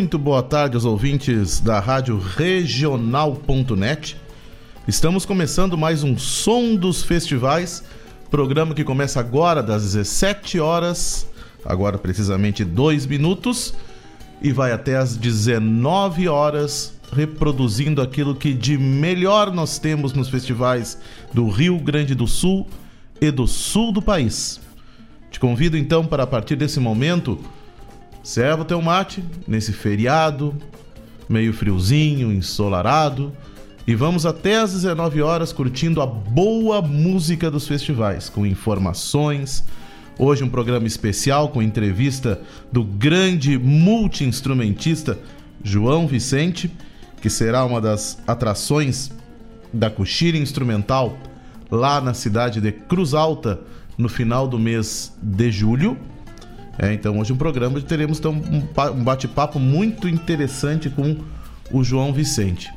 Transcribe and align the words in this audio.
Muito 0.00 0.18
boa 0.18 0.42
tarde 0.42 0.76
aos 0.76 0.86
ouvintes 0.86 1.60
da 1.60 1.78
Rádio 1.78 2.18
Regional.net. 2.18 4.16
Estamos 4.88 5.26
começando 5.26 5.76
mais 5.76 6.02
um 6.02 6.16
Som 6.16 6.74
dos 6.74 7.02
Festivais, 7.02 7.84
programa 8.30 8.74
que 8.74 8.82
começa 8.82 9.20
agora 9.20 9.62
das 9.62 9.82
17 9.82 10.58
horas, 10.58 11.26
agora 11.66 11.98
precisamente 11.98 12.64
2 12.64 13.04
minutos, 13.04 13.74
e 14.40 14.50
vai 14.50 14.72
até 14.72 14.96
às 14.96 15.18
19 15.18 16.28
horas, 16.28 16.94
reproduzindo 17.12 18.00
aquilo 18.00 18.34
que 18.34 18.54
de 18.54 18.78
melhor 18.78 19.52
nós 19.52 19.78
temos 19.78 20.14
nos 20.14 20.30
festivais 20.30 20.96
do 21.30 21.50
Rio 21.50 21.78
Grande 21.78 22.14
do 22.14 22.26
Sul 22.26 22.66
e 23.20 23.30
do 23.30 23.46
sul 23.46 23.92
do 23.92 24.00
país. 24.00 24.62
Te 25.30 25.38
convido 25.38 25.76
então 25.76 26.06
para 26.06 26.22
a 26.22 26.26
partir 26.26 26.56
desse 26.56 26.80
momento 26.80 27.38
Serva 28.22 28.62
o 28.62 28.64
teu 28.64 28.82
mate 28.82 29.24
nesse 29.48 29.72
feriado, 29.72 30.54
meio 31.28 31.52
friozinho, 31.52 32.32
ensolarado, 32.32 33.32
e 33.86 33.94
vamos 33.94 34.26
até 34.26 34.58
às 34.58 34.72
19 34.72 35.22
horas 35.22 35.52
curtindo 35.52 36.02
a 36.02 36.06
boa 36.06 36.82
música 36.82 37.50
dos 37.50 37.66
festivais, 37.66 38.28
com 38.28 38.44
informações. 38.44 39.64
Hoje 40.18 40.44
um 40.44 40.50
programa 40.50 40.86
especial 40.86 41.48
com 41.48 41.62
entrevista 41.62 42.40
do 42.70 42.84
grande 42.84 43.58
multi-instrumentista 43.58 45.18
João 45.64 46.06
Vicente, 46.06 46.70
que 47.22 47.30
será 47.30 47.64
uma 47.64 47.80
das 47.80 48.22
atrações 48.26 49.10
da 49.72 49.88
Coxilha 49.88 50.38
Instrumental 50.38 51.16
lá 51.70 52.02
na 52.02 52.12
cidade 52.12 52.60
de 52.60 52.70
Cruz 52.70 53.14
Alta 53.14 53.60
no 53.96 54.08
final 54.08 54.46
do 54.46 54.58
mês 54.58 55.16
de 55.22 55.50
julho. 55.50 55.96
É, 56.78 56.92
então 56.92 57.18
hoje 57.18 57.32
um 57.32 57.36
programa 57.36 57.80
teremos 57.80 58.18
então, 58.18 58.32
um 58.32 59.04
bate-papo 59.04 59.58
muito 59.58 60.08
interessante 60.08 60.88
com 60.88 61.16
o 61.70 61.84
João 61.84 62.12
Vicente. 62.12 62.70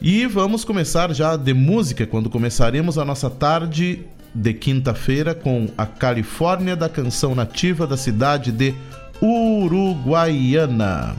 E 0.00 0.26
vamos 0.26 0.64
começar 0.64 1.12
já 1.12 1.36
de 1.36 1.52
música, 1.52 2.06
quando 2.06 2.30
começaremos 2.30 2.98
a 2.98 3.04
nossa 3.04 3.28
tarde 3.28 4.04
de 4.34 4.54
quinta-feira 4.54 5.34
com 5.34 5.68
a 5.76 5.84
Califórnia 5.86 6.76
da 6.76 6.88
canção 6.88 7.34
nativa 7.34 7.86
da 7.86 7.96
cidade 7.96 8.52
de 8.52 8.74
Uruguaiana. 9.20 11.16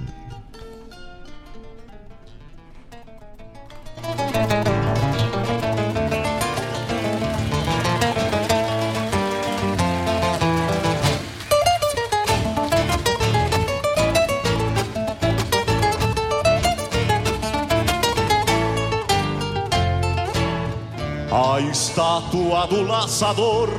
Estátua 22.59 22.68
do 22.68 22.88
laçador. 22.88 23.70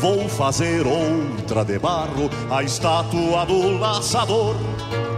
Vou 0.00 0.28
fazer 0.28 0.86
outra 0.86 1.64
de 1.64 1.78
barro, 1.78 2.30
a 2.50 2.62
estátua 2.62 3.44
do 3.44 3.78
laçador. 3.78 4.56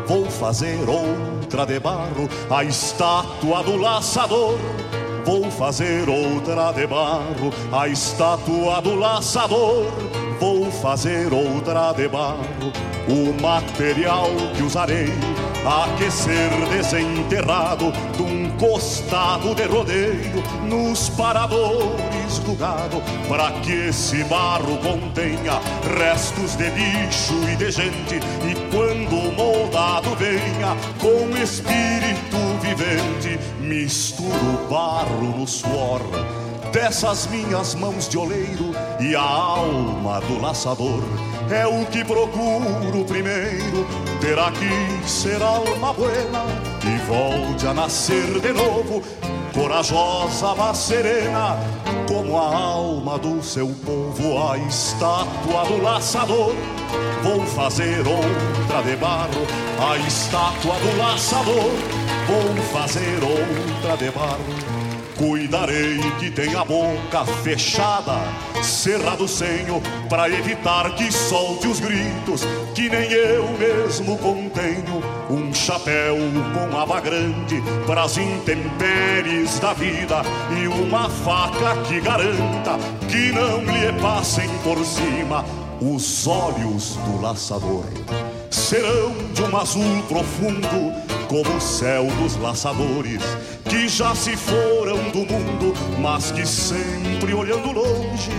Vou 0.06 0.24
fazer 0.26 0.88
outra 0.88 1.64
de 1.64 1.78
barro, 1.78 2.28
a 2.50 2.64
estátua 2.64 3.62
do 3.62 3.76
laçador. 3.76 4.58
Vou 5.24 5.50
fazer 5.50 6.08
outra 6.08 6.72
de 6.72 6.86
barro, 6.86 7.52
a 7.72 7.88
estátua 7.88 8.80
do 8.82 8.94
laçador. 8.96 9.86
Vou 10.40 10.70
fazer 10.70 11.32
outra 11.32 11.92
de 11.92 12.08
barro, 12.08 12.72
o 13.08 13.40
material 13.40 14.30
que 14.56 14.62
usarei 14.62 15.12
aquecer 15.66 16.50
desenterrado 16.70 17.92
de 18.16 18.22
um 18.22 18.50
costado 18.58 19.54
de 19.54 19.64
rodeio 19.64 20.42
nos 20.68 21.08
paradores 21.10 22.38
do 22.44 22.54
gado, 22.54 23.02
para 23.28 23.50
que 23.62 23.88
esse 23.88 24.22
barro 24.24 24.78
contenha 24.78 25.60
restos 25.98 26.54
de 26.56 26.70
bicho 26.70 27.34
e 27.50 27.56
de 27.56 27.70
gente, 27.70 28.16
e 28.16 28.54
quando 28.70 29.34
moldado 29.34 30.14
venha 30.16 30.76
com 31.00 31.36
espírito 31.42 32.36
vivente, 32.60 33.38
misturo 33.60 34.68
barro 34.68 35.38
no 35.38 35.46
suor 35.46 36.00
dessas 36.72 37.28
minhas 37.28 37.74
mãos 37.76 38.08
de 38.08 38.18
oleiro 38.18 38.72
e 38.98 39.14
a 39.14 39.22
alma 39.22 40.20
do 40.20 40.40
laçador 40.40 41.02
é 41.50 41.66
o 41.66 41.84
que 41.86 42.04
procuro 42.04 43.04
primeiro. 43.06 43.86
Terá 44.20 44.50
que 44.52 45.08
ser 45.08 45.42
alma 45.42 45.92
buena 45.92 46.44
e 46.82 46.98
volte 47.06 47.66
a 47.66 47.74
nascer 47.74 48.40
de 48.40 48.52
novo, 48.52 49.02
corajosa, 49.52 50.54
mas 50.54 50.78
serena, 50.78 51.56
como 52.08 52.38
a 52.38 52.56
alma 52.56 53.18
do 53.18 53.42
seu 53.42 53.68
povo, 53.84 54.48
a 54.48 54.58
estátua 54.58 55.64
do 55.66 55.82
laçador. 55.82 56.54
Vou 57.22 57.44
fazer 57.46 58.06
outra 58.06 58.82
de 58.82 58.96
barro, 58.96 59.46
a 59.78 59.96
estátua 60.06 60.74
do 60.76 60.98
laçador. 60.98 61.70
Vou 62.26 62.56
fazer 62.72 63.18
outra 63.22 63.96
de 63.96 64.10
barro 64.10 64.84
Cuidarei 65.16 66.00
que 66.18 66.28
tenha 66.28 66.60
a 66.60 66.64
boca 66.64 67.24
fechada, 67.44 68.18
cerrado 68.64 69.24
o 69.24 69.28
senho, 69.28 69.82
para 70.08 70.28
evitar 70.28 70.94
que 70.94 71.12
solte 71.12 71.68
os 71.68 71.80
gritos, 71.80 72.42
que 72.74 72.88
nem 72.88 73.10
eu 73.12 73.48
mesmo 73.58 74.16
contenho. 74.18 75.02
Um 75.30 75.52
chapéu 75.52 76.16
com 76.52 76.76
aba 76.76 77.00
grande 77.00 77.62
para 77.86 78.02
as 78.02 78.16
intempéries 78.16 79.58
da 79.58 79.72
vida 79.72 80.22
e 80.60 80.66
uma 80.66 81.08
faca 81.08 81.76
que 81.86 82.00
garanta 82.00 82.78
que 83.08 83.32
não 83.32 83.60
lhe 83.60 83.92
passem 84.00 84.48
por 84.62 84.84
cima 84.84 85.44
os 85.80 86.26
olhos 86.26 86.96
do 86.96 87.20
laçador. 87.20 87.84
Serão 88.50 89.12
de 89.32 89.42
um 89.42 89.56
azul 89.56 90.02
profundo 90.08 91.13
como 91.28 91.56
o 91.56 91.60
céu 91.60 92.06
dos 92.22 92.36
laçadores 92.36 93.22
que 93.68 93.88
já 93.88 94.14
se 94.14 94.36
foram 94.36 94.96
do 95.10 95.20
mundo, 95.20 95.74
mas 95.98 96.30
que 96.30 96.46
sempre 96.46 97.34
olhando 97.34 97.72
longe 97.72 98.30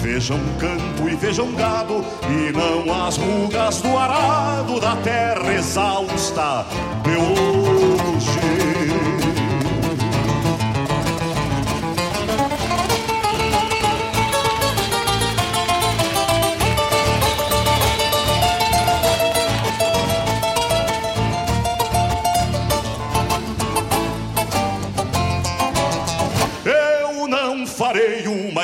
vejam 0.00 0.38
campo 0.58 1.08
e 1.08 1.16
vejam 1.16 1.50
gado 1.52 2.04
e 2.28 2.52
não 2.52 3.06
as 3.06 3.16
rugas 3.16 3.80
do 3.80 3.96
arado 3.96 4.78
da 4.78 4.96
terra 4.96 5.54
exausta. 5.54 6.66
De 7.02 7.16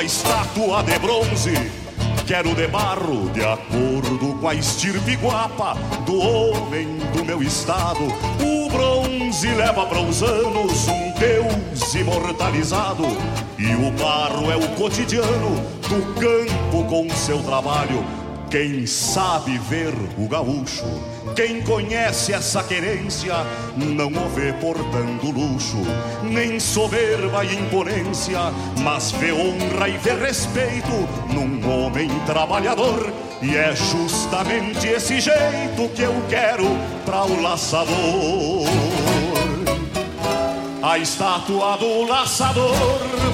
estátua 0.03 0.83
de 0.83 0.97
bronze. 0.99 1.53
Quero 2.25 2.55
de 2.55 2.67
barro, 2.67 3.29
de 3.31 3.41
acordo 3.41 4.35
com 4.39 4.47
a 4.47 4.55
estirpe 4.55 5.15
guapa 5.15 5.75
do 6.05 6.17
homem 6.19 6.97
do 7.13 7.25
meu 7.25 7.41
estado. 7.43 8.03
O 8.39 8.69
bronze 8.69 9.47
leva 9.53 9.85
para 9.85 9.99
os 9.99 10.23
anos 10.23 10.87
um 10.87 11.13
Deus 11.19 11.93
imortalizado. 11.93 13.05
E 13.57 13.75
o 13.75 13.91
barro 13.91 14.49
é 14.51 14.55
o 14.55 14.67
cotidiano 14.75 15.55
do 15.89 16.19
campo 16.19 16.85
com 16.87 17.09
seu 17.09 17.43
trabalho. 17.43 18.05
Quem 18.49 18.85
sabe 18.85 19.57
ver 19.57 19.93
o 20.17 20.27
gaúcho 20.27 20.85
quem 21.35 21.61
conhece 21.61 22.33
essa 22.33 22.63
querência 22.63 23.33
não 23.75 24.07
o 24.07 24.29
vê 24.29 24.53
portando 24.53 25.31
luxo, 25.31 25.77
nem 26.23 26.59
soberba 26.59 27.43
e 27.45 27.55
imponência, 27.55 28.39
mas 28.79 29.11
vê 29.11 29.31
honra 29.31 29.87
e 29.87 29.97
vê 29.97 30.13
respeito 30.13 31.07
num 31.33 31.85
homem 31.85 32.09
trabalhador. 32.25 33.11
E 33.41 33.55
é 33.55 33.75
justamente 33.75 34.87
esse 34.87 35.19
jeito 35.19 35.89
que 35.95 36.01
eu 36.01 36.13
quero 36.29 36.65
para 37.05 37.23
o 37.23 37.41
laçador. 37.41 38.67
A 40.83 40.97
estátua 40.97 41.77
do 41.77 42.05
laçador, 42.07 42.75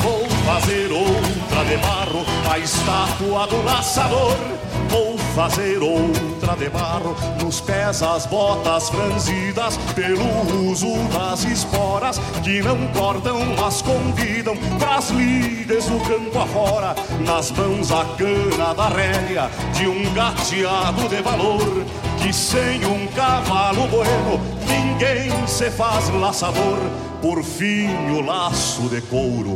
vou 0.01 0.29
fazer 0.45 0.91
outra 0.91 1.65
de 1.65 1.77
barro. 1.77 2.25
A 2.49 2.59
estátua 2.59 3.47
do 3.47 3.63
laçador 3.63 4.57
Vou 4.89 5.17
fazer 5.35 5.81
outra 5.81 6.55
de 6.55 6.69
barro. 6.69 7.15
Nos 7.43 7.61
pés 7.61 8.01
as 8.01 8.25
botas 8.25 8.89
franzidas 8.89 9.77
Pelo 9.95 10.69
uso 10.69 10.95
das 11.13 11.43
esporas 11.43 12.19
Que 12.43 12.61
não 12.61 12.87
cortam, 12.87 13.39
mas 13.59 13.81
convidam 13.81 14.55
Pras 14.79 15.09
lides 15.09 15.85
do 15.85 15.99
campo 15.99 16.39
afora. 16.39 16.95
Nas 17.25 17.51
mãos 17.51 17.91
a 17.91 18.05
cana 18.17 18.73
da 18.73 18.87
rédea 18.87 19.49
De 19.73 19.87
um 19.87 20.13
gateado 20.13 21.07
de 21.09 21.21
valor 21.21 21.85
Que 22.21 22.33
sem 22.33 22.85
um 22.85 23.07
cavalo 23.07 23.87
bueno 23.87 24.39
Ninguém 24.67 25.47
se 25.47 25.69
faz 25.71 26.09
laçador 26.09 26.77
Por 27.21 27.43
fim 27.43 27.87
o 28.11 28.21
laço 28.21 28.83
de 28.89 29.01
couro 29.01 29.55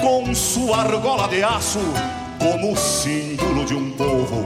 Com 0.00 0.34
sua 0.34 0.78
argola 0.78 1.28
de 1.28 1.42
aço 1.42 1.80
como 2.38 2.76
símbolo 2.76 3.64
de 3.64 3.74
um 3.74 3.90
povo 3.92 4.44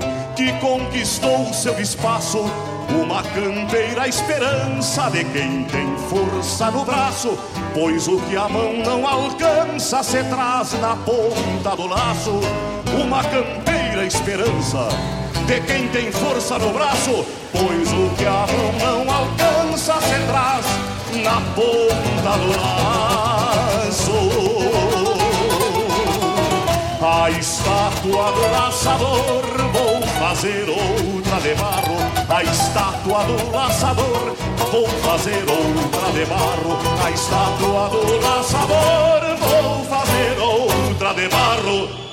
conquistou 0.55 1.53
seu 1.53 1.79
espaço. 1.81 2.45
Uma 2.91 3.23
campeira 3.23 4.09
esperança 4.09 5.11
de 5.11 5.25
quem 5.25 5.65
tem 5.65 5.97
força 6.09 6.71
no 6.71 6.85
braço, 6.85 7.39
pois 7.75 8.09
o 8.09 8.19
que 8.23 8.37
a 8.37 8.49
mão 8.49 8.73
não 8.79 9.07
alcança 9.07 10.03
se 10.03 10.23
traz 10.25 10.73
na 10.81 10.97
ponta 10.97 11.77
do 11.77 11.87
laço. 11.87 12.41
Uma 13.01 13.23
campeira 13.25 14.05
esperança 14.07 14.89
de 15.47 15.61
quem 15.63 15.89
tem 15.89 16.13
força 16.13 16.59
no 16.59 16.73
braço, 16.73 17.25
pois 17.53 17.93
o 17.93 18.11
que 18.17 18.27
a 18.27 18.47
mão 18.47 18.73
não 18.79 19.15
alcança 19.15 19.95
se 20.01 20.19
traz 20.27 20.67
na 21.23 21.41
ponta 21.55 22.39
do 22.39 22.49
laço. 22.61 23.49
A 27.01 27.31
estátua 27.31 28.33
do 28.33 28.53
laçador, 28.53 29.58
fazer 30.29 30.69
outra 30.69 31.41
de 31.41 31.55
barro. 31.55 31.97
A 32.29 32.45
estátua 32.45 33.25
do 33.25 33.51
laçador, 33.51 34.37
vou 34.71 34.87
fazer 34.87 35.43
outra 35.49 36.13
de 36.13 36.27
barro. 36.27 36.79
A 37.03 37.11
estátua 37.11 37.89
do 37.89 38.21
laçador, 38.21 39.23
vou 39.41 39.85
fazer 39.87 40.39
outra 40.39 41.15
de 41.15 41.29
barro. 41.29 42.08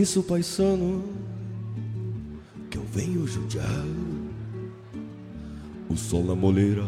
Permisso, 0.00 0.22
paisano, 0.22 1.04
que 2.70 2.78
eu 2.78 2.84
venho 2.90 3.26
judiar. 3.26 3.84
O 5.90 5.94
sol 5.94 6.24
na 6.24 6.34
moleira, 6.34 6.86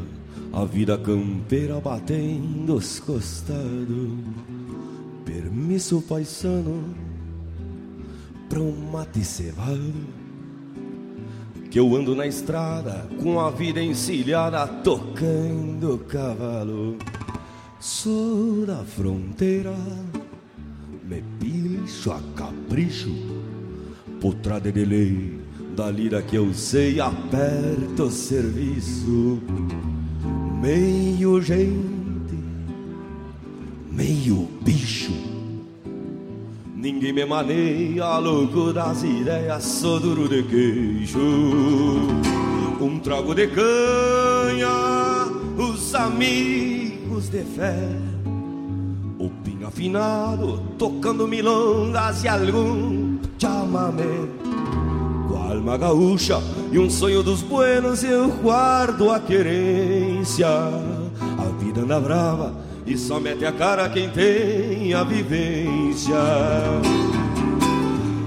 a 0.51 0.65
vida 0.65 0.97
campeira 0.97 1.79
batendo 1.79 2.75
os 2.75 2.99
costados. 3.01 4.13
Permisso, 5.27 6.03
paisano, 6.09 6.85
pra 8.49 8.61
um 8.61 8.91
mate 8.91 9.23
cevado. 9.23 9.93
Que 11.71 11.79
eu 11.79 11.95
ando 11.95 12.17
na 12.17 12.27
estrada 12.27 13.07
com 13.23 13.39
a 13.39 13.51
vida 13.51 13.83
encilhada, 13.83 14.67
tocando 14.67 15.99
cavalo. 16.09 16.97
Sou 17.79 18.65
da 18.65 18.83
fronteira 18.83 19.77
capricho, 22.73 23.11
potrada 24.19 24.73
de 24.73 24.85
lei, 24.85 25.39
da 25.77 25.91
lira 25.91 26.23
que 26.23 26.37
eu 26.37 26.55
sei, 26.55 26.99
aperto 27.01 28.05
o 28.05 28.11
serviço. 28.11 29.39
Meio 30.59 31.41
gente, 31.43 32.39
meio 33.91 34.49
bicho. 34.63 35.13
Ninguém 36.75 37.13
me 37.13 37.27
maneia, 37.27 38.17
louco 38.17 38.73
das 38.73 39.03
ideias, 39.03 39.63
sou 39.65 40.01
duro 40.01 40.27
de 40.27 40.43
queixo. 40.43 41.19
Um 42.81 42.99
trago 43.01 43.35
de 43.35 43.49
canha, 43.49 44.71
os 45.59 45.95
amigos 45.95 47.29
de 47.29 47.45
fé 47.45 48.12
afinado, 49.83 50.63
tocando 50.79 51.27
milongas 51.27 52.23
e 52.23 52.29
algum 52.29 53.19
chamamé. 53.37 54.29
Com 55.29 55.37
alma 55.37 55.77
gaúcha 55.77 56.41
e 56.71 56.79
um 56.79 56.89
sonho 56.89 57.23
dos 57.23 57.43
buenos, 57.43 58.05
eu 58.05 58.29
guardo 58.29 59.11
a 59.11 59.19
querência. 59.19 60.47
A 60.47 61.59
vida 61.59 61.81
anda 61.81 61.99
brava 61.99 62.55
e 62.87 62.97
só 62.97 63.19
mete 63.19 63.45
a 63.45 63.51
cara 63.51 63.89
quem 63.89 64.09
tem 64.11 64.95
a 64.95 65.03
vivência. 65.03 66.17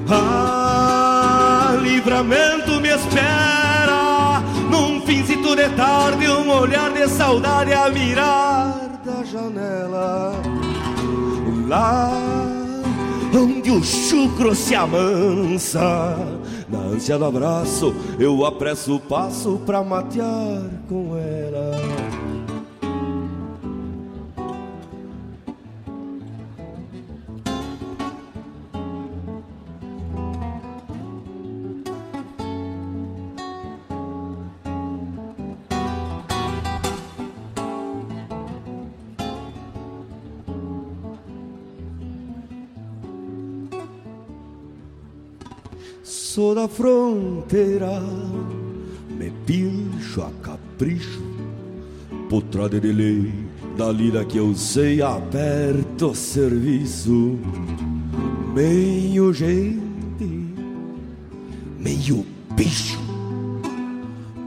Ah, 0.10 1.78
livramento 1.82 2.82
me 2.82 2.90
espera 2.90 4.44
num 4.70 5.02
finzito 5.06 5.56
de 5.56 5.70
tarde, 5.70 6.28
um 6.28 6.50
olhar 6.52 6.92
de 6.92 7.08
saudade 7.08 7.72
a 7.72 7.90
mirar 7.90 9.00
da 9.06 9.24
janela 9.24 10.45
lá 11.68 12.12
onde 13.38 13.72
o 13.72 13.84
chucro 13.84 14.56
se 14.56 14.76
amansa. 14.76 16.18
Na 16.70 16.80
ânsia 16.80 17.18
do 17.18 17.26
abraço, 17.26 17.94
eu 18.20 18.46
apresso 18.46 18.96
o 18.96 19.00
passo 19.00 19.60
pra 19.66 19.84
matear 19.84 20.62
com 20.88 21.16
ela. 21.18 21.95
Sou 46.36 46.54
da 46.54 46.68
fronteira, 46.68 48.04
me 49.18 49.32
pincho 49.46 50.22
a 50.22 50.30
capricho, 50.44 51.24
putrada 52.30 52.78
de 52.78 52.92
lei, 52.92 53.32
da 53.78 53.90
lida 53.90 54.26
que 54.26 54.38
eu 54.38 54.54
sei, 54.54 55.02
aperto 55.02 56.14
serviço, 56.14 57.40
meio 58.54 59.32
gente, 59.32 60.50
meio 61.80 62.26
bicho. 62.54 63.00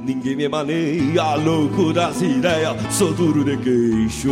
Ninguém 0.04 0.36
me 0.36 0.46
maneia, 0.46 1.36
louco 1.36 1.94
das 1.94 2.20
ideias, 2.20 2.76
sou 2.94 3.14
duro 3.14 3.42
de 3.42 3.56
queixo. 3.56 4.28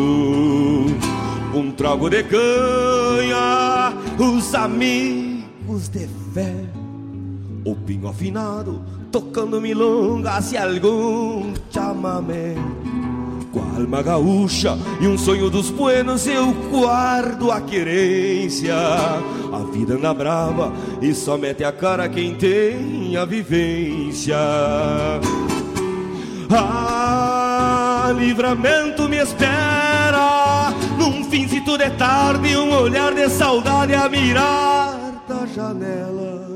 Um 1.55 1.71
trago 1.75 2.11
de 2.11 2.23
canha, 2.23 3.95
os 4.19 4.55
amigos 4.55 5.89
de 5.89 6.07
fé 6.35 6.76
o 7.67 7.75
pingo 7.75 8.07
afinado, 8.07 8.81
tocando 9.11 9.61
milongas 9.61 10.53
e 10.53 10.57
algum 10.57 11.53
chamamé. 11.69 12.55
Com 13.53 13.61
a 13.61 13.81
alma 13.81 14.03
gaúcha 14.03 14.79
e 15.01 15.09
um 15.09 15.19
sonho 15.19 15.51
dos 15.51 15.69
buenos, 15.71 16.27
eu 16.29 16.53
guardo 16.71 17.51
a 17.51 17.61
querência. 17.61 18.77
A 18.77 19.59
vida 19.73 19.95
anda 19.95 20.15
brava 20.15 20.73
e 21.03 21.13
só 21.13 21.37
mete 21.37 21.65
a 21.65 21.73
cara 21.73 22.09
quem 22.09 22.37
tem 22.37 23.17
a 23.17 23.25
vivência. 23.25 24.37
Ah, 26.49 28.15
livramento 28.17 29.09
me 29.09 29.17
espera 29.17 30.73
num 30.97 31.25
finzito 31.25 31.77
de 31.77 31.91
tarde, 31.91 32.57
um 32.57 32.73
olhar 32.73 33.13
de 33.13 33.29
saudade 33.29 33.93
a 33.93 34.09
mirar 34.09 35.25
da 35.29 35.45
janela 35.47 36.56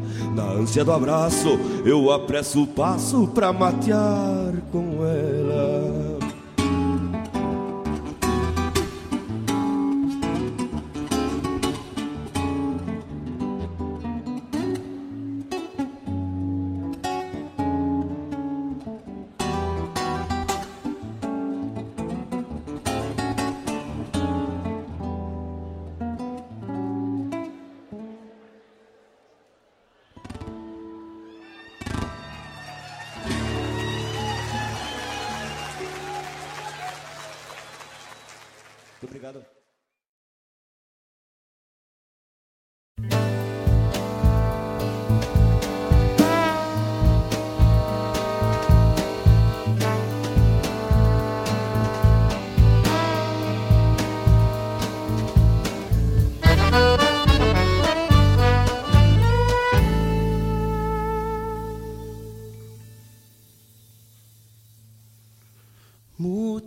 na 0.35 0.43
ânsia 0.43 0.83
do 0.83 0.91
abraço, 0.91 1.59
eu 1.85 2.11
apresso 2.11 2.63
o 2.63 2.67
passo 2.67 3.27
pra 3.27 3.51
matear 3.51 4.53
com 4.71 5.05
ela. 5.05 5.80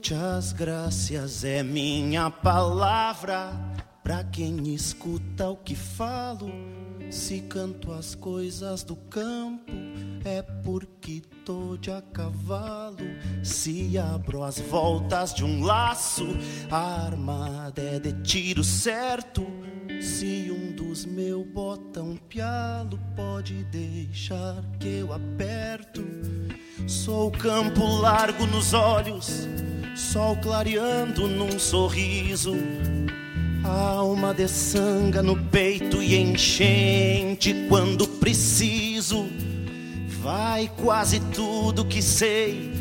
Muitas 0.07 0.53
graças 0.53 1.45
é 1.45 1.63
minha 1.63 2.29
palavra 2.29 3.59
para 4.03 4.23
quem 4.23 4.75
escuta 4.75 5.49
o 5.49 5.57
que 5.57 5.75
falo. 5.75 6.53
Se 7.11 7.41
canto 7.41 7.91
as 7.91 8.15
coisas 8.15 8.85
do 8.85 8.97
campo, 8.97 9.73
é 10.23 10.43
porque 10.43 11.23
tô 11.43 11.79
de 11.79 11.91
a 11.91 12.03
cavalo. 12.03 12.99
Se 13.43 13.97
abro 13.97 14.43
as 14.43 14.61
voltas 14.61 15.33
de 15.33 15.43
um 15.43 15.65
laço, 15.65 16.27
a 16.71 17.07
armada 17.07 17.81
é 17.81 17.99
de 17.99 18.13
tiro 18.23 18.63
certo. 18.63 19.47
Se 20.03 20.51
um 20.51 20.77
dos 20.77 21.07
meus 21.07 21.47
bota 21.47 22.03
um 22.03 22.17
pialo, 22.17 23.01
pode 23.17 23.65
deixar 23.65 24.63
que 24.79 24.99
eu 24.99 25.15
aperto. 25.15 26.05
Sou 26.87 27.31
campo 27.31 27.83
largo 27.87 28.47
nos 28.47 28.75
olhos, 28.75 29.49
sol 29.95 30.37
clareando 30.37 31.29
num 31.29 31.59
sorriso. 31.59 32.57
Alma 33.63 34.35
de 34.35 34.47
sanga 34.47 35.23
no 35.23 35.37
peito 35.37 36.03
e 36.03 36.17
enchente 36.17 37.67
quando 37.69 38.07
preciso. 38.07 39.27
Vai 40.21 40.71
quase 40.77 41.21
tudo 41.21 41.85
que 41.85 42.03
sei 42.03 42.73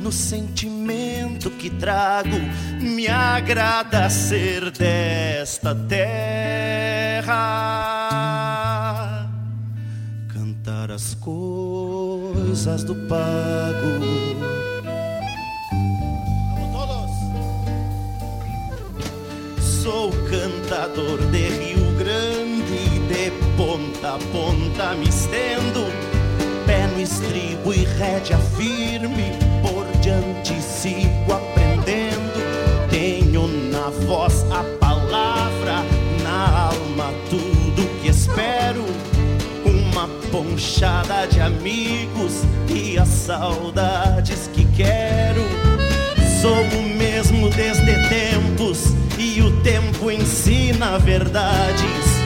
no 0.00 0.10
sentimento 0.10 1.50
que 1.50 1.68
trago. 1.68 2.38
Me 2.80 3.06
agrada 3.08 4.08
ser 4.08 4.70
desta 4.70 5.74
terra, 5.74 7.28
cantar 10.32 10.90
as 10.90 11.14
coisas 11.14 12.82
do 12.84 12.94
pago. 12.94 14.59
Sou 19.82 20.10
cantador 20.28 21.18
de 21.30 21.48
Rio 21.48 21.92
Grande, 21.98 22.98
de 23.08 23.30
ponta 23.56 24.16
a 24.16 24.18
ponta 24.32 24.94
me 24.94 25.08
estendo, 25.08 25.86
pé 26.66 26.86
no 26.86 27.00
estribo 27.00 27.72
e 27.72 27.84
rédea 27.84 28.38
firme 28.56 29.50
diante 30.00 30.60
sigo 30.60 31.32
aprendendo. 31.32 32.40
Tenho 32.90 33.46
na 33.46 33.90
voz 34.06 34.44
a 34.50 34.64
palavra, 34.78 35.84
na 36.22 36.68
alma 36.68 37.12
tudo 37.28 38.00
que 38.00 38.08
espero. 38.08 38.84
Uma 39.64 40.08
ponchada 40.30 41.26
de 41.26 41.40
amigos 41.40 42.42
e 42.68 42.98
as 42.98 43.08
saudades 43.08 44.48
que 44.52 44.64
quero. 44.76 45.42
Sou 46.40 46.52
o 46.52 46.82
mesmo 46.96 47.50
desde 47.50 47.92
tempos 48.08 48.99
e 49.36 49.42
o 49.42 49.50
tempo 49.62 50.10
ensina 50.10 50.98
verdades. 50.98 52.20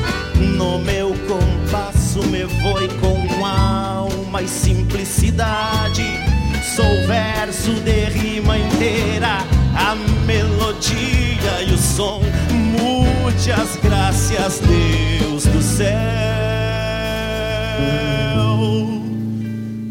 No 0.56 0.78
meu 0.78 1.14
compasso 1.28 2.22
me 2.24 2.44
voe 2.44 2.88
com 3.00 3.44
alma 3.44 4.42
e 4.42 4.48
simplicidade 4.48 6.34
Sou 6.74 7.06
verso 7.06 7.70
de 7.82 8.06
rima 8.06 8.58
inteira, 8.58 9.46
a 9.76 9.94
melodia 10.26 11.62
e 11.68 11.72
o 11.72 11.78
som. 11.78 12.20
Muitas 12.50 13.76
graças, 13.80 14.60
Deus 14.60 15.44
do 15.44 15.62
céu, 15.62 15.94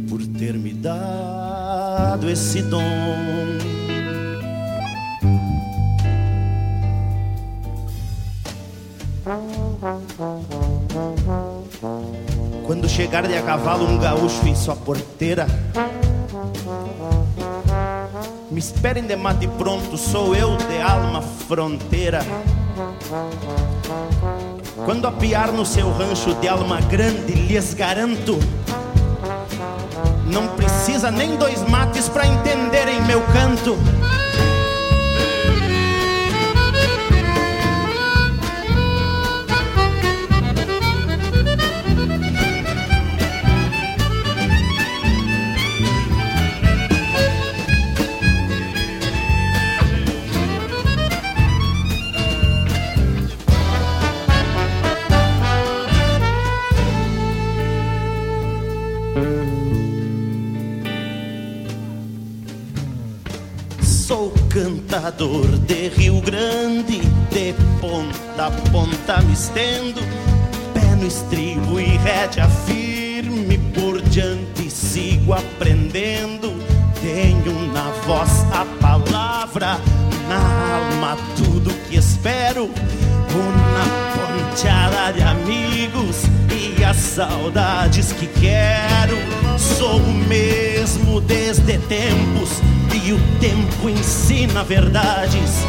por 0.10 0.25
ter 0.38 0.55
me 0.55 0.74
dado 0.74 2.29
esse 2.29 2.62
dom. 2.63 3.72
Quando 12.65 12.89
chegar 12.89 13.25
de 13.25 13.37
a 13.37 13.41
cavalo 13.41 13.87
um 13.87 13.97
gaúcho 13.97 14.45
em 14.45 14.53
sua 14.53 14.75
porteira, 14.75 15.47
me 18.51 18.59
esperem 18.59 19.03
de 19.03 19.15
mate 19.15 19.47
pronto, 19.47 19.97
sou 19.97 20.35
eu 20.35 20.57
de 20.57 20.81
alma 20.81 21.21
fronteira. 21.21 22.19
Quando 24.83 25.07
apiar 25.07 25.53
no 25.53 25.65
seu 25.65 25.89
rancho 25.93 26.33
de 26.35 26.47
alma 26.49 26.81
grande, 26.81 27.33
lhes 27.33 27.73
garanto 27.73 28.37
Não 30.25 30.47
precisa 30.49 31.09
nem 31.09 31.37
dois 31.37 31.61
mates 31.69 32.09
para 32.09 32.25
entenderem 32.25 33.01
meu 33.03 33.21
canto. 33.27 33.77
Cantador 65.13 65.48
de 65.60 65.89
Rio 65.89 66.22
Grande, 66.22 67.00
de 67.32 67.53
ponta 67.79 68.48
a 68.48 68.51
ponta 68.72 69.22
me 69.22 69.34
estendo, 69.34 70.01
pé 70.74 70.96
no 70.96 71.08
estribo 71.08 71.79
e 71.79 71.98
rédea 71.98 72.48
firme 72.65 73.58
por 73.74 74.01
diante 74.01 74.70
sigo 74.70 75.34
aprendendo. 75.34 76.53
Tenho 77.01 77.74
na 77.74 77.91
voz 78.05 78.46
a 78.53 78.65
palavra, 78.79 79.77
na 80.29 80.77
alma 80.77 81.17
tudo 81.36 81.74
que 81.89 81.98
espero, 81.98 82.70
uma 83.34 84.53
ponteada 84.53 85.12
de 85.12 85.22
amigos 85.22 86.24
e 86.50 86.84
as 86.84 86.98
saudades 86.98 88.13
que 88.13 88.27
quero. 88.27 89.42
Sou 89.63 89.98
o 89.98 90.13
mesmo 90.27 91.22
desde 91.22 91.77
tempos 91.77 92.62
e 92.93 93.13
o 93.13 93.20
tempo 93.39 93.89
ensina 93.89 94.62
verdades. 94.63 95.63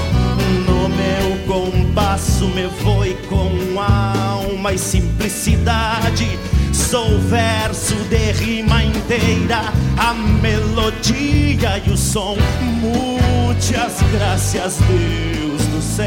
No 0.67 0.89
meu 0.89 1.39
compasso 1.47 2.49
me 2.49 2.67
voe 2.83 3.17
com 3.29 3.81
alma 3.81 4.73
e 4.73 4.79
simplicidade. 4.79 6.39
Sou 6.73 7.19
verso 7.21 7.95
de 8.11 8.33
rima 8.33 8.83
inteira, 8.83 9.73
a 9.97 10.13
melodia 10.13 11.81
e 11.87 11.91
o 11.91 11.97
som. 11.97 12.37
Muitas 12.81 14.03
graças, 14.13 14.79
Deus 14.89 15.63
do 15.69 15.81
céu, 15.81 16.05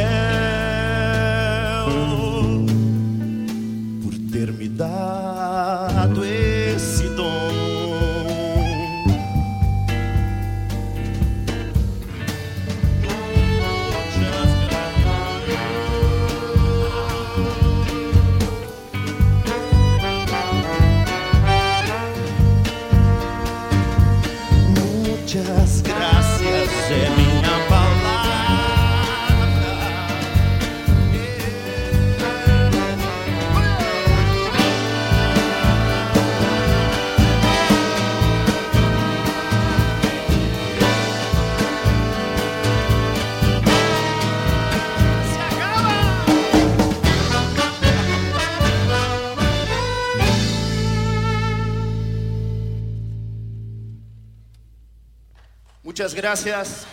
Muchas 56.08 56.14
gracias. 56.14 56.88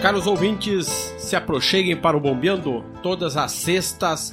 Caros 0.00 0.26
ouvintes, 0.26 0.86
se 1.18 1.36
aproxeguem 1.36 1.94
para 1.94 2.16
o 2.16 2.20
Bombeando 2.20 2.82
todas 3.02 3.36
as 3.36 3.52
sextas 3.52 4.32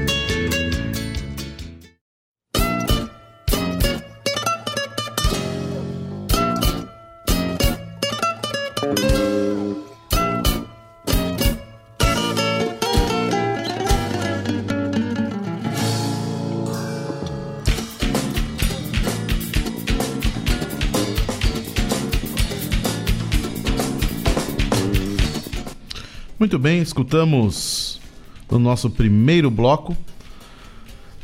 Muito 26.51 26.63
bem, 26.63 26.81
escutamos 26.81 27.97
no 28.51 28.59
nosso 28.59 28.89
primeiro 28.89 29.49
bloco 29.49 29.95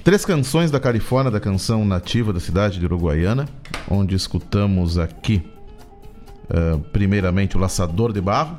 três 0.01 0.23
canções 0.23 0.71
da 0.71 0.79
Califórnia, 0.79 1.29
da 1.29 1.37
canção 1.41 1.83
nativa 1.83 2.31
da 2.31 2.39
cidade 2.39 2.79
de 2.79 2.85
Uruguaiana, 2.85 3.45
onde 3.91 4.15
escutamos 4.15 4.97
aqui, 4.97 5.45
uh, 6.49 6.79
primeiramente, 6.93 7.57
o 7.57 7.59
Laçador 7.59 8.13
de 8.13 8.21
Barro, 8.21 8.57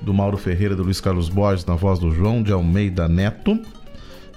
do 0.00 0.14
Mauro 0.14 0.36
Ferreira, 0.36 0.76
do 0.76 0.84
Luiz 0.84 1.00
Carlos 1.00 1.28
Borges, 1.28 1.66
na 1.66 1.74
voz 1.74 1.98
do 1.98 2.12
João 2.12 2.40
de 2.40 2.52
Almeida 2.52 3.08
Neto. 3.08 3.60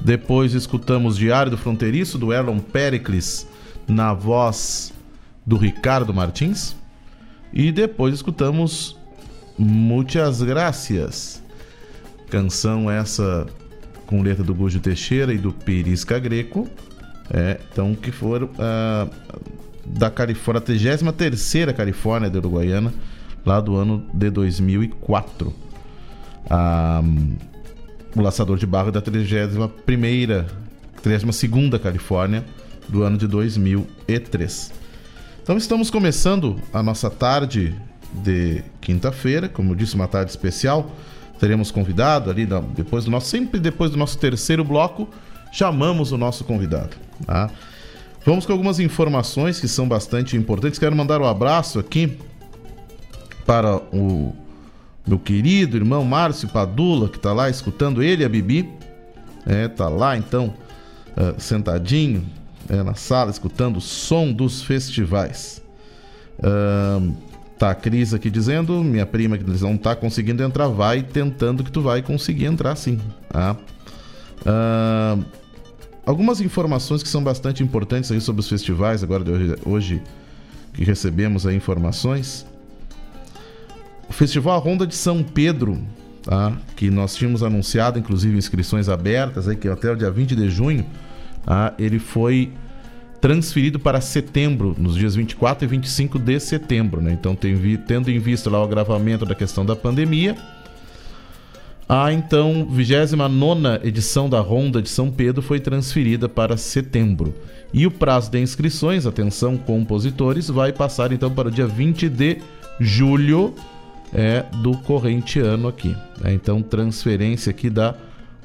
Depois 0.02 0.56
escutamos 0.56 1.18
Diário 1.18 1.52
do 1.52 1.58
Fronteiriço, 1.58 2.18
do 2.18 2.34
Erlon 2.34 2.58
Pericles, 2.58 3.48
na 3.88 4.12
voz 4.12 4.92
do 5.46 5.56
Ricardo 5.56 6.12
Martins. 6.16 6.76
E 7.54 7.72
depois 7.72 8.16
escutamos 8.16 8.98
Muitas 9.56 10.42
Gracias, 10.42 11.44
Canção 12.30 12.90
essa 12.90 13.46
com 14.06 14.22
letra 14.22 14.44
do 14.44 14.56
Gujo 14.56 14.80
Teixeira 14.80 15.34
e 15.34 15.38
do 15.38 15.52
Pirisca 15.52 16.18
Greco. 16.18 16.68
É, 17.32 17.60
então, 17.72 17.94
que 17.94 18.12
foram 18.12 18.48
uh, 18.48 19.10
da 19.86 20.10
Califórnia, 20.10 20.60
a 20.60 21.12
33 21.12 21.76
Califórnia 21.76 22.30
da 22.30 22.40
Uruguaiana, 22.40 22.94
lá 23.46 23.60
do 23.60 23.76
ano 23.76 24.06
de 24.14 24.30
2004. 24.30 25.54
Ah, 26.50 27.04
o 28.16 28.22
Laçador 28.22 28.58
de 28.58 28.66
Barro 28.66 28.92
da 28.92 29.02
31 29.02 29.70
32 31.02 31.82
Califórnia 31.82 32.44
do 32.88 33.04
ano 33.04 33.18
de 33.18 33.28
2003. 33.28 34.74
Então 35.44 35.58
estamos 35.58 35.90
começando 35.90 36.60
a 36.74 36.82
nossa 36.82 37.10
tarde 37.10 37.76
de 38.24 38.64
quinta-feira, 38.82 39.48
como 39.48 39.72
eu 39.72 39.76
disse, 39.76 39.96
uma 39.96 40.08
tarde 40.08 40.32
especial 40.32 40.92
teremos 41.40 41.72
convidado 41.72 42.30
ali 42.30 42.48
depois 42.76 43.06
do 43.06 43.12
nosso 43.12 43.28
sempre 43.28 43.60
depois 43.60 43.92
do 43.92 43.98
nosso 43.98 44.18
terceiro 44.18 44.64
bloco 44.64 45.08
chamamos 45.52 46.12
o 46.12 46.18
nosso 46.18 46.44
convidado. 46.44 46.96
Tá? 47.26 47.50
Vamos 48.26 48.46
com 48.46 48.52
algumas 48.52 48.80
informações 48.80 49.60
que 49.60 49.68
são 49.68 49.88
bastante 49.88 50.36
importantes. 50.36 50.78
Quero 50.78 50.96
mandar 50.96 51.22
um 51.22 51.26
abraço 51.26 51.80
aqui 51.80 52.18
para 53.46 53.78
o 53.92 54.36
meu 55.08 55.18
querido 55.18 55.78
irmão 55.78 56.04
Márcio 56.04 56.48
Padula, 56.50 57.10
que 57.10 57.18
está 57.18 57.34
lá 57.34 57.50
escutando 57.50 58.04
ele 58.04 58.24
a 58.24 58.30
Bibi. 58.30 58.70
É, 59.46 59.68
tá 59.68 59.88
lá 59.88 60.16
então, 60.18 60.54
uh, 61.18 61.40
sentadinho 61.40 62.24
é, 62.70 62.84
na 62.84 62.94
sala, 62.94 63.32
escutando 63.32 63.78
o 63.78 63.82
som 63.82 64.32
dos 64.32 64.62
festivais. 64.62 65.62
Uh, 66.38 67.16
tá 67.60 67.72
a 67.72 67.76
Cris 67.76 68.14
aqui 68.14 68.30
dizendo, 68.30 68.82
minha 68.82 69.06
prima 69.06 69.38
que 69.38 69.44
não 69.62 69.78
tá 69.78 69.94
conseguindo 69.94 70.42
entrar, 70.42 70.70
vai 70.70 71.04
tentando 71.04 71.62
que 71.62 71.72
tu 71.72 71.82
vai 71.82 72.02
conseguir 72.02 72.46
entrar 72.46 72.74
sim. 72.78 72.98
Tá? 73.28 73.58
Uh, 74.42 75.26
algumas 76.06 76.40
informações 76.40 77.04
que 77.04 77.10
são 77.10 77.22
bastante 77.22 77.62
importantes 77.62 78.10
aí 78.14 78.22
sobre 78.22 78.40
os 78.40 78.48
festivais, 78.48 79.04
agora 79.04 79.26
de 79.26 79.32
hoje, 79.32 79.56
hoje 79.66 80.04
que 80.74 80.86
recebemos 80.86 81.46
aí 81.46 81.58
informações. 81.58 82.48
O 84.08 84.14
Festival 84.14 84.58
Ronda 84.62 84.88
de 84.88 84.96
São 84.96 85.22
Pedro, 85.22 85.78
tá? 86.24 86.54
que 86.78 86.90
nós 86.90 87.14
tínhamos 87.14 87.44
anunciado, 87.44 88.00
inclusive, 88.00 88.38
inscrições 88.38 88.88
abertas, 88.88 89.50
aí, 89.50 89.58
que 89.58 89.68
até 89.68 89.92
o 89.92 89.98
dia 89.98 90.10
20 90.10 90.34
de 90.34 90.50
junho, 90.50 90.86
tá? 91.46 91.74
ele 91.78 92.00
foi 92.00 92.54
transferido 93.22 93.80
para 93.80 94.02
setembro, 94.02 94.76
nos 94.78 94.96
dias 94.96 95.16
24 95.16 95.66
e 95.66 95.68
25 95.68 96.20
de 96.20 96.40
setembro. 96.40 97.02
Né? 97.02 97.12
Então, 97.12 97.36
tendo 97.36 98.10
em 98.10 98.20
vista 98.20 98.50
lá 98.50 98.60
o 98.60 98.64
agravamento 98.64 99.26
da 99.26 99.36
questão 99.36 99.66
da 99.66 99.76
pandemia, 99.76 100.36
a 101.88 102.14
então 102.14 102.68
29 102.70 103.88
edição 103.88 104.30
da 104.30 104.40
Ronda 104.40 104.82
de 104.82 104.90
São 104.90 105.10
Pedro 105.10 105.42
foi 105.42 105.60
transferida 105.60 106.30
para 106.30 106.56
setembro. 106.56 107.34
E 107.74 107.86
o 107.86 107.92
prazo 107.92 108.32
de 108.32 108.40
inscrições, 108.40 109.06
atenção 109.06 109.58
compositores, 109.58 110.50
vai 110.50 110.72
passar 110.72 111.12
então 111.12 111.32
para 111.32 111.48
o 111.48 111.52
dia 111.52 111.68
20 111.68 112.10
de 112.10 112.38
julho 112.80 113.54
é, 114.14 114.44
do 114.62 114.78
corrente 114.78 115.40
ano 115.40 115.68
aqui. 115.68 115.96
É, 116.24 116.34
então, 116.34 116.62
transferência 116.62 117.50
aqui 117.50 117.70
da 117.70 117.96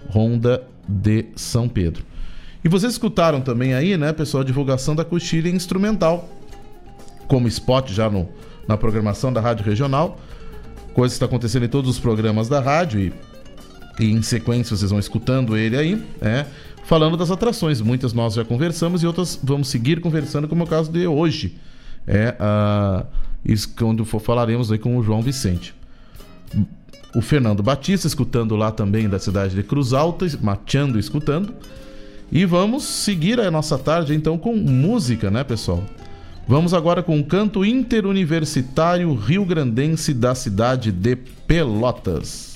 Ronda 0.08 0.62
de 0.88 1.26
São 1.36 1.68
Pedro. 1.68 2.04
E 2.64 2.68
vocês 2.68 2.92
escutaram 2.94 3.40
também 3.40 3.74
aí, 3.74 3.96
né, 3.96 4.12
pessoal, 4.12 4.42
a 4.42 4.46
divulgação 4.46 4.96
da 4.96 5.04
coxilha 5.04 5.50
instrumental, 5.50 6.28
como 7.28 7.46
spot 7.46 7.90
já 7.90 8.08
no, 8.08 8.28
na 8.66 8.76
programação 8.76 9.32
da 9.32 9.40
Rádio 9.40 9.64
Regional. 9.66 10.18
Coisa 10.94 11.12
que 11.12 11.16
está 11.16 11.26
acontecendo 11.26 11.64
em 11.64 11.68
todos 11.68 11.90
os 11.90 11.98
programas 11.98 12.48
da 12.48 12.60
rádio 12.60 13.00
e 13.00 13.12
e 13.98 14.10
em 14.10 14.22
sequência 14.22 14.76
vocês 14.76 14.90
vão 14.90 14.98
escutando 14.98 15.56
ele 15.56 15.76
aí, 15.76 16.02
né? 16.20 16.46
Falando 16.84 17.16
das 17.16 17.30
atrações. 17.30 17.80
Muitas 17.80 18.12
nós 18.12 18.34
já 18.34 18.44
conversamos 18.44 19.02
e 19.02 19.06
outras 19.06 19.38
vamos 19.42 19.68
seguir 19.68 20.00
conversando, 20.00 20.48
como 20.48 20.62
é 20.62 20.64
o 20.64 20.68
caso 20.68 20.90
de 20.90 21.06
hoje. 21.06 21.56
É 22.06 22.34
a. 22.38 23.04
Isso 23.44 23.74
quando 23.76 24.04
for 24.04 24.20
falaremos 24.20 24.72
aí 24.72 24.78
com 24.78 24.96
o 24.96 25.02
João 25.02 25.22
Vicente. 25.22 25.74
O 27.14 27.20
Fernando 27.20 27.62
Batista, 27.62 28.06
escutando 28.06 28.56
lá 28.56 28.72
também 28.72 29.08
da 29.08 29.18
cidade 29.18 29.54
de 29.54 29.62
Cruz 29.62 29.92
Alta, 29.92 30.26
mateando 30.42 30.98
e 30.98 31.00
escutando. 31.00 31.54
E 32.34 32.44
vamos 32.44 32.82
seguir 32.82 33.38
a 33.38 33.48
nossa 33.48 33.78
tarde 33.78 34.12
então 34.12 34.36
com 34.36 34.56
música, 34.56 35.30
né, 35.30 35.44
pessoal? 35.44 35.84
Vamos 36.48 36.74
agora 36.74 37.00
com 37.00 37.20
o 37.20 37.24
canto 37.24 37.64
interuniversitário 37.64 39.14
rio-grandense 39.14 40.12
da 40.12 40.34
cidade 40.34 40.90
de 40.90 41.14
Pelotas. 41.14 42.53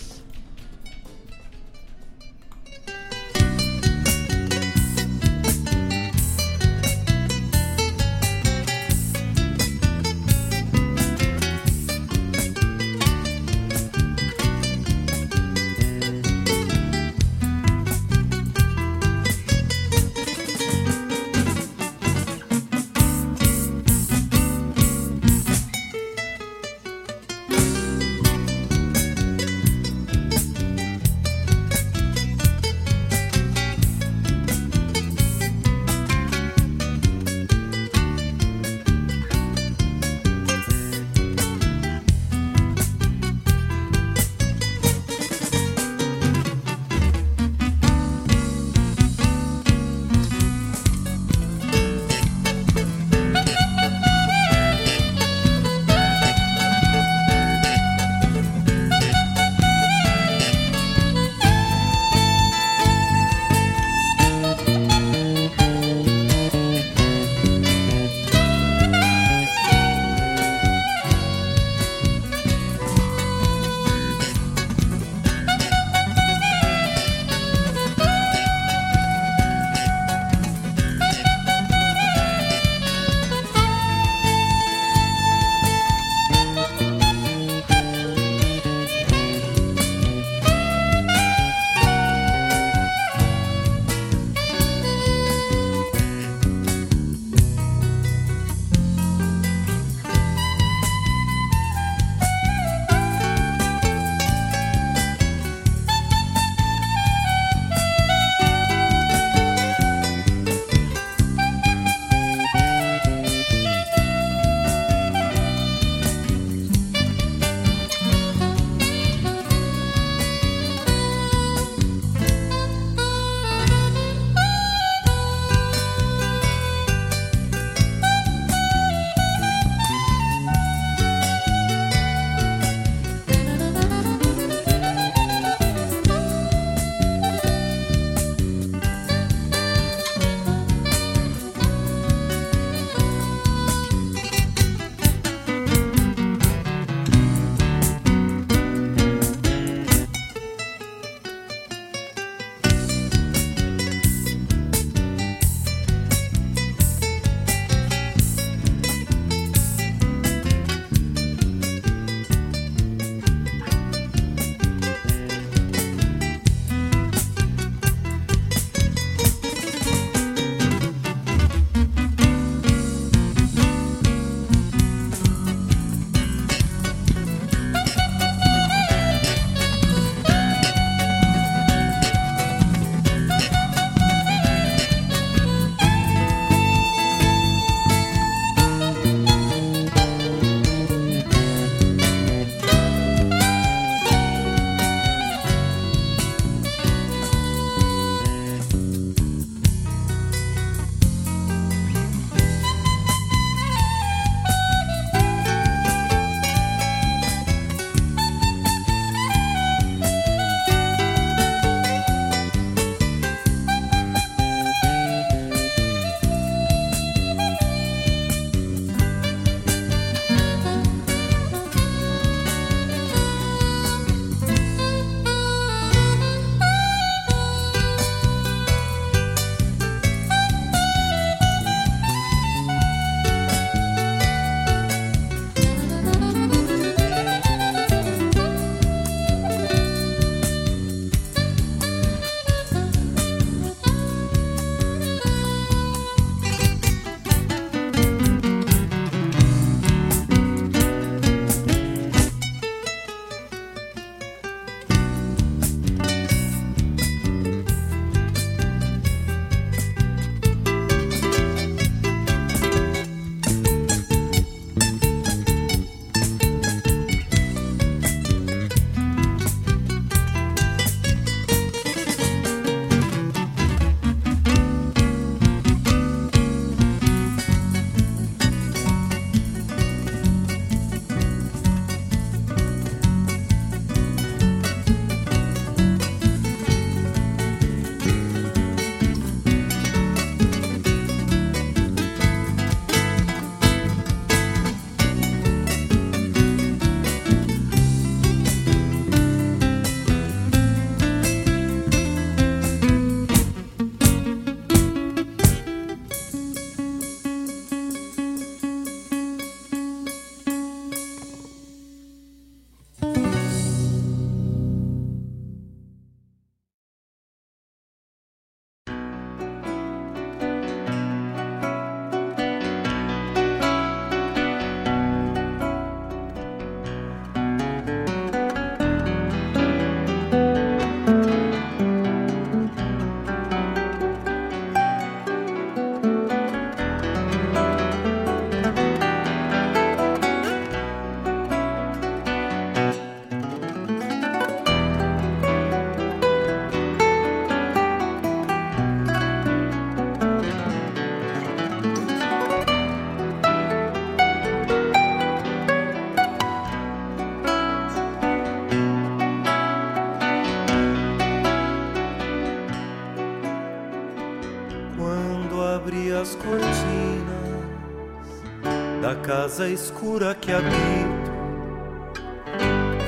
Casa 369.59 369.69
escura 369.71 370.37
que 370.37 370.53
habito, 370.53 371.33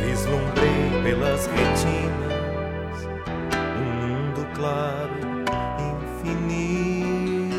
vislumbrei 0.04 1.02
pelas 1.04 1.46
retinas 1.46 3.04
um 3.78 3.84
mundo 4.08 4.44
claro, 4.56 5.14
infinito. 6.18 7.54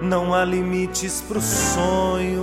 Não 0.00 0.32
há 0.32 0.42
limites 0.46 1.20
pro 1.20 1.42
sonho 1.42 2.33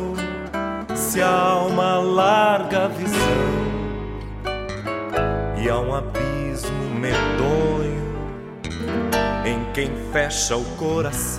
quem 9.73 9.89
fecha 10.12 10.57
o 10.57 10.65
coração. 10.75 11.30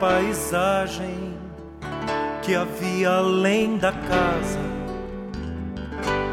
Paisagem 0.00 1.34
que 2.42 2.54
havia 2.54 3.10
além 3.10 3.76
da 3.76 3.92
casa. 3.92 4.58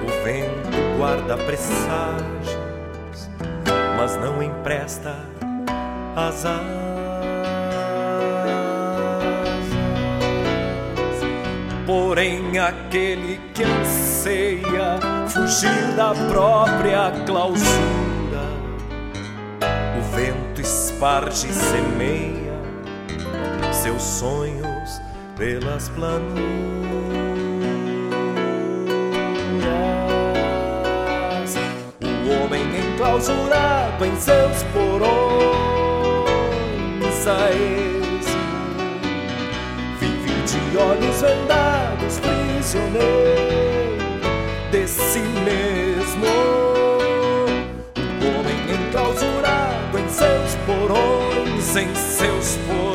O 0.03 0.23
vento 0.23 0.97
guarda 0.97 1.36
presságios, 1.36 3.30
mas 3.97 4.15
não 4.15 4.41
empresta 4.41 5.13
as 6.15 6.45
asas. 6.45 6.88
Porém, 11.86 12.58
aquele 12.58 13.39
que 13.53 13.63
anseia 13.63 14.97
fugir 15.27 15.93
da 15.97 16.13
própria 16.30 17.12
clausura 17.25 18.08
o 19.97 20.15
vento 20.15 20.62
esparge 20.62 21.51
semeia 21.51 22.46
seus 23.88 24.02
sonhos 24.02 25.02
pelas 25.38 25.88
planuras. 25.89 26.36
O 32.04 32.43
homem 32.43 32.63
enclausurado 32.80 34.06
em 34.06 34.13
seus 34.17 34.63
porões 34.73 35.08
a 37.28 37.47
vive 40.00 40.34
de 40.43 40.78
olhos 40.78 41.21
vendados, 41.21 42.19
prisioneiro 42.19 43.08
de 44.69 44.86
si 44.86 45.19
mesmo 45.19 46.28
homem 48.21 48.88
enclausurado 48.88 49.97
em 49.97 50.10
seus 50.10 50.56
porões, 50.65 51.78
em 51.78 51.95
seus 51.95 52.58
porões 52.67 52.87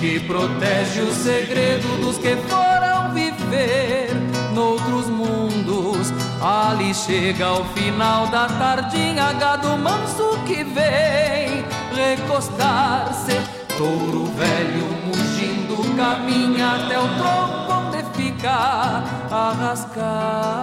que 0.00 0.20
protege 0.20 1.00
o 1.00 1.12
segredo 1.12 2.00
dos 2.00 2.18
que 2.18 2.36
foram 2.48 3.12
viver 3.14 4.10
noutros 4.52 5.08
mundos. 5.08 6.12
Ali 6.40 6.94
chega 6.94 7.46
ao 7.46 7.64
final 7.66 8.26
da 8.28 8.46
tardinha, 8.46 9.32
gado 9.32 9.76
manso 9.78 10.38
que 10.46 10.62
vem 10.64 11.64
recostar-se. 11.94 13.40
Touro 13.76 14.26
velho 14.26 14.86
mugindo 15.06 15.96
caminha 15.96 16.72
até 16.76 16.98
o 16.98 17.08
tronco 17.08 17.72
onde 17.72 18.04
fica 18.16 18.50
a 19.30 19.54
rascar-se. 19.58 20.55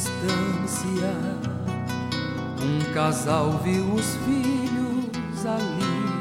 Estância. 0.00 1.12
Um 2.62 2.92
casal 2.94 3.60
viu 3.62 3.84
os 3.94 4.16
filhos 4.24 5.44
ali 5.44 6.20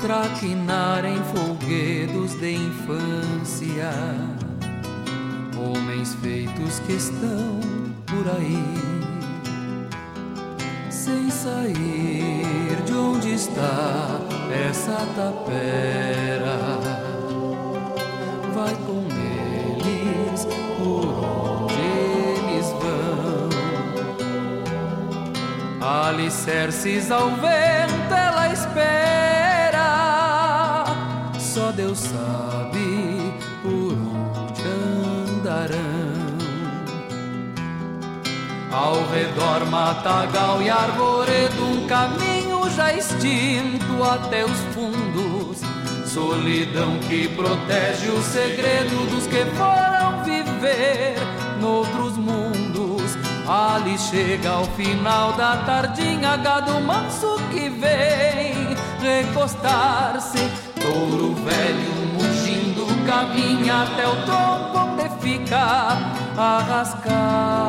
traquinarem 0.00 1.16
folguedos 1.34 2.34
de 2.34 2.54
infância. 2.56 3.90
Homens 5.56 6.14
feitos 6.16 6.78
que 6.80 6.92
estão 6.92 7.60
por 8.06 8.26
aí, 8.36 8.62
sem 10.90 11.30
sair 11.30 12.82
de 12.84 12.92
onde 12.92 13.34
está 13.34 14.20
essa 14.68 14.96
tapera 15.16 16.97
Alicerces 26.08 27.10
ao 27.10 27.28
vento 27.32 28.14
ela 28.14 28.50
espera, 28.50 29.84
só 31.38 31.70
Deus 31.70 31.98
sabe 31.98 33.34
por 33.62 33.92
onde 33.92 34.62
andarão. 35.36 35.78
Ao 38.72 38.94
redor, 39.10 39.66
matagal 39.66 40.62
e 40.62 40.70
arvoredo, 40.70 41.62
um 41.62 41.86
caminho 41.86 42.70
já 42.70 42.94
extinto 42.94 44.02
até 44.02 44.46
os 44.46 44.58
fundos. 44.72 45.60
Solidão 46.06 46.98
que 47.00 47.28
protege 47.28 48.08
o 48.08 48.22
segredo 48.22 49.10
dos 49.10 49.26
que 49.26 49.44
foram 49.58 50.24
viver 50.24 51.16
noutros 51.60 52.16
mundos. 52.16 52.57
Ali 53.48 53.96
chega 53.96 54.50
ao 54.50 54.64
final 54.64 55.32
da 55.32 55.56
tardinha, 55.64 56.36
gado 56.36 56.78
manso 56.82 57.38
que 57.50 57.70
vem 57.70 58.76
recostar-se. 59.00 60.38
Touro 60.78 61.34
velho 61.34 62.12
mugindo 62.12 62.86
caminha 63.06 63.84
até 63.84 64.06
o 64.06 64.16
tronco 64.26 64.78
onde 64.78 65.08
fica 65.22 65.96
a 66.36 66.58
rascar-se. 66.68 67.67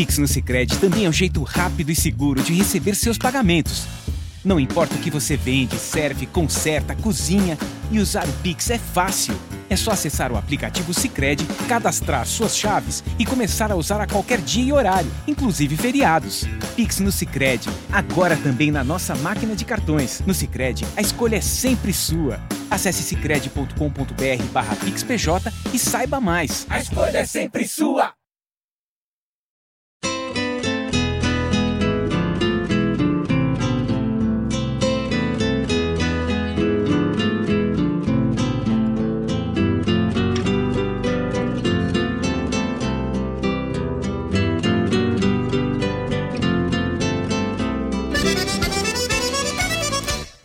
Pix 0.00 0.16
no 0.16 0.26
Sicredi 0.26 0.78
também 0.78 1.04
é 1.04 1.08
um 1.10 1.12
jeito 1.12 1.42
rápido 1.42 1.92
e 1.92 1.94
seguro 1.94 2.42
de 2.42 2.54
receber 2.54 2.94
seus 2.94 3.18
pagamentos. 3.18 3.86
Não 4.42 4.58
importa 4.58 4.94
o 4.94 4.98
que 4.98 5.10
você 5.10 5.36
vende, 5.36 5.76
serve, 5.76 6.24
conserta, 6.24 6.96
cozinha 6.96 7.58
e 7.90 7.98
usar 7.98 8.26
o 8.26 8.32
Pix 8.42 8.70
é 8.70 8.78
fácil. 8.78 9.38
É 9.68 9.76
só 9.76 9.90
acessar 9.90 10.32
o 10.32 10.38
aplicativo 10.38 10.94
Sicredi, 10.94 11.44
cadastrar 11.68 12.26
suas 12.26 12.56
chaves 12.56 13.04
e 13.18 13.26
começar 13.26 13.70
a 13.70 13.76
usar 13.76 14.00
a 14.00 14.06
qualquer 14.06 14.40
dia 14.40 14.64
e 14.64 14.72
horário, 14.72 15.12
inclusive 15.28 15.76
feriados. 15.76 16.46
Pix 16.74 16.98
no 17.00 17.12
Sicredi, 17.12 17.68
agora 17.92 18.38
também 18.38 18.70
na 18.70 18.82
nossa 18.82 19.14
máquina 19.16 19.54
de 19.54 19.66
cartões. 19.66 20.22
No 20.26 20.32
Sicredi, 20.32 20.86
a 20.96 21.02
escolha 21.02 21.36
é 21.36 21.42
sempre 21.42 21.92
sua. 21.92 22.40
Acesse 22.70 23.02
sicredi.com.br/pixpj 23.02 25.52
e 25.74 25.78
saiba 25.78 26.18
mais. 26.22 26.66
A 26.70 26.78
escolha 26.78 27.18
é 27.18 27.26
sempre 27.26 27.68
sua. 27.68 28.18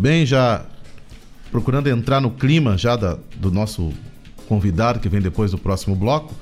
Bem, 0.00 0.24
já 0.24 0.64
procurando 1.52 1.88
entrar 1.88 2.20
no 2.20 2.30
clima 2.30 2.78
já 2.78 2.96
da, 2.96 3.18
do 3.36 3.50
nosso 3.50 3.92
convidado 4.48 4.98
que 4.98 5.08
vem 5.08 5.20
depois 5.20 5.50
do 5.50 5.58
próximo 5.58 5.94
bloco. 5.94 6.34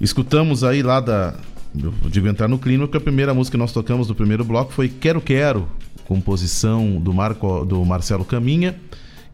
Escutamos 0.00 0.62
aí 0.62 0.82
lá 0.82 1.00
da. 1.00 1.34
Eu 1.78 1.92
digo 2.08 2.26
entrar 2.28 2.48
no 2.48 2.58
clima, 2.58 2.86
porque 2.86 2.96
a 2.96 3.00
primeira 3.00 3.34
música 3.34 3.56
que 3.56 3.58
nós 3.58 3.72
tocamos 3.72 4.06
do 4.06 4.14
primeiro 4.14 4.44
bloco 4.44 4.72
foi 4.72 4.88
Quero 4.88 5.20
Quero, 5.20 5.68
composição 6.06 6.98
do, 7.00 7.12
Marco, 7.12 7.64
do 7.64 7.84
Marcelo 7.84 8.24
Caminha, 8.24 8.76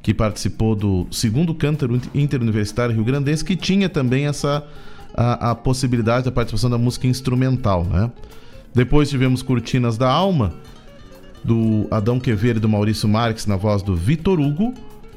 que 0.03 0.13
participou 0.13 0.75
do 0.75 1.07
segundo 1.11 1.55
Cântaro 1.55 2.01
Interuniversitário 2.13 2.95
Rio 2.95 3.05
Grandense, 3.05 3.45
que 3.45 3.55
tinha 3.55 3.89
também 3.89 4.27
essa 4.27 4.67
a, 5.15 5.51
a 5.51 5.55
possibilidade 5.55 6.25
da 6.25 6.33
participação 6.33 6.71
da 6.71 6.79
música 6.79 7.07
instrumental, 7.07 7.85
né? 7.85 8.11
Depois 8.75 9.11
tivemos 9.11 9.43
Cortinas 9.43 9.99
da 9.99 10.11
Alma, 10.11 10.55
do 11.45 11.87
Adão 11.91 12.21
Quevedo 12.21 12.59
e 12.59 12.61
do 12.61 12.69
Maurício 12.69 13.09
Marques, 13.09 13.47
na 13.47 13.57
voz 13.57 13.83
do 13.83 13.95
Vitor 13.95 14.41
Hugo. 14.41 14.75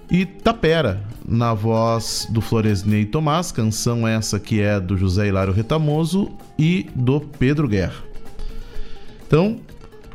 E 0.09 0.23
Tapera, 0.23 1.01
na 1.27 1.53
voz 1.53 2.27
do 2.29 2.39
Floresnei 2.39 3.05
Tomás, 3.05 3.51
canção 3.51 4.07
essa 4.07 4.39
que 4.39 4.61
é 4.61 4.79
do 4.79 4.95
José 4.95 5.27
Hilário 5.27 5.51
Retamoso 5.51 6.31
e 6.59 6.87
do 6.93 7.19
Pedro 7.19 7.67
Guerra. 7.67 8.03
Então, 9.25 9.59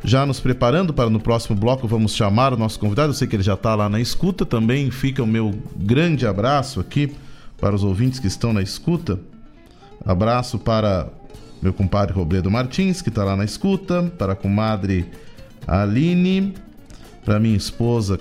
já 0.03 0.25
nos 0.25 0.39
preparando 0.39 0.93
para 0.93 1.09
no 1.09 1.19
próximo 1.19 1.59
bloco, 1.59 1.87
vamos 1.87 2.15
chamar 2.15 2.53
o 2.53 2.57
nosso 2.57 2.79
convidado. 2.79 3.09
Eu 3.09 3.13
sei 3.13 3.27
que 3.27 3.35
ele 3.35 3.43
já 3.43 3.53
está 3.55 3.75
lá 3.75 3.89
na 3.89 3.99
escuta. 3.99 4.45
Também 4.45 4.89
fica 4.89 5.21
o 5.21 5.27
meu 5.27 5.53
grande 5.75 6.25
abraço 6.25 6.79
aqui 6.79 7.13
para 7.59 7.75
os 7.75 7.83
ouvintes 7.83 8.17
que 8.17 8.27
estão 8.27 8.53
na 8.53 8.61
escuta. 8.61 9.19
Abraço 10.05 10.57
para 10.57 11.09
meu 11.61 11.71
compadre 11.71 12.15
Robledo 12.15 12.49
Martins, 12.49 13.01
que 13.01 13.09
está 13.09 13.23
lá 13.23 13.35
na 13.35 13.45
escuta, 13.45 14.11
para 14.17 14.33
a 14.33 14.35
comadre 14.35 15.05
Aline, 15.67 16.53
para 17.23 17.39
minha 17.39 17.55
esposa 17.55 18.17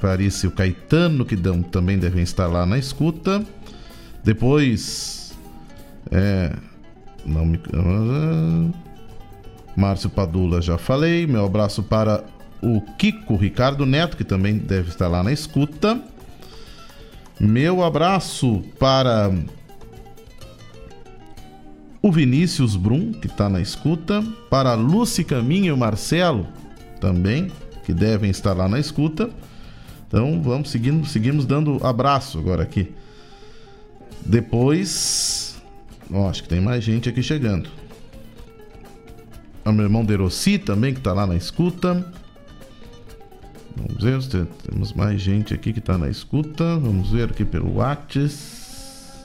Clarice 0.00 0.46
e 0.46 0.48
o 0.48 0.52
Caetano, 0.52 1.24
que 1.24 1.36
dão, 1.36 1.62
também 1.62 1.98
devem 1.98 2.22
estar 2.22 2.46
lá 2.46 2.66
na 2.66 2.78
escuta. 2.78 3.44
Depois, 4.24 5.32
é, 6.10 6.52
não 7.24 7.46
me. 7.46 7.60
Márcio 9.76 10.10
Padula, 10.10 10.60
já 10.60 10.76
falei. 10.76 11.26
Meu 11.26 11.44
abraço 11.44 11.82
para 11.82 12.24
o 12.62 12.80
Kiko 12.98 13.36
Ricardo 13.36 13.86
Neto, 13.86 14.16
que 14.16 14.24
também 14.24 14.58
deve 14.58 14.88
estar 14.88 15.08
lá 15.08 15.22
na 15.22 15.32
escuta. 15.32 16.00
Meu 17.40 17.82
abraço 17.82 18.62
para 18.78 19.32
o 22.00 22.12
Vinícius 22.12 22.76
Brum, 22.76 23.12
que 23.12 23.26
está 23.26 23.48
na 23.48 23.60
escuta. 23.60 24.22
Para 24.50 24.74
Lucy 24.74 25.24
Caminho 25.24 25.66
e 25.66 25.72
o 25.72 25.76
Marcelo, 25.76 26.46
também, 27.02 27.50
que 27.84 27.92
devem 27.92 28.30
estar 28.30 28.52
lá 28.52 28.68
na 28.68 28.78
escuta. 28.78 29.28
Então 30.06 30.40
vamos 30.40 30.70
seguindo, 30.70 31.04
seguimos 31.04 31.44
dando 31.44 31.84
abraço 31.84 32.38
agora 32.38 32.62
aqui. 32.62 32.92
Depois, 34.24 35.60
ó, 36.12 36.30
acho 36.30 36.44
que 36.44 36.48
tem 36.48 36.60
mais 36.60 36.84
gente 36.84 37.08
aqui 37.08 37.20
chegando 37.20 37.68
ao 39.64 39.72
meu 39.72 39.84
irmão 39.84 40.04
Derossi 40.04 40.58
também, 40.58 40.92
que 40.92 41.00
está 41.00 41.12
lá 41.12 41.26
na 41.26 41.34
escuta. 41.34 42.06
Vamos 43.76 44.02
ver, 44.02 44.46
temos 44.70 44.92
mais 44.92 45.20
gente 45.20 45.52
aqui 45.52 45.72
que 45.72 45.80
está 45.80 45.98
na 45.98 46.08
escuta. 46.08 46.78
Vamos 46.78 47.10
ver 47.10 47.30
aqui 47.30 47.44
pelo 47.44 47.78
Whats. 47.78 49.24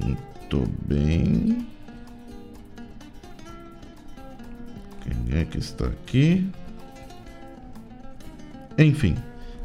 Muito 0.00 0.70
bem. 0.86 1.66
Quem 5.06 5.38
é 5.38 5.44
que 5.44 5.58
está 5.58 5.86
aqui? 5.86 6.46
Enfim, 8.76 9.16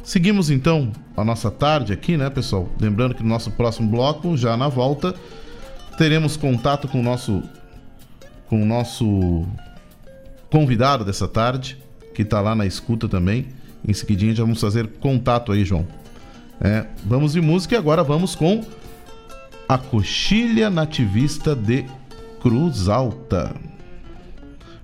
seguimos 0.04 0.50
então 0.50 0.92
a 1.18 1.24
nossa 1.24 1.50
tarde 1.50 1.92
aqui, 1.92 2.16
né, 2.16 2.30
pessoal? 2.30 2.70
Lembrando 2.80 3.16
que 3.16 3.24
no 3.24 3.30
nosso 3.30 3.52
próximo 3.52 3.90
bloco, 3.90 4.38
já 4.38 4.56
na 4.56 4.68
volta, 4.68 5.16
teremos 5.98 6.38
contato 6.38 6.88
com 6.88 7.00
o 7.00 7.04
nosso 7.04 7.44
com 8.48 8.62
o 8.62 8.66
nosso 8.66 9.46
convidado 10.50 11.06
dessa 11.06 11.28
tarde, 11.28 11.78
que 12.14 12.22
está 12.22 12.42
lá 12.42 12.54
na 12.54 12.66
escuta 12.66 13.08
também. 13.08 13.48
Em 13.88 13.94
seguidinha 13.94 14.36
já 14.36 14.44
vamos 14.44 14.60
fazer 14.60 14.88
contato 15.00 15.52
aí, 15.52 15.64
João. 15.64 15.88
É, 16.60 16.86
vamos 17.06 17.34
de 17.34 17.42
música 17.42 17.76
e 17.76 17.78
agora 17.78 18.04
vamos 18.04 18.36
com 18.36 18.64
a 19.68 19.78
Coxilha 19.78 20.70
Nativista 20.70 21.56
de 21.56 21.86
Cruz 22.42 22.90
Alta. 22.90 23.56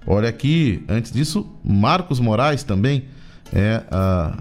Olha 0.07 0.29
aqui, 0.29 0.85
antes 0.87 1.11
disso, 1.11 1.45
Marcos 1.61 2.17
Moraes 2.17 2.63
também 2.63 3.03
é 3.53 3.83
a, 3.91 4.37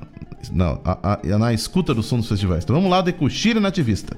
não, 0.53 0.81
a, 0.85 1.19
a, 1.21 1.39
na 1.39 1.53
escuta 1.53 1.93
do 1.93 2.05
som 2.05 2.19
dos 2.19 2.29
festivais. 2.29 2.63
Então 2.63 2.77
vamos 2.77 2.89
lá 2.89 3.03
de 3.03 3.13
Coxilha 3.13 3.61
Nativista. 3.61 4.17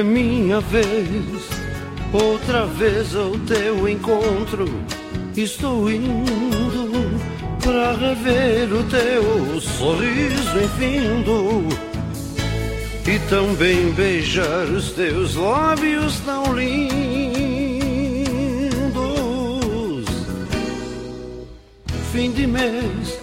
É 0.00 0.02
minha 0.02 0.60
vez, 0.60 1.44
outra 2.10 2.64
vez 2.64 3.14
ao 3.14 3.32
teu 3.40 3.86
encontro. 3.86 4.66
Estou 5.36 5.90
indo 5.90 7.20
para 7.62 7.92
rever 7.92 8.72
o 8.72 8.82
teu 8.84 9.60
sorriso 9.60 10.58
infindo 10.58 11.66
e 13.06 13.18
também 13.28 13.92
beijar 13.92 14.64
os 14.64 14.92
teus 14.92 15.34
lábios 15.34 16.18
tão 16.20 16.54
lindos. 16.54 16.80
Fim 22.10 22.32
de 22.32 22.46
mês, 22.46 23.20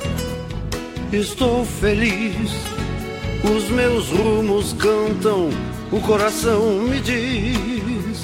estou 1.12 1.66
feliz, 1.66 2.52
os 3.44 3.68
meus 3.70 4.10
rumos 4.10 4.74
cantam 4.74 5.50
o 5.92 6.00
coração 6.02 6.82
me 6.82 7.00
diz: 7.00 8.22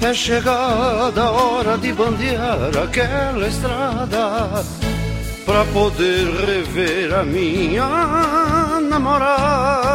é 0.00 0.14
chegada 0.14 1.22
a 1.22 1.30
hora 1.30 1.76
de 1.78 1.92
bandear 1.92 2.70
aquela 2.82 3.46
estrada 3.46 4.64
para 5.44 5.64
poder 5.66 6.26
rever 6.46 7.14
a 7.14 7.24
minha 7.24 8.80
namorada. 8.80 9.88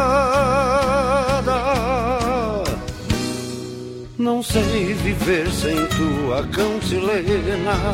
Não 4.18 4.42
sei 4.42 4.94
viver 4.94 5.50
sem 5.50 5.76
tua 5.86 6.46
cantilena, 6.48 7.92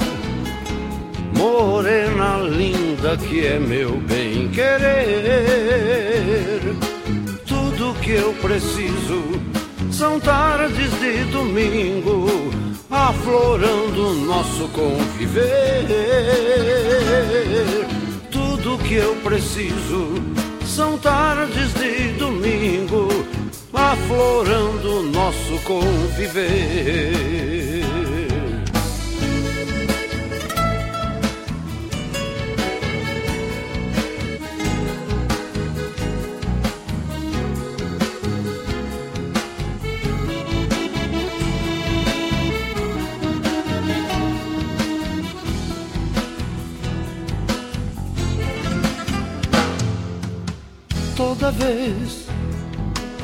morena 1.36 2.38
linda 2.38 3.16
que 3.16 3.46
é 3.46 3.58
meu 3.58 3.96
bem 3.98 4.48
querer 4.48 5.80
que 8.11 8.16
eu 8.16 8.34
preciso 8.42 9.22
são 9.92 10.18
tardes 10.18 10.90
de 10.98 11.24
domingo, 11.30 12.26
aflorando 12.90 14.14
nosso 14.26 14.66
conviver. 14.70 15.46
Tudo 18.28 18.78
que 18.78 18.94
eu 18.94 19.14
preciso 19.22 20.14
são 20.66 20.98
tardes 20.98 21.72
de 21.74 22.14
domingo, 22.18 23.06
aflorando 23.72 25.04
nosso 25.04 25.56
conviver. 25.62 27.49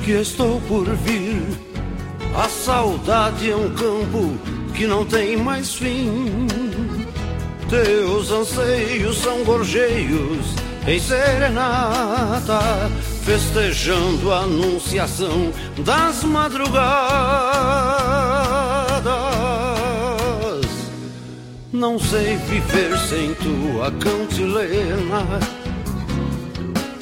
Que 0.07 0.13
estou 0.13 0.61
por 0.69 0.87
vir. 0.99 1.43
A 2.37 2.49
saudade 2.49 3.51
é 3.51 3.57
um 3.57 3.75
campo 3.75 4.39
que 4.73 4.87
não 4.87 5.05
tem 5.05 5.37
mais 5.37 5.75
fim. 5.75 6.47
Teus 7.69 8.31
anseios 8.31 9.19
são 9.19 9.43
gorjeios 9.43 10.47
em 10.87 11.01
serenata, 11.01 12.61
festejando 13.25 14.33
a 14.33 14.43
anunciação 14.43 15.53
das 15.79 16.23
madrugadas. 16.23 16.77
Não 21.73 21.99
sei 21.99 22.37
viver 22.37 22.97
sem 23.09 23.35
tua 23.35 23.91
cantilena, 23.91 25.41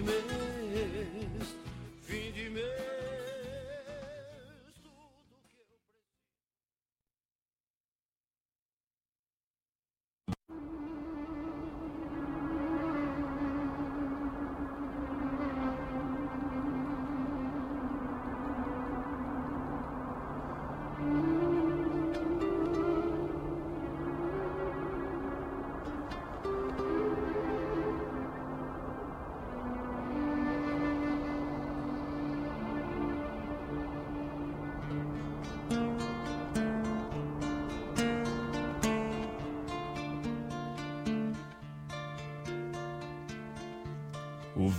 De 0.00 0.06
mês, 0.06 1.56
fim 2.02 2.32
de 2.32 2.48
mês. 2.50 2.89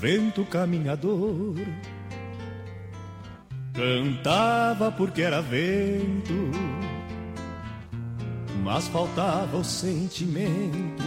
Vento 0.01 0.43
caminhador 0.45 1.55
cantava 3.71 4.91
porque 4.91 5.21
era 5.21 5.43
vento, 5.43 6.49
mas 8.63 8.87
faltava 8.87 9.57
o 9.57 9.63
sentimento 9.63 11.03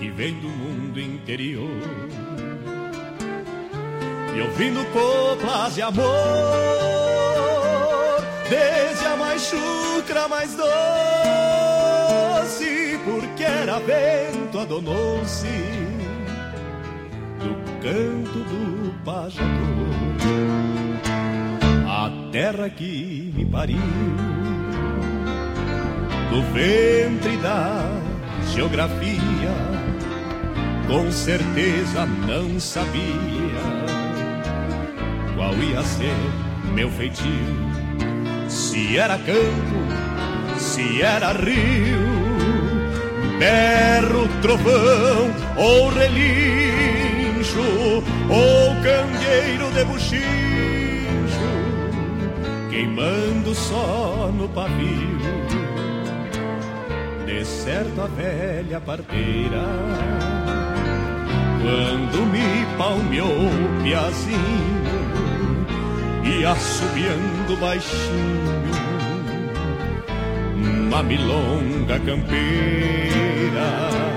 que 0.00 0.10
vem 0.10 0.34
do 0.40 0.48
mundo 0.48 1.00
interior. 1.00 1.70
E 4.36 4.40
ouvindo 4.40 4.84
coplas 4.86 5.76
de 5.76 5.82
amor, 5.82 6.04
desde 8.50 9.06
a 9.06 9.16
mais 9.16 9.42
chucra, 9.42 10.26
mais 10.26 10.52
doce, 10.56 10.66
porque 13.04 13.44
era 13.44 13.78
vento, 13.78 14.58
adonou-se 14.58 15.46
do 15.46 16.07
canto 17.88 18.38
do 18.44 18.92
pajador. 19.02 19.48
A 21.86 22.10
terra 22.30 22.68
que 22.68 23.32
me 23.34 23.46
pariu, 23.46 23.78
do 26.30 26.42
ventre 26.52 27.36
da 27.38 27.90
geografia, 28.52 29.54
com 30.86 31.10
certeza 31.10 32.04
não 32.26 32.60
sabia 32.60 33.62
qual 35.34 35.54
ia 35.54 35.82
ser 35.82 36.16
meu 36.74 36.90
feitio. 36.90 37.56
Se 38.48 38.98
era 38.98 39.16
campo, 39.16 40.58
se 40.58 41.00
era 41.00 41.32
rio, 41.32 41.98
berro, 43.38 44.28
trovão 44.42 45.30
ou 45.56 45.88
relincho, 47.58 48.04
ou 48.28 48.74
cangueiro 48.82 49.70
de 49.72 49.84
buchincho, 49.84 50.22
queimando 52.70 53.54
só 53.54 54.30
no 54.32 54.48
pavio. 54.48 55.18
De 57.26 57.44
certo 57.44 58.00
a 58.00 58.06
velha 58.06 58.80
parteira, 58.80 59.66
quando 61.60 62.24
me 62.26 62.64
palmeou 62.76 63.50
piazinho, 63.82 64.38
e 66.24 66.44
assobiando 66.44 67.56
baixinho 67.60 68.68
uma 70.88 71.02
milonga 71.02 71.98
campeira 72.00 74.07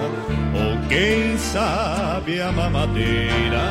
quem 0.91 1.37
sabe 1.37 2.41
a 2.41 2.51
mamadeira. 2.51 3.63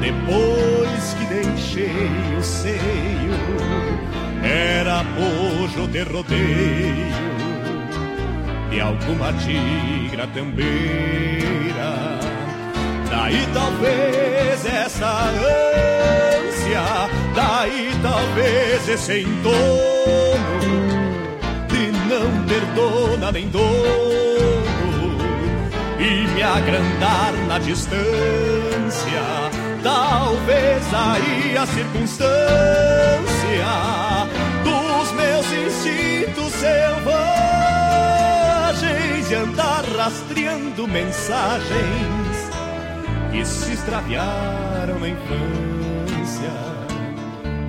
Depois 0.00 1.14
que 1.14 1.24
deixei 1.26 2.36
o 2.36 2.42
seio 2.42 3.36
era 4.42 5.04
bojo 5.14 5.86
de 5.86 6.02
rodeio. 6.02 7.22
De 8.70 8.80
alguma 8.80 9.32
tigra 9.34 10.26
tambeira. 10.26 11.92
Daí 13.08 13.46
talvez 13.54 14.66
essa 14.66 15.30
ânsia 16.48 16.82
daí 17.36 17.92
talvez 18.02 18.88
esse 18.88 19.20
entorno. 19.20 20.42
Não 22.12 22.44
ter 22.44 22.60
dona 22.74 23.32
nem 23.32 23.46
e 23.46 24.31
me 26.34 26.42
agrandar 26.42 27.32
na 27.48 27.58
distância. 27.58 28.02
Talvez 29.82 30.82
aí 30.94 31.56
a 31.56 31.66
circunstância 31.66 32.32
dos 34.64 35.12
meus 35.12 35.46
instintos 35.52 36.52
selvagens 36.52 37.12
e 39.30 39.34
andar 39.34 39.84
rastreando 39.96 40.86
mensagens 40.86 42.50
que 43.30 43.44
se 43.44 43.72
extraviaram 43.72 44.98
na 45.00 45.08
infância. 45.08 46.52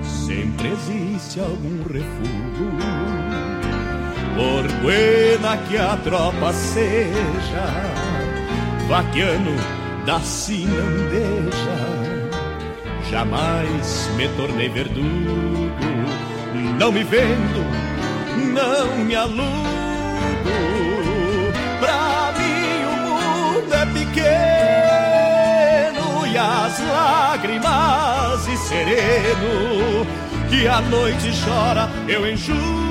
Sempre 0.02 0.68
existe 0.68 1.40
algum 1.40 1.82
refúgio 1.82 3.24
por 4.34 4.66
buena 4.82 5.56
que 5.68 5.76
a 5.76 5.96
tropa 5.96 6.52
seja, 6.52 7.66
vaquiano 8.88 9.56
da 10.04 10.20
cinandeja, 10.20 11.76
jamais 13.10 14.08
me 14.16 14.28
tornei 14.36 14.68
verdugo, 14.68 15.00
não 16.78 16.92
me 16.92 17.02
vendo, 17.02 17.64
não 18.52 19.04
me 19.04 19.14
alugo. 19.14 19.44
Pra 21.80 22.32
mim 22.38 22.84
o 22.84 22.96
mundo 23.14 23.74
é 23.74 23.86
pequeno 23.86 25.26
e 26.26 26.36
as 26.36 26.78
lágrimas 26.80 28.46
e 28.46 28.56
sereno 28.58 30.06
que 30.50 30.68
a 30.68 30.80
noite 30.82 31.30
chora 31.44 31.88
eu 32.06 32.28
enjoo. 32.28 32.83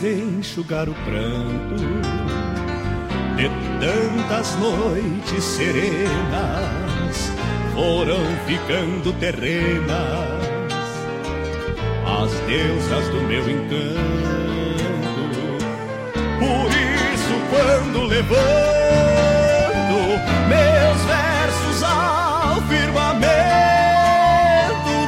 De 0.00 0.20
enxugar 0.20 0.88
o 0.88 0.94
pranto 0.94 1.76
de 3.36 3.48
tantas 3.80 4.56
noites 4.56 5.44
serenas, 5.44 7.30
foram 7.74 8.24
ficando 8.46 9.12
terrenas 9.20 10.46
as 12.06 12.30
deusas 12.46 13.08
do 13.08 13.20
meu 13.22 13.48
encanto. 13.48 13.96
Por 16.38 16.70
isso, 16.70 17.34
quando 17.50 18.04
levanto 18.04 18.36
meus 20.48 21.02
versos 21.04 21.82
ao 21.82 22.62
firmamento, 22.62 23.36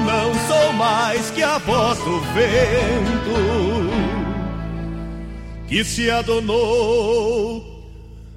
não 0.04 0.34
sou 0.46 0.72
mais 0.74 1.30
que 1.30 1.42
a 1.42 1.58
voz 1.58 1.98
do 1.98 2.20
vento 2.34 3.17
que 5.68 5.84
se 5.84 6.10
adonou 6.10 7.62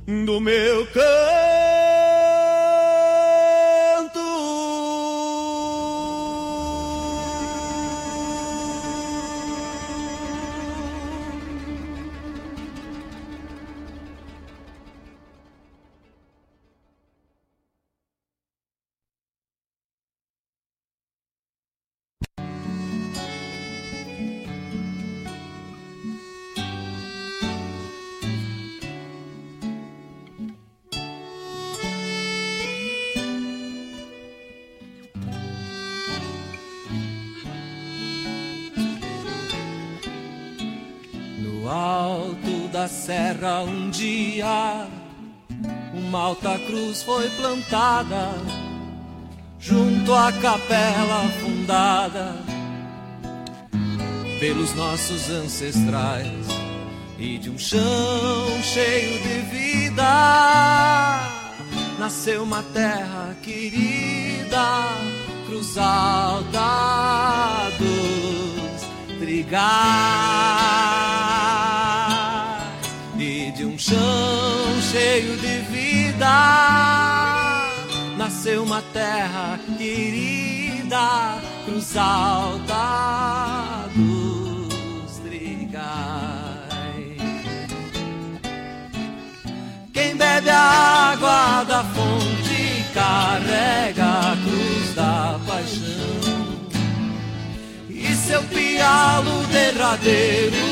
do 0.05 0.39
meu 0.41 0.85
canto. 0.87 1.30
Cruz 46.91 47.03
foi 47.03 47.29
plantada 47.31 48.33
junto 49.59 50.13
à 50.13 50.31
capela 50.33 51.23
fundada 51.41 52.35
pelos 54.39 54.73
nossos 54.73 55.29
ancestrais 55.29 56.47
e 57.17 57.37
de 57.37 57.49
um 57.49 57.57
chão 57.57 58.61
cheio 58.63 59.21
de 59.21 59.39
vida. 59.55 60.03
Nasceu 61.97 62.43
uma 62.43 62.61
terra 62.73 63.37
querida 63.41 64.89
cruz 65.45 65.77
alta 65.77 67.69
dos 67.79 69.17
trigais 69.19 69.61
e 73.17 73.51
de 73.51 73.65
um 73.65 73.77
chão 73.77 74.81
cheio 74.91 75.37
de 75.37 75.50
nasceu 78.17 78.63
uma 78.63 78.81
terra 78.93 79.59
querida 79.77 81.37
cruz 81.65 81.95
alta 81.97 83.87
dos 83.95 85.17
trigais 85.17 86.71
quem 89.93 90.15
bebe 90.15 90.49
a 90.49 91.11
água 91.13 91.63
da 91.63 91.83
fonte 91.83 92.41
carrega 92.93 94.05
a 94.05 94.37
cruz 94.37 94.95
da 94.95 95.39
paixão. 95.47 96.71
E 97.89 98.15
seu 98.15 98.41
pialo 98.43 99.43
derradeiro 99.47 100.70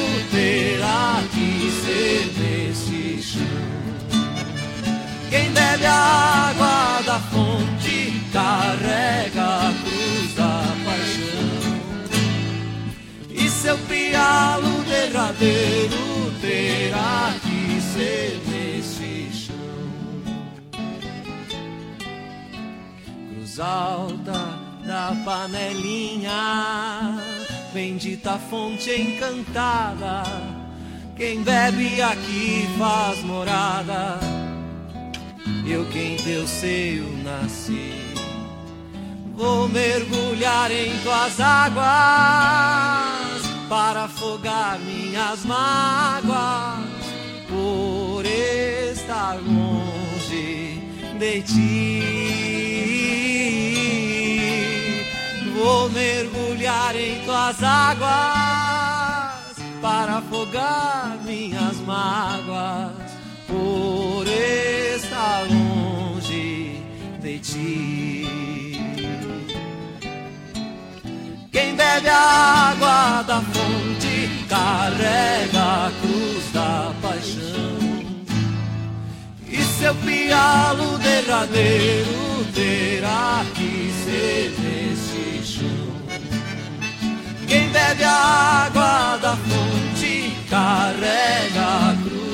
Quem 5.80 5.86
bebe 5.86 5.86
a 5.86 6.50
água 6.50 7.02
da 7.06 7.20
fonte 7.20 8.22
carrega 8.34 9.70
a 9.70 9.74
cruz 9.82 10.34
da 10.36 10.64
paixão 10.84 11.70
e 13.30 13.50
seu 13.50 13.78
pialo 13.78 14.84
derradeiro 14.84 16.34
terá 16.42 17.34
que 17.42 17.80
ser 17.82 18.42
nesse 18.48 19.30
chão. 19.32 19.56
Cruz 23.30 23.60
alta 23.60 24.60
da 24.86 25.16
panelinha, 25.24 26.34
bendita 27.74 28.38
fonte 28.50 28.92
encantada. 28.92 30.24
Quem 31.16 31.42
bebe 31.42 32.02
aqui 32.02 32.68
faz 32.78 33.24
morada. 33.24 34.49
Eu 35.72 35.86
que 35.86 36.00
em 36.00 36.16
teu 36.16 36.48
seio 36.48 37.06
nasci, 37.24 37.94
vou 39.36 39.70
mergulhar 39.70 40.72
em 40.72 40.98
tuas 41.04 41.40
águas 41.40 41.90
para 43.70 44.06
afogar 44.06 44.80
minhas 44.80 45.46
mágoas. 45.46 46.90
Por 47.48 48.26
estar 48.26 49.36
longe 49.36 50.82
de 51.20 51.42
ti. 51.44 52.04
Vou 55.56 55.88
mergulhar 55.90 56.96
em 56.96 57.24
tuas 57.26 57.62
águas 57.62 58.10
para 59.82 60.18
afogar 60.18 61.20
minhas 61.24 61.78
mágoas 61.82 63.09
longe 65.50 66.82
de 67.22 67.40
ti. 67.40 68.70
Quem 71.52 71.76
bebe 71.76 72.10
a 72.10 72.72
água 72.72 73.24
da 73.24 73.42
fonte 73.42 74.30
carrega 74.48 75.88
a 75.88 75.92
cruz 76.02 76.52
da 76.54 76.94
paixão 77.02 77.80
e 79.48 79.64
seu 79.64 79.96
pialo 79.96 80.98
derradeiro 81.00 82.46
terá 82.54 83.44
que 83.56 83.94
ser 84.04 84.54
nesse 84.60 85.54
chão. 85.54 85.90
Quem 87.48 87.70
bebe 87.70 88.04
a 88.04 88.68
água 88.68 89.18
da 89.18 89.36
fonte 89.36 90.34
carrega 90.50 91.90
a 91.90 91.98
cruz 92.04 92.29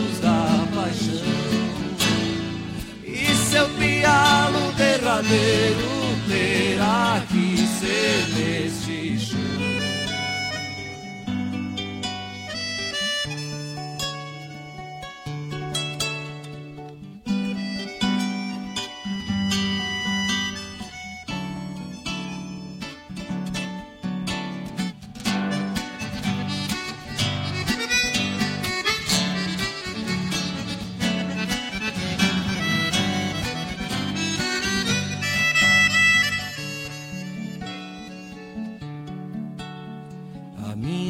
pialo 4.06 4.72
derradeiro 4.74 5.90
terá 6.30 7.24
que 7.28 7.58
ser 7.80 8.28
nesse 8.36 8.85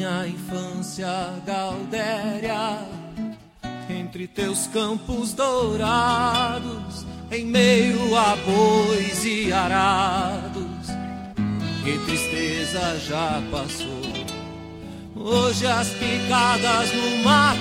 minha 0.06 0.28
infância 0.28 1.34
gaudéria 1.48 2.78
entre 3.90 4.28
teus 4.28 4.68
campos 4.68 5.34
dourados, 5.34 7.04
em 7.32 7.44
meio 7.46 8.16
a 8.16 8.36
bois 8.36 9.26
e 9.26 9.52
arados, 9.52 10.88
que 11.84 11.98
tristeza 12.06 13.00
já 13.00 13.42
passou. 13.52 14.06
Hoje 15.16 15.66
as 15.66 15.90
picadas 15.90 16.94
no 16.94 17.24
mato 17.24 17.58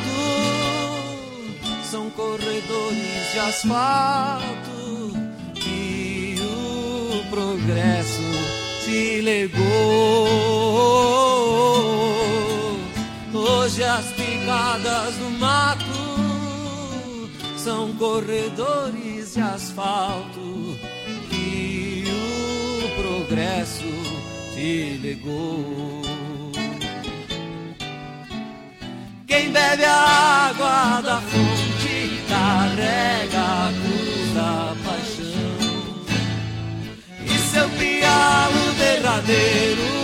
são 1.83 2.11
corredores 2.11 3.33
de 3.33 3.39
asfalto 3.39 5.15
e 5.67 6.37
o 6.41 7.25
progresso 7.31 8.21
se 8.85 9.23
legou. 9.23 11.24
Hoje 13.65 13.83
as 13.83 14.05
picadas 14.13 15.15
do 15.15 15.31
mato 15.41 15.85
são 17.57 17.95
corredores 17.95 19.33
de 19.33 19.41
asfalto 19.41 20.79
que 21.31 22.05
o 22.85 23.01
progresso 23.01 23.91
te 24.53 25.01
legou. 25.03 26.03
Quem 29.27 29.51
bebe 29.51 29.85
a 29.87 30.51
água 30.51 31.01
da 31.01 31.23
fonte 31.23 32.23
carrega 32.29 33.41
a 33.41 33.73
cruz 33.73 34.35
da 34.35 34.77
paixão. 34.85 35.57
E 37.25 37.39
seu 37.39 37.69
pialo 37.71 38.75
derradeiro 38.77 40.04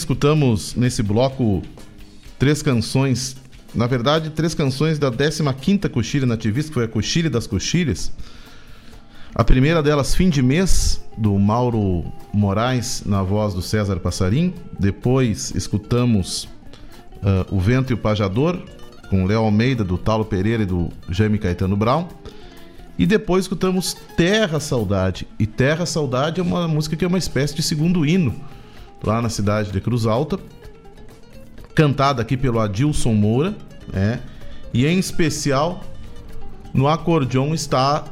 Escutamos 0.00 0.74
nesse 0.74 1.02
bloco 1.02 1.62
três 2.38 2.62
canções, 2.62 3.36
na 3.74 3.86
verdade, 3.86 4.30
três 4.30 4.54
canções 4.54 4.98
da 4.98 5.10
15ª 5.10 5.88
Coxilha 5.88 6.26
Nativista, 6.26 6.70
que 6.70 6.74
foi 6.74 6.84
a 6.84 6.88
Coxilha 6.88 7.30
das 7.30 7.46
Coxilhas. 7.46 8.12
A 9.34 9.44
primeira 9.44 9.82
delas, 9.82 10.14
Fim 10.14 10.28
de 10.28 10.42
Mês, 10.42 11.04
do 11.16 11.38
Mauro 11.38 12.04
Moraes, 12.32 13.02
na 13.06 13.22
voz 13.22 13.54
do 13.54 13.62
César 13.62 14.00
Passarim. 14.00 14.54
Depois 14.78 15.52
escutamos 15.54 16.48
ah, 17.22 17.46
O 17.50 17.60
Vento 17.60 17.92
e 17.92 17.94
o 17.94 17.98
Pajador, 17.98 18.60
com 19.08 19.24
Léo 19.26 19.40
Almeida, 19.40 19.84
do 19.84 19.96
Taulo 19.96 20.24
Pereira 20.24 20.64
e 20.64 20.66
do 20.66 20.88
Jaime 21.08 21.38
Caetano 21.38 21.76
Brown. 21.76 22.08
E 22.98 23.06
depois 23.06 23.44
escutamos 23.44 23.96
Terra 24.16 24.58
Saudade. 24.58 25.28
E 25.38 25.46
Terra 25.46 25.86
Saudade 25.86 26.40
é 26.40 26.42
uma 26.42 26.66
música 26.66 26.96
que 26.96 27.04
é 27.04 27.08
uma 27.08 27.18
espécie 27.18 27.54
de 27.54 27.62
segundo 27.62 28.04
hino 28.04 28.34
lá 29.02 29.20
na 29.20 29.28
cidade 29.28 29.72
de 29.72 29.80
Cruz 29.80 30.06
Alta, 30.06 30.38
cantada 31.74 32.22
aqui 32.22 32.36
pelo 32.36 32.58
Adilson 32.60 33.14
Moura, 33.14 33.56
né? 33.92 34.20
E 34.72 34.86
em 34.86 34.98
especial 34.98 35.82
no 36.72 36.86
acordeon 36.86 37.52
está 37.54 38.04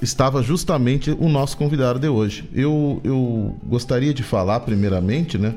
estava 0.00 0.42
justamente 0.42 1.10
o 1.10 1.28
nosso 1.28 1.58
convidado 1.58 1.98
de 1.98 2.08
hoje. 2.08 2.48
Eu, 2.54 3.02
eu 3.04 3.54
gostaria 3.62 4.14
de 4.14 4.22
falar 4.22 4.60
primeiramente, 4.60 5.36
né, 5.36 5.54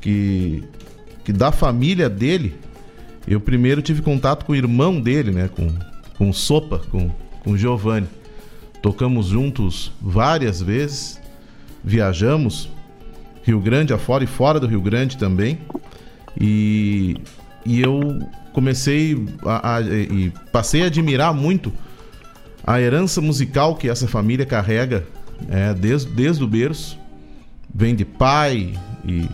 que 0.00 0.62
que 1.24 1.32
da 1.32 1.50
família 1.50 2.08
dele, 2.08 2.54
eu 3.26 3.40
primeiro 3.40 3.80
tive 3.80 4.02
contato 4.02 4.44
com 4.44 4.52
o 4.52 4.56
irmão 4.56 5.00
dele, 5.00 5.30
né, 5.30 5.48
com 5.48 5.72
com 6.16 6.32
Sopa, 6.32 6.78
com 6.90 7.10
com 7.40 7.56
Giovanni. 7.56 8.06
Tocamos 8.80 9.26
juntos 9.26 9.90
várias 10.00 10.60
vezes, 10.60 11.20
viajamos 11.82 12.68
Rio 13.44 13.60
Grande 13.60 13.92
afora 13.92 14.24
e 14.24 14.26
fora 14.26 14.58
do 14.58 14.66
Rio 14.66 14.80
Grande 14.80 15.16
também. 15.16 15.58
E, 16.40 17.16
e 17.64 17.80
eu 17.80 18.18
comecei 18.52 19.16
a, 19.44 19.76
a- 19.76 19.80
e 19.82 20.32
passei 20.52 20.82
a 20.82 20.86
admirar 20.86 21.32
muito 21.34 21.72
a 22.66 22.80
herança 22.80 23.20
musical 23.20 23.76
que 23.76 23.88
essa 23.88 24.08
família 24.08 24.46
carrega 24.46 25.04
é, 25.50 25.74
desde, 25.74 26.10
desde 26.10 26.42
o 26.42 26.46
berço. 26.48 26.98
Vem 27.74 27.94
de 27.94 28.04
pai 28.04 28.72
e, 29.04 29.28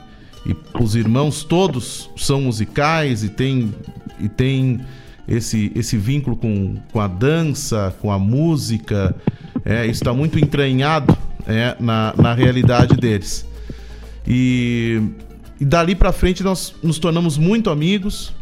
e 0.47 0.57
os 0.81 0.95
irmãos 0.97 1.45
todos 1.45 2.11
são 2.17 2.41
musicais 2.43 3.23
e 3.23 3.29
tem, 3.29 3.73
e 4.19 4.29
tem 4.29 4.81
esse, 5.29 5.71
esse 5.75 5.97
vínculo 5.97 6.37
com, 6.37 6.77
com 6.91 7.01
a 7.01 7.07
dança, 7.07 7.95
com 8.01 8.11
a 8.11 8.19
música. 8.19 9.15
É, 9.65 9.83
isso 9.85 10.03
está 10.03 10.13
muito 10.15 10.39
entranhado 10.39 11.17
é, 11.47 11.77
na, 11.79 12.15
na 12.17 12.35
realidade 12.35 12.97
deles. 12.97 13.47
E, 14.33 15.03
e 15.61 15.65
dali 15.65 15.97
pra 15.97 16.13
frente 16.13 16.45
nós 16.45 16.73
nos 16.81 17.01
tornamos 17.01 17.37
muito 17.37 17.69
amigos. 17.69 18.33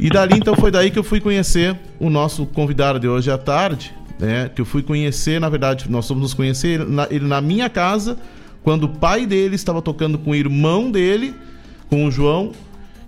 E 0.00 0.08
dali 0.08 0.38
então 0.38 0.56
foi 0.56 0.70
daí 0.70 0.90
que 0.90 0.98
eu 0.98 1.04
fui 1.04 1.20
conhecer 1.20 1.78
o 2.00 2.08
nosso 2.08 2.46
convidado 2.46 2.98
de 2.98 3.06
hoje 3.06 3.30
à 3.30 3.36
tarde, 3.36 3.94
né? 4.18 4.48
Que 4.48 4.62
eu 4.62 4.64
fui 4.64 4.82
conhecer, 4.82 5.38
na 5.38 5.50
verdade, 5.50 5.90
nós 5.90 6.08
fomos 6.08 6.22
nos 6.22 6.34
conhecer 6.34 6.80
ele 6.80 6.84
na, 6.90 7.06
ele 7.10 7.26
na 7.26 7.42
minha 7.42 7.68
casa, 7.68 8.16
quando 8.62 8.84
o 8.84 8.88
pai 8.88 9.26
dele 9.26 9.56
estava 9.56 9.82
tocando 9.82 10.18
com 10.18 10.30
o 10.30 10.34
irmão 10.34 10.90
dele, 10.90 11.34
com 11.90 12.06
o 12.06 12.10
João, 12.10 12.52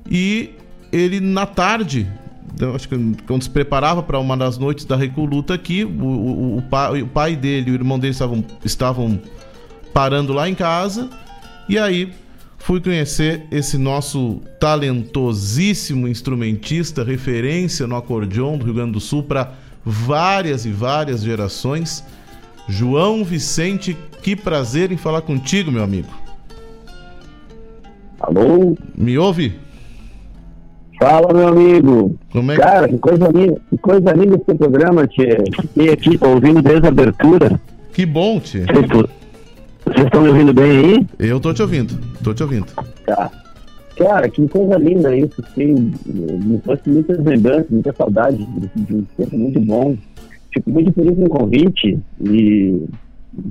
e 0.08 0.50
ele 0.92 1.18
na 1.18 1.46
tarde, 1.46 2.06
eu 2.60 2.74
acho 2.74 2.86
que 2.90 2.96
quando 3.26 3.42
se 3.42 3.50
preparava 3.50 4.02
para 4.02 4.18
uma 4.18 4.36
das 4.36 4.58
noites 4.58 4.84
da 4.84 4.96
Recoluta 4.96 5.54
aqui, 5.54 5.82
o, 5.82 5.88
o, 5.88 6.58
o, 6.58 6.62
pai, 6.62 7.00
o 7.00 7.06
pai 7.06 7.34
dele 7.34 7.70
e 7.70 7.72
o 7.72 7.74
irmão 7.74 7.98
dele 7.98 8.12
estavam, 8.12 8.44
estavam 8.62 9.18
parando 9.94 10.34
lá 10.34 10.46
em 10.46 10.54
casa, 10.54 11.08
e 11.68 11.78
aí 11.78 12.12
fui 12.58 12.80
conhecer 12.80 13.44
esse 13.50 13.78
nosso 13.78 14.40
talentosíssimo 14.58 16.08
instrumentista, 16.08 17.04
referência 17.04 17.86
no 17.86 17.96
acordeon 17.96 18.58
do 18.58 18.64
Rio 18.64 18.74
Grande 18.74 18.92
do 18.92 19.00
Sul 19.00 19.22
para 19.22 19.52
várias 19.84 20.64
e 20.64 20.70
várias 20.70 21.22
gerações. 21.22 22.04
João 22.68 23.24
Vicente, 23.24 23.96
que 24.22 24.34
prazer 24.34 24.90
em 24.90 24.96
falar 24.96 25.22
contigo, 25.22 25.70
meu 25.70 25.84
amigo. 25.84 26.08
Alô? 28.18 28.76
Me 28.96 29.16
ouve? 29.16 29.54
Fala, 30.98 31.32
meu 31.32 31.48
amigo. 31.48 32.18
Como 32.32 32.50
é 32.50 32.56
Cara, 32.56 32.88
que 32.88 32.98
coisa 32.98 33.28
linda, 33.28 33.60
que 33.70 33.78
coisa 33.78 34.12
linda 34.12 34.36
esse 34.36 34.58
programa, 34.58 35.06
Tchê. 35.06 35.38
Fiquei 35.60 35.92
aqui, 35.92 36.18
ouvindo 36.20 36.62
desde 36.62 36.86
a 36.86 36.88
abertura. 36.88 37.60
Que 37.92 38.06
bom, 38.06 38.40
Tchê. 38.40 38.64
Vocês 39.86 40.06
estão 40.06 40.22
me 40.22 40.28
ouvindo 40.28 40.52
bem 40.52 40.70
aí? 40.70 41.06
Eu 41.18 41.38
tô 41.38 41.54
te 41.54 41.62
ouvindo, 41.62 41.94
tô 42.22 42.34
te 42.34 42.42
ouvindo. 42.42 42.66
Tá. 43.06 43.30
Cara, 43.96 44.28
que 44.28 44.46
coisa 44.48 44.76
linda 44.76 45.16
isso. 45.16 45.42
Fiquei, 45.42 45.74
me 45.74 46.58
trouxe 46.58 46.90
muitas 46.90 47.24
lembranças, 47.24 47.70
muita 47.70 47.94
saudade 47.94 48.36
de, 48.74 48.94
um 48.94 49.04
tempo 49.16 49.38
muito 49.38 49.60
bom. 49.60 49.96
Fico 50.52 50.70
muito 50.70 50.92
feliz 50.92 51.16
no 51.16 51.28
convite 51.28 51.98
e 52.20 52.84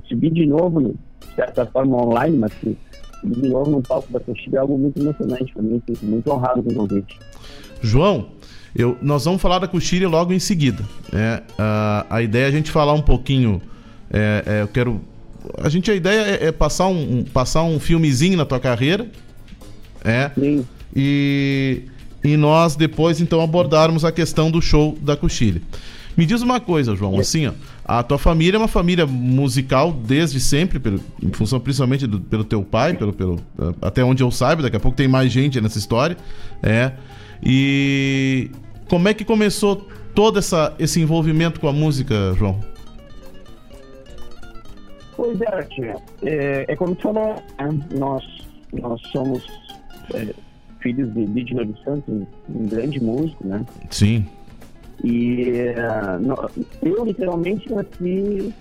subir 0.08 0.32
de 0.32 0.46
novo, 0.46 0.82
de 0.82 1.36
certa 1.36 1.66
forma 1.66 2.04
online, 2.04 2.38
mas 2.38 2.54
que 2.54 2.78
subir 3.22 3.42
de 3.42 3.50
novo 3.50 3.72
no 3.72 3.82
palco 3.82 4.12
da 4.12 4.20
Coxilha 4.20 4.58
é 4.58 4.60
algo 4.60 4.78
muito 4.78 5.00
emocionante 5.00 5.54
para 5.54 5.64
mim. 5.64 5.82
Fico 5.86 6.06
muito 6.06 6.30
honrado 6.32 6.62
com 6.62 6.72
o 6.72 6.76
convite. 6.76 7.18
João, 7.82 8.28
eu, 8.76 8.98
nós 9.02 9.26
vamos 9.26 9.42
falar 9.42 9.60
da 9.60 9.68
Coxilha 9.68 10.10
logo 10.10 10.34
em 10.34 10.40
seguida. 10.40 10.84
né? 11.12 11.42
a, 11.58 12.06
a 12.10 12.22
ideia 12.22 12.46
é 12.46 12.48
a 12.48 12.52
gente 12.52 12.70
falar 12.70 12.94
um 12.94 13.02
pouquinho. 13.02 13.62
é, 14.12 14.44
é, 14.46 14.62
eu 14.62 14.68
quero. 14.68 15.02
A 15.62 15.70
gente 15.70 15.90
a 15.92 15.96
ideia 15.96 16.22
é, 16.22 16.46
é 16.48 16.52
passar 16.52 16.88
um, 16.88 17.20
um- 17.20 17.24
passar 17.24 17.64
um 17.64 17.80
filmezinho 17.80 18.38
na 18.38 18.46
tua 18.46 18.60
carreira. 18.60 19.08
É. 20.04 20.32
E, 20.96 21.82
e 22.24 22.38
nós 22.38 22.76
depois 22.76 23.20
então 23.20 23.42
abordarmos 23.42 24.06
a 24.06 24.12
questão 24.12 24.50
do 24.52 24.62
show 24.62 24.98
da 25.02 25.16
Coxilha. 25.16 25.62
Me 26.18 26.26
diz 26.26 26.42
uma 26.42 26.62
coisa, 26.62 26.96
João, 26.96 27.20
assim, 27.20 27.48
ó, 27.48 27.52
a 27.84 28.02
tua 28.02 28.18
família 28.18 28.56
é 28.56 28.60
uma 28.60 28.70
família 28.70 29.06
musical 29.06 29.92
desde 29.92 30.40
sempre, 30.40 30.80
pelo, 30.80 31.02
em 31.22 31.30
função 31.34 31.60
principalmente 31.60 32.08
do, 32.08 32.22
pelo 32.22 32.46
teu 32.46 32.64
pai, 32.64 32.94
pelo, 32.94 33.12
pelo, 33.12 33.38
até 33.82 34.02
onde 34.02 34.24
eu 34.24 34.32
saiba, 34.32 34.62
daqui 34.62 34.78
a 34.78 34.80
pouco 34.80 34.96
tem 34.96 35.10
mais 35.10 35.30
gente 35.30 35.60
nessa 35.60 35.78
história, 35.78 36.16
é. 36.64 36.94
E 37.44 38.50
como 38.88 39.10
é 39.10 39.14
que 39.14 39.26
começou 39.26 39.88
todo 40.14 40.40
essa, 40.40 40.74
esse 40.80 41.02
envolvimento 41.02 41.60
com 41.60 41.68
a 41.68 41.74
música, 41.74 42.34
João? 42.40 42.64
Pois 45.16 45.40
é, 45.42 45.62
tia. 45.64 45.96
É, 46.24 46.66
é 46.68 46.76
como 46.76 46.96
tu 46.96 47.04
falou, 47.04 47.36
né? 47.36 47.80
nós, 47.92 48.24
nós 48.74 49.02
somos 49.12 49.46
é, 50.14 50.34
filhos 50.80 51.14
de 51.14 51.26
Lídio 51.26 51.66
dos 51.66 51.82
Santos, 51.84 52.28
um, 52.50 52.68
grande 52.68 53.02
músico, 53.02 53.48
né? 53.48 53.66
Sim. 53.90 54.26
E 55.04 55.74
uh, 55.78 56.20
no, 56.20 56.50
eu 56.82 57.06
literalmente 57.06 57.72
nasci 57.72 58.54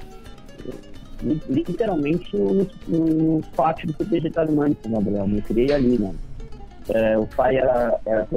literalmente 1.49 2.37
no, 2.37 2.67
no 2.89 3.41
pátio 3.57 3.87
do 3.87 3.97
CPG 3.97 4.31
Talimânico, 4.31 4.89
né, 4.89 4.95
Gabriel? 4.97 5.27
Me 5.27 5.41
criei 5.41 5.73
ali, 5.73 5.99
né? 5.99 6.13
É, 6.91 7.17
o 7.17 7.27
pai 7.27 7.57
era, 7.57 7.99
era 8.05 8.29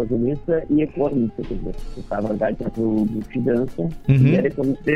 e 0.69 0.81
economista, 0.81 1.41
quer 1.43 1.53
dizer, 1.53 1.75
tocava 1.95 2.33
gaita 2.33 2.69
pro 2.69 3.05
de 3.05 3.39
dança 3.41 3.81
uhum. 3.81 3.91
e 4.07 4.35
era 4.35 4.47
economista 4.47 4.91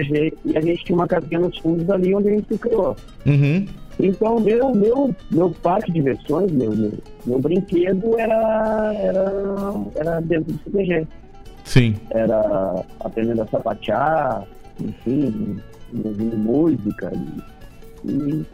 e 0.46 0.58
a 0.58 0.62
gente 0.62 0.86
tinha 0.86 0.96
uma 0.98 1.08
casinha 1.08 1.40
nos 1.40 1.58
fundos 1.58 1.90
ali 1.90 2.16
onde 2.16 2.30
a 2.30 2.32
gente 2.32 2.48
se 2.48 2.58
criou. 2.58 2.96
Uhum. 3.26 3.66
Então, 4.00 4.40
meu, 4.40 4.74
meu, 4.74 5.16
meu 5.30 5.50
parque 5.62 5.92
de 5.92 6.00
diversões, 6.00 6.52
meu, 6.52 6.72
meu, 6.72 6.94
meu 7.26 7.40
brinquedo 7.40 8.18
era, 8.18 8.94
era, 8.96 9.74
era 9.96 10.20
dentro 10.22 10.54
do 10.54 10.64
CPG. 10.64 11.08
Sim. 11.66 11.96
Era 12.10 12.86
aprendendo 13.02 13.42
a 13.42 13.48
sapatear, 13.48 14.48
enfim, 14.80 15.60
ouvindo 16.04 16.38
música. 16.38 17.12
E, 18.06 18.46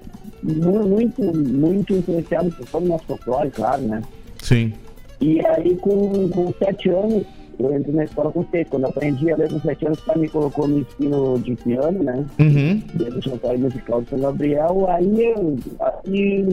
e 0.43 0.53
muito, 0.53 1.21
muito 1.21 1.93
influenciado 1.93 2.51
por 2.51 2.67
todo 2.67 2.85
o 2.85 2.89
nosso 2.89 3.05
folclore, 3.05 3.51
claro, 3.51 3.83
né? 3.83 4.01
Sim. 4.41 4.73
E 5.19 5.45
aí, 5.45 5.75
com, 5.77 6.29
com 6.29 6.53
sete 6.59 6.89
anos, 6.89 7.25
eu 7.59 7.75
entrei 7.75 7.95
na 7.95 8.03
escola 8.03 8.31
com 8.31 8.45
seis. 8.51 8.67
Quando 8.69 8.83
eu 8.83 8.89
aprendi 8.89 9.31
a 9.31 9.37
ler 9.37 9.51
com 9.51 9.59
sete 9.59 9.85
anos, 9.85 9.99
o 9.99 10.05
pai 10.05 10.17
me 10.17 10.29
colocou 10.29 10.67
no 10.67 10.79
ensino 10.79 11.39
de 11.39 11.55
piano, 11.55 12.03
né? 12.03 12.25
Uhum. 12.39 12.81
Dentro 12.93 13.19
do 13.19 13.21
jantar 13.21 13.57
musical 13.57 14.01
de 14.01 14.09
São 14.09 14.19
Gabriel. 14.19 14.85
Aí, 14.89 15.25
eu, 15.25 15.55
aí 15.79 16.45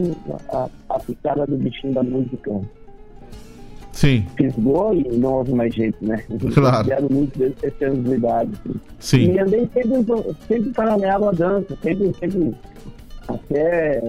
a, 0.49 0.69
a 0.89 0.99
picada 0.99 1.45
do 1.45 1.57
bichinho 1.57 1.93
da 1.93 2.03
música 2.03 2.61
Sim. 3.95 4.25
Fisgou 4.35 4.93
e 4.93 5.17
não 5.17 5.35
houve 5.35 5.53
mais 5.53 5.73
jeito, 5.73 5.97
né? 6.05 6.21
Claro. 6.53 6.83
Fizeram 6.83 7.07
muito 7.09 7.39
desde 7.39 7.59
sete 7.61 7.85
anos 7.85 8.03
de 8.03 8.15
idade. 8.15 8.51
Sim. 8.99 9.31
E 9.31 9.39
andei 9.39 9.69
sempre, 9.73 10.35
sempre 10.47 10.69
paralelo 10.71 11.29
à 11.29 11.31
dança, 11.31 11.77
sempre, 11.81 12.13
sempre 12.19 12.53
até 13.25 14.01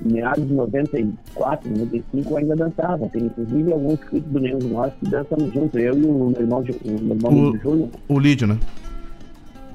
meados 0.00 0.46
de 0.46 0.54
94, 0.54 1.70
95 1.70 2.30
eu 2.30 2.36
ainda 2.36 2.56
dançava. 2.56 3.08
Tem 3.08 3.24
inclusive 3.24 3.72
alguns 3.72 4.00
clipes 4.00 4.30
do 4.30 4.40
Neus 4.40 4.64
nós 4.64 4.92
que 5.00 5.10
dançamos 5.10 5.52
juntos, 5.52 5.80
eu 5.80 5.96
e 5.96 6.04
o 6.04 6.30
meu 6.30 6.40
irmão, 6.40 6.60
o 6.60 6.90
meu 6.90 7.16
irmão 7.16 7.32
o, 7.32 7.56
Júnior. 7.58 7.88
O 8.08 8.18
Lídio, 8.18 8.46
né? 8.46 8.58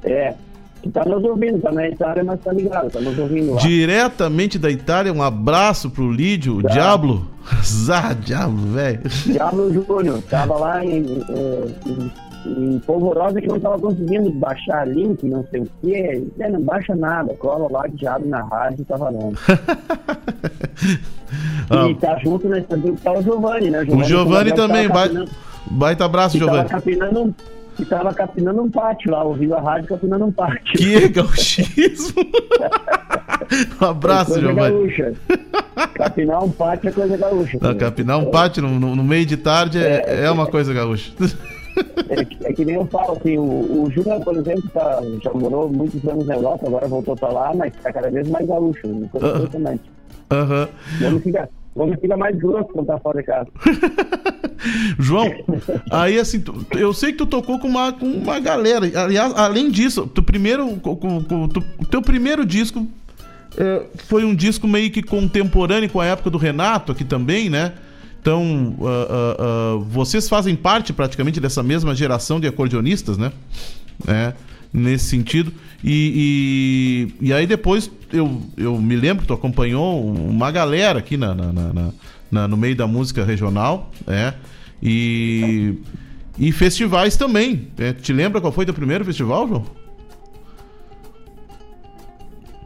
É, 0.04 0.34
que 0.82 0.90
tá 0.90 1.06
nos 1.06 1.24
ouvindo, 1.24 1.60
tá 1.60 1.72
na 1.72 1.88
Itália, 1.88 2.24
mas 2.24 2.40
tá 2.42 2.52
ligado, 2.52 2.92
tá 2.92 3.00
nos 3.00 3.18
ouvindo 3.18 3.54
lá. 3.54 3.62
Diretamente 3.62 4.58
da 4.58 4.70
Itália, 4.70 5.14
um 5.14 5.22
abraço 5.22 5.90
pro 5.90 6.12
Lídio, 6.12 6.58
o 6.58 6.64
Diablo. 6.64 7.30
Zá, 7.64 8.14
Diablo, 8.14 8.58
velho. 8.74 9.02
Diablo 9.26 9.74
Júnior, 9.74 10.22
tava 10.24 10.58
lá 10.58 10.84
em, 10.84 11.04
em, 11.04 11.26
em, 11.86 12.12
Polvorosa 12.86 13.40
que 13.40 13.48
não 13.48 13.60
tava 13.60 13.80
conseguindo 13.80 14.32
baixar 14.32 14.88
link, 14.88 15.24
não 15.28 15.46
sei 15.52 15.62
o 15.62 15.68
quê. 15.82 16.24
É, 16.40 16.50
não 16.50 16.62
baixa 16.62 16.96
nada, 16.96 17.34
cola 17.36 17.68
lá, 17.72 17.88
Diablo 17.88 18.28
na 18.28 18.44
rádio, 18.44 18.84
tá 18.86 18.98
valendo. 18.98 19.38
ah. 21.70 21.88
E 21.88 21.96
tá 21.96 22.18
junto 22.20 22.50
nesse 22.50 22.68
tá 23.04 23.12
o 23.12 23.22
Giovanni, 23.22 23.70
né? 23.70 23.84
O 23.84 24.04
Giovanni 24.04 24.54
também, 24.54 24.88
vai, 24.88 25.10
baita 25.70 26.06
abraço, 26.06 26.38
Giovanni. 26.38 26.68
Tava 26.68 26.82
capinando 26.82 27.36
que 27.76 27.86
tava 27.86 28.14
capinando 28.14 28.62
um 28.62 28.70
pátio 28.70 29.12
lá, 29.12 29.24
ouviu 29.24 29.56
a 29.56 29.62
rádio 29.62 29.88
capinando 29.88 30.26
um 30.26 30.32
pátio. 30.32 30.74
Que 30.76 31.08
gauchismo! 31.10 32.22
um 33.82 33.86
abraço, 33.86 34.38
é 34.38 34.42
Giovanni. 34.42 34.76
Gaúcha. 34.76 35.14
Capinar 35.94 36.44
um 36.44 36.52
pátio 36.52 36.90
é 36.90 36.92
coisa 36.92 37.18
gaúcha. 37.18 37.58
Não, 37.62 37.76
capinar 37.76 38.18
um 38.18 38.32
pátio 38.32 38.62
no, 38.64 38.96
no, 38.96 39.04
meio 39.04 39.26
de 39.26 39.38
tarde 39.38 39.78
é, 39.78 40.04
é, 40.06 40.26
é 40.26 40.32
uma 40.32 40.48
coisa 40.48 40.74
gaúcha. 40.74 41.12
É, 42.10 42.50
é, 42.50 42.54
que 42.54 42.66
nem 42.66 42.76
eu 42.76 42.86
falo, 42.88 43.18
assim, 43.18 43.38
o, 43.38 43.84
o 43.84 43.92
Júnior, 43.92 44.22
por 44.22 44.36
exemplo, 44.36 44.70
tá, 44.74 45.02
já 45.24 45.32
morou 45.34 45.70
muitos 45.70 46.06
anos 46.08 46.26
na 46.26 46.36
Europa, 46.36 46.68
agora 46.68 46.88
voltou 46.88 47.16
pra 47.16 47.30
lá, 47.30 47.54
mas 47.54 47.74
tá 47.82 47.92
cada 47.92 48.10
vez 48.10 48.28
mais 48.30 48.46
gaúcho, 48.48 48.88
impressionante. 48.88 49.84
Aham. 50.30 50.70
Uhum. 51.02 51.20
fica, 51.20 51.50
quando 51.74 52.00
fica 52.00 52.18
mais 52.18 52.38
grosso 52.38 52.70
quando 52.70 52.88
tá 52.88 53.00
fora 53.00 53.20
de 53.20 53.26
casa. 53.26 53.48
João, 55.00 55.26
aí 55.90 56.20
assim, 56.20 56.44
eu 56.78 56.94
sei 56.94 57.12
que 57.12 57.18
tu 57.18 57.26
tocou 57.26 57.60
com 57.60 57.68
uma, 57.68 57.92
com 57.92 58.06
uma 58.06 58.40
galera. 58.40 58.86
Aliás, 59.04 59.34
além 59.36 59.72
disso, 59.72 60.06
tu 60.08 60.22
primeiro, 60.22 60.78
com, 60.78 60.96
com, 60.96 61.48
tu, 61.48 61.62
teu 61.90 62.02
primeiro 62.02 62.46
disco 62.46 62.88
é, 63.58 63.84
foi 64.06 64.24
um 64.24 64.36
disco 64.36 64.68
meio 64.68 64.92
que 64.92 65.02
contemporâneo 65.02 65.90
com 65.90 66.00
a 66.00 66.06
época 66.06 66.30
do 66.30 66.38
Renato 66.38 66.92
aqui 66.92 67.04
também, 67.04 67.50
né? 67.50 67.74
Então, 68.22 68.76
uh, 68.78 68.84
uh, 68.84 69.78
uh, 69.78 69.80
vocês 69.86 70.30
fazem 70.30 70.56
parte 70.56 70.94
praticamente 70.94 71.40
dessa 71.40 71.64
mesma 71.64 71.96
geração 71.96 72.40
de 72.40 72.46
acordeonistas, 72.46 73.18
né? 73.18 73.32
É, 74.08 74.34
nesse 74.72 75.06
sentido. 75.06 75.52
E, 75.84 77.10
e, 77.20 77.30
e, 77.30 77.34
aí 77.34 77.48
depois 77.48 77.90
eu, 78.14 78.40
eu 78.56 78.78
me 78.78 78.96
lembro 78.96 79.24
que 79.24 79.28
tu 79.28 79.34
acompanhou 79.34 80.06
uma 80.06 80.52
galera 80.52 81.00
aqui 81.00 81.18
na, 81.18 81.34
na, 81.34 81.52
na, 81.52 81.92
na 82.32 82.48
no 82.48 82.56
meio 82.56 82.76
da 82.76 82.86
música 82.86 83.26
regional, 83.26 83.90
é, 84.08 84.36
e, 84.82 85.80
e 86.38 86.52
festivais 86.52 87.18
também. 87.18 87.70
É, 87.80 87.92
te 87.92 88.14
lembra 88.14 88.40
qual 88.40 88.54
foi 88.54 88.66
teu 88.66 88.74
primeiro 88.74 89.04
festival, 89.04 89.48
João? 89.48 89.66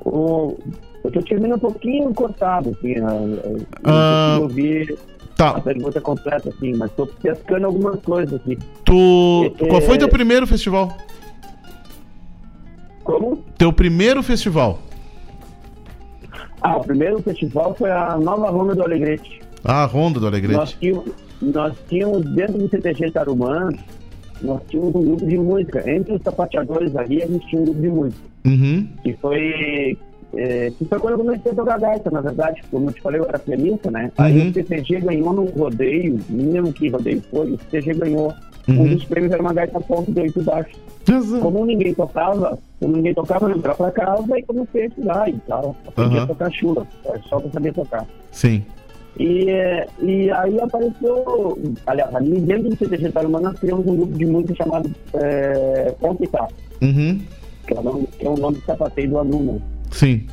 O, 0.04 0.58
eu 1.06 1.12
tô 1.12 1.22
te 1.22 1.34
ouvindo 1.34 1.56
um 1.56 1.60
pouquinho 1.60 2.14
cortado, 2.14 2.72
assim, 2.78 2.96
eu 2.96 3.66
ah, 3.86 4.38
ouvir 4.42 4.98
tá. 5.36 5.50
a 5.50 5.62
pergunta 5.62 6.02
completa, 6.02 6.50
assim, 6.50 6.74
mas 6.76 6.92
tô 6.92 7.06
pescando 7.08 7.66
algumas 7.66 8.00
coisas 8.02 8.34
aqui. 8.34 8.58
Tu, 8.84 9.54
é, 9.60 9.68
qual 9.68 9.82
foi 9.82 9.98
teu 9.98 10.10
primeiro 10.10 10.48
festival? 10.48 10.96
Como? 13.04 13.44
Teu 13.58 13.72
primeiro 13.72 14.24
festival? 14.24 14.80
Ah, 16.62 16.78
o 16.78 16.84
primeiro 16.84 17.22
festival 17.22 17.76
foi 17.76 17.92
a 17.92 18.18
Nova 18.18 18.50
Ronda 18.50 18.74
do 18.74 18.84
Alegrete. 18.84 19.42
Ah, 19.64 19.84
a 19.84 19.86
Ronda 19.86 20.20
do 20.20 20.28
Alegrete. 20.28 20.58
Nós 20.58 20.74
tínhamos, 20.74 21.12
nós 21.42 21.76
tínhamos 21.88 22.26
dentro 22.34 22.58
do 22.58 22.68
CTG 22.68 23.12
Tarumã, 23.12 23.70
nós 24.42 24.62
tínhamos 24.68 24.96
um 24.96 25.04
grupo 25.04 25.26
de 25.26 25.38
música. 25.38 25.90
Entre 25.90 26.14
os 26.14 26.22
sapateadores 26.24 26.96
ali, 26.96 27.22
a 27.22 27.28
gente 27.28 27.48
tinha 27.48 27.62
um 27.62 27.66
grupo 27.66 27.82
de 27.82 27.88
música. 27.90 28.22
Uhum. 28.46 28.88
Que 29.04 29.14
foi 29.14 29.98
é, 30.36 30.72
que 30.72 30.86
foi 30.86 31.00
quando 31.00 31.14
eu 31.14 31.20
comecei 31.20 31.52
a 31.52 31.56
tocar 31.56 31.80
gaita, 31.80 32.12
na 32.12 32.22
verdade, 32.22 32.62
como 32.70 32.90
eu 32.90 32.94
te 32.94 33.02
falei, 33.02 33.22
eu 33.22 33.26
era 33.26 33.40
pianista, 33.40 33.90
né? 33.90 34.12
Uhum. 34.18 34.26
Aí 34.26 34.50
o 34.50 34.54
CTG 34.54 35.02
ganhou 35.02 35.34
num 35.34 35.46
rodeio, 35.46 36.20
lembro 36.30 36.74
que 36.74 36.90
rodeio 36.90 37.22
foi, 37.32 37.52
o 37.52 37.58
CTG 37.58 37.94
ganhou. 37.94 38.34
Uhum. 38.68 38.82
Um 38.82 38.96
dos 38.96 39.06
prêmios 39.06 39.32
era 39.32 39.42
uma 39.42 39.54
gaita 39.54 39.80
ponto 39.80 40.12
de 40.12 40.20
oito 40.20 40.42
baixo. 40.42 40.76
Uhum. 41.08 41.40
Como 41.40 41.66
ninguém 41.66 41.94
tocava, 41.94 42.58
como 42.80 42.96
ninguém 42.96 43.14
tocava, 43.14 43.48
eu 43.48 43.58
entrar 43.58 43.76
pra 43.76 43.92
casa 43.92 44.40
e 44.40 44.44
comecei 44.44 44.84
a 44.84 44.88
estudar 44.88 45.30
e 45.30 45.38
tal. 45.48 45.76
Aprendi 45.88 46.18
a 46.18 46.22
uhum. 46.22 46.28
tocar 46.28 46.52
chula, 46.52 46.88
só 47.30 47.40
pra 47.40 47.52
saber 47.52 47.74
tocar. 47.74 48.06
Sim. 48.32 48.64
E, 49.18 49.46
e 50.02 50.32
aí 50.32 50.60
apareceu, 50.60 51.58
aliás, 51.88 52.14
ali 52.14 52.40
dentro 52.42 52.70
do 52.70 52.76
CTG 52.76 53.12
Tarumã 53.12 53.40
nós 53.40 53.58
criamos 53.60 53.88
um 53.88 53.96
grupo 53.96 54.14
de 54.14 54.26
música 54.26 54.56
chamado 54.56 54.92
é, 55.14 55.96
Ponto 56.00 56.24
e 56.24 56.28
Tapa. 56.28 56.52
Uhum. 56.82 57.22
Que, 57.66 57.74
é 57.74 57.80
o 57.80 57.84
nome, 57.84 58.08
que 58.08 58.26
é 58.26 58.30
o 58.30 58.38
nome 58.38 58.58
de 58.58 58.66
sapateio 58.66 59.10
do 59.10 59.18
aluno. 59.20 59.62
Sim. 59.92 60.26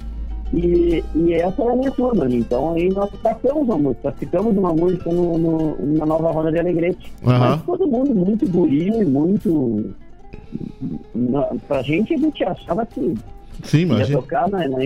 E, 0.52 1.02
e 1.14 1.32
essa 1.32 1.62
era 1.62 1.72
a 1.72 1.76
minha 1.76 1.90
turma 1.90 2.24
ali. 2.24 2.38
Então 2.38 2.74
aí 2.74 2.88
nós 2.90 3.10
passamos 3.22 3.62
uma 3.62 3.78
música, 3.78 4.12
ficamos 4.12 4.56
uma 4.56 4.72
música 4.72 5.10
no, 5.10 5.38
no, 5.38 5.96
na 5.96 6.04
nova 6.04 6.30
roda 6.30 6.52
de 6.52 6.58
Alegrete. 6.58 7.12
Uhum. 7.22 7.38
Mas 7.38 7.62
todo 7.62 7.86
mundo 7.86 8.14
muito 8.14 8.44
e 8.44 9.04
muito. 9.04 9.94
Na, 11.14 11.42
pra 11.66 11.82
gente 11.82 12.12
a 12.14 12.18
gente 12.18 12.44
achava 12.44 12.84
que 12.84 13.14
Sim, 13.62 13.86
ia 13.96 14.06
tocar 14.12 14.50
na, 14.50 14.68
na, 14.68 14.78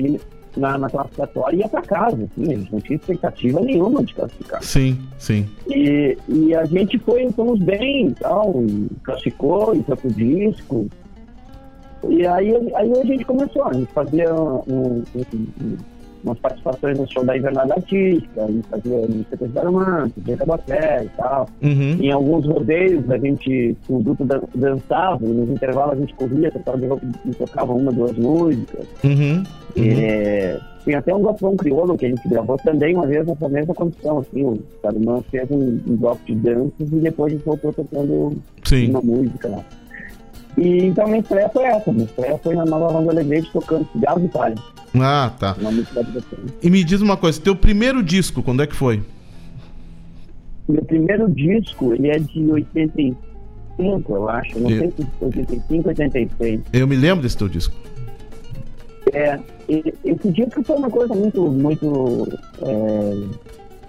na, 0.56 0.78
na 0.78 0.90
classificatória 0.90 1.56
e 1.56 1.58
ia 1.60 1.68
pra 1.68 1.82
casa. 1.82 2.24
Assim, 2.24 2.52
a 2.52 2.56
gente 2.56 2.72
não 2.72 2.80
tinha 2.80 2.96
expectativa 2.96 3.60
nenhuma 3.60 4.04
de 4.04 4.14
classificar. 4.14 4.62
Sim, 4.62 4.98
sim. 5.18 5.48
E, 5.66 6.16
e 6.28 6.54
a 6.54 6.64
gente 6.64 6.98
foi, 6.98 7.28
fomos 7.32 7.58
bem 7.58 8.08
e 8.08 8.14
tal, 8.14 8.54
classificou, 9.02 9.74
e 9.74 9.82
foi 9.82 9.96
pro 9.96 10.12
disco. 10.12 10.88
E 12.08 12.26
aí, 12.26 12.54
aí 12.74 12.92
a 12.92 13.04
gente 13.04 13.24
começou, 13.24 13.64
a 13.64 13.72
gente 13.72 13.92
fazia 13.92 14.34
um, 14.34 15.02
um, 15.14 15.76
umas 16.24 16.38
participações 16.38 16.98
no 16.98 17.10
show 17.10 17.24
da 17.24 17.36
Invernada 17.36 17.74
Artística, 17.74 18.44
a 18.44 18.46
gente 18.46 18.66
fazia 18.68 18.96
música 18.96 19.36
da 19.48 19.62
Romance, 19.62 20.14
Jeita 20.26 20.44
Bafé 20.44 21.04
e 21.04 21.08
tal. 21.16 21.48
Uhum. 21.62 21.98
Em 22.00 22.10
alguns 22.10 22.46
rodeios 22.46 23.08
a 23.10 23.18
gente, 23.18 23.76
o 23.88 23.98
grupo 24.00 24.24
dan- 24.24 24.42
dançava, 24.54 25.24
nos 25.24 25.48
intervalos 25.48 25.94
a 25.94 26.00
gente 26.00 26.14
corria, 26.14 26.50
tocava, 26.50 27.00
tocava 27.38 27.72
uma, 27.72 27.92
duas 27.92 28.16
músicas. 28.16 28.86
Uhum. 29.04 29.42
É, 29.76 30.58
tem 30.84 30.94
até 30.94 31.14
um 31.14 31.20
gofão 31.20 31.56
crioulo 31.56 31.96
que 31.96 32.06
a 32.06 32.08
gente 32.08 32.28
gravou 32.28 32.56
também 32.58 32.94
uma 32.94 33.06
vez 33.06 33.26
nessa 33.26 33.48
mesma 33.48 33.74
condição, 33.74 34.18
assim, 34.18 34.44
o 34.44 34.56
Tarumã 34.82 35.20
fez 35.30 35.50
um, 35.50 35.78
um 35.86 35.96
bloco 35.96 36.20
de 36.26 36.34
danças 36.36 36.72
e 36.80 36.96
depois 36.96 37.32
a 37.32 37.36
gente 37.36 37.44
voltou 37.44 37.72
tocando 37.72 38.32
Sim. 38.64 38.90
uma 38.90 39.00
música 39.00 39.48
lá. 39.48 39.64
E 40.56 40.84
então 40.86 41.06
minha 41.06 41.20
estreia 41.20 41.48
foi 41.50 41.64
essa, 41.64 41.92
minha 41.92 42.04
estreia 42.06 42.38
foi 42.38 42.54
na 42.54 42.64
Nova 42.64 42.90
Ronda 42.92 43.10
Alegrete 43.12 43.50
tocando 43.52 43.86
Cigarro 43.92 44.20
de 44.20 44.28
Palha, 44.28 44.54
Ah, 44.98 45.30
tá. 45.38 45.54
E 46.62 46.70
me 46.70 46.82
diz 46.82 47.00
uma 47.02 47.16
coisa, 47.16 47.40
teu 47.40 47.54
primeiro 47.54 48.02
disco, 48.02 48.42
quando 48.42 48.62
é 48.62 48.66
que 48.66 48.74
foi? 48.74 49.02
Meu 50.68 50.82
primeiro 50.84 51.30
disco, 51.30 51.92
ele 51.94 52.08
é 52.08 52.18
de 52.18 52.50
85, 52.50 54.14
eu 54.14 54.28
acho, 54.28 54.58
não 54.58 54.70
Eu- 54.70 54.78
sei 54.78 54.90
se 54.96 55.06
85, 55.20 55.88
86. 55.90 56.60
Eu 56.72 56.86
me 56.88 56.96
lembro 56.96 57.22
desse 57.22 57.36
teu 57.36 57.48
disco. 57.48 57.74
É, 59.12 59.38
e- 59.68 59.94
esse 60.04 60.30
disco 60.32 60.62
foi 60.64 60.76
uma 60.76 60.90
coisa 60.90 61.14
muito, 61.14 61.42
muito 61.50 62.28
é, 62.62 63.14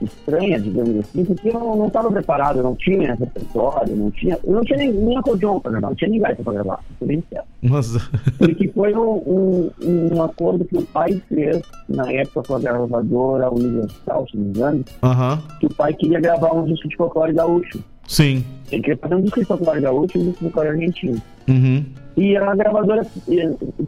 estranha, 0.06 0.60
digamos 0.60 0.98
assim, 1.00 1.26
porque 1.26 1.50
eu 1.50 1.54
não 1.54 1.88
estava 1.88 2.12
preparado, 2.12 2.60
eu 2.60 2.64
não 2.64 2.76
tinha 2.76 3.16
repertório, 3.16 3.96
não 3.96 4.12
tinha, 4.12 4.38
eu 4.44 4.54
não 4.54 4.62
tinha 4.64 4.78
nem, 4.78 4.92
nem 4.92 5.18
acordeon 5.18 5.60
para 5.60 5.72
gravar, 5.72 5.88
não 5.90 5.96
tinha 5.96 6.10
nem 6.10 6.20
gaita 6.20 6.44
para 6.44 6.54
gravar, 6.54 6.80
tô 7.00 7.06
bem 7.06 7.24
certo. 7.30 7.48
Nossa. 7.62 8.00
Porque 8.38 8.68
foi 8.70 8.94
um, 8.94 9.22
um, 9.28 9.72
um 10.16 10.24
acordo 10.24 10.66
que 10.66 10.78
o 10.78 10.84
pai 10.84 11.22
fez 11.28 11.62
na 11.90 12.12
época 12.12 12.44
com 12.44 12.56
a 12.56 12.60
gravadora 12.60 13.52
Universal, 13.52 14.28
se 14.30 14.38
não 14.38 14.44
me 14.44 14.50
engano, 14.50 14.86
Aham. 15.04 15.42
que 15.60 15.66
o 15.66 15.74
pai 15.74 15.94
queria 15.94 16.20
gravar 16.20 16.54
um 16.54 16.66
disco 16.66 16.88
de 16.88 16.96
folclore 16.96 17.34
gaúcho. 17.34 17.84
Sim. 18.08 18.44
Ele 18.72 18.82
queria 18.82 18.98
fazer 18.98 19.16
um 19.16 19.22
disco 19.22 19.40
de 19.40 19.46
folclore 19.46 19.82
gaúcho 19.82 20.18
e 20.18 20.22
um 20.22 20.26
disco 20.26 20.38
de 20.38 20.52
folclore 20.52 20.70
argentino. 20.70 21.22
Uhum. 21.48 21.86
E 22.16 22.36
a 22.36 22.56
gravadora 22.56 23.06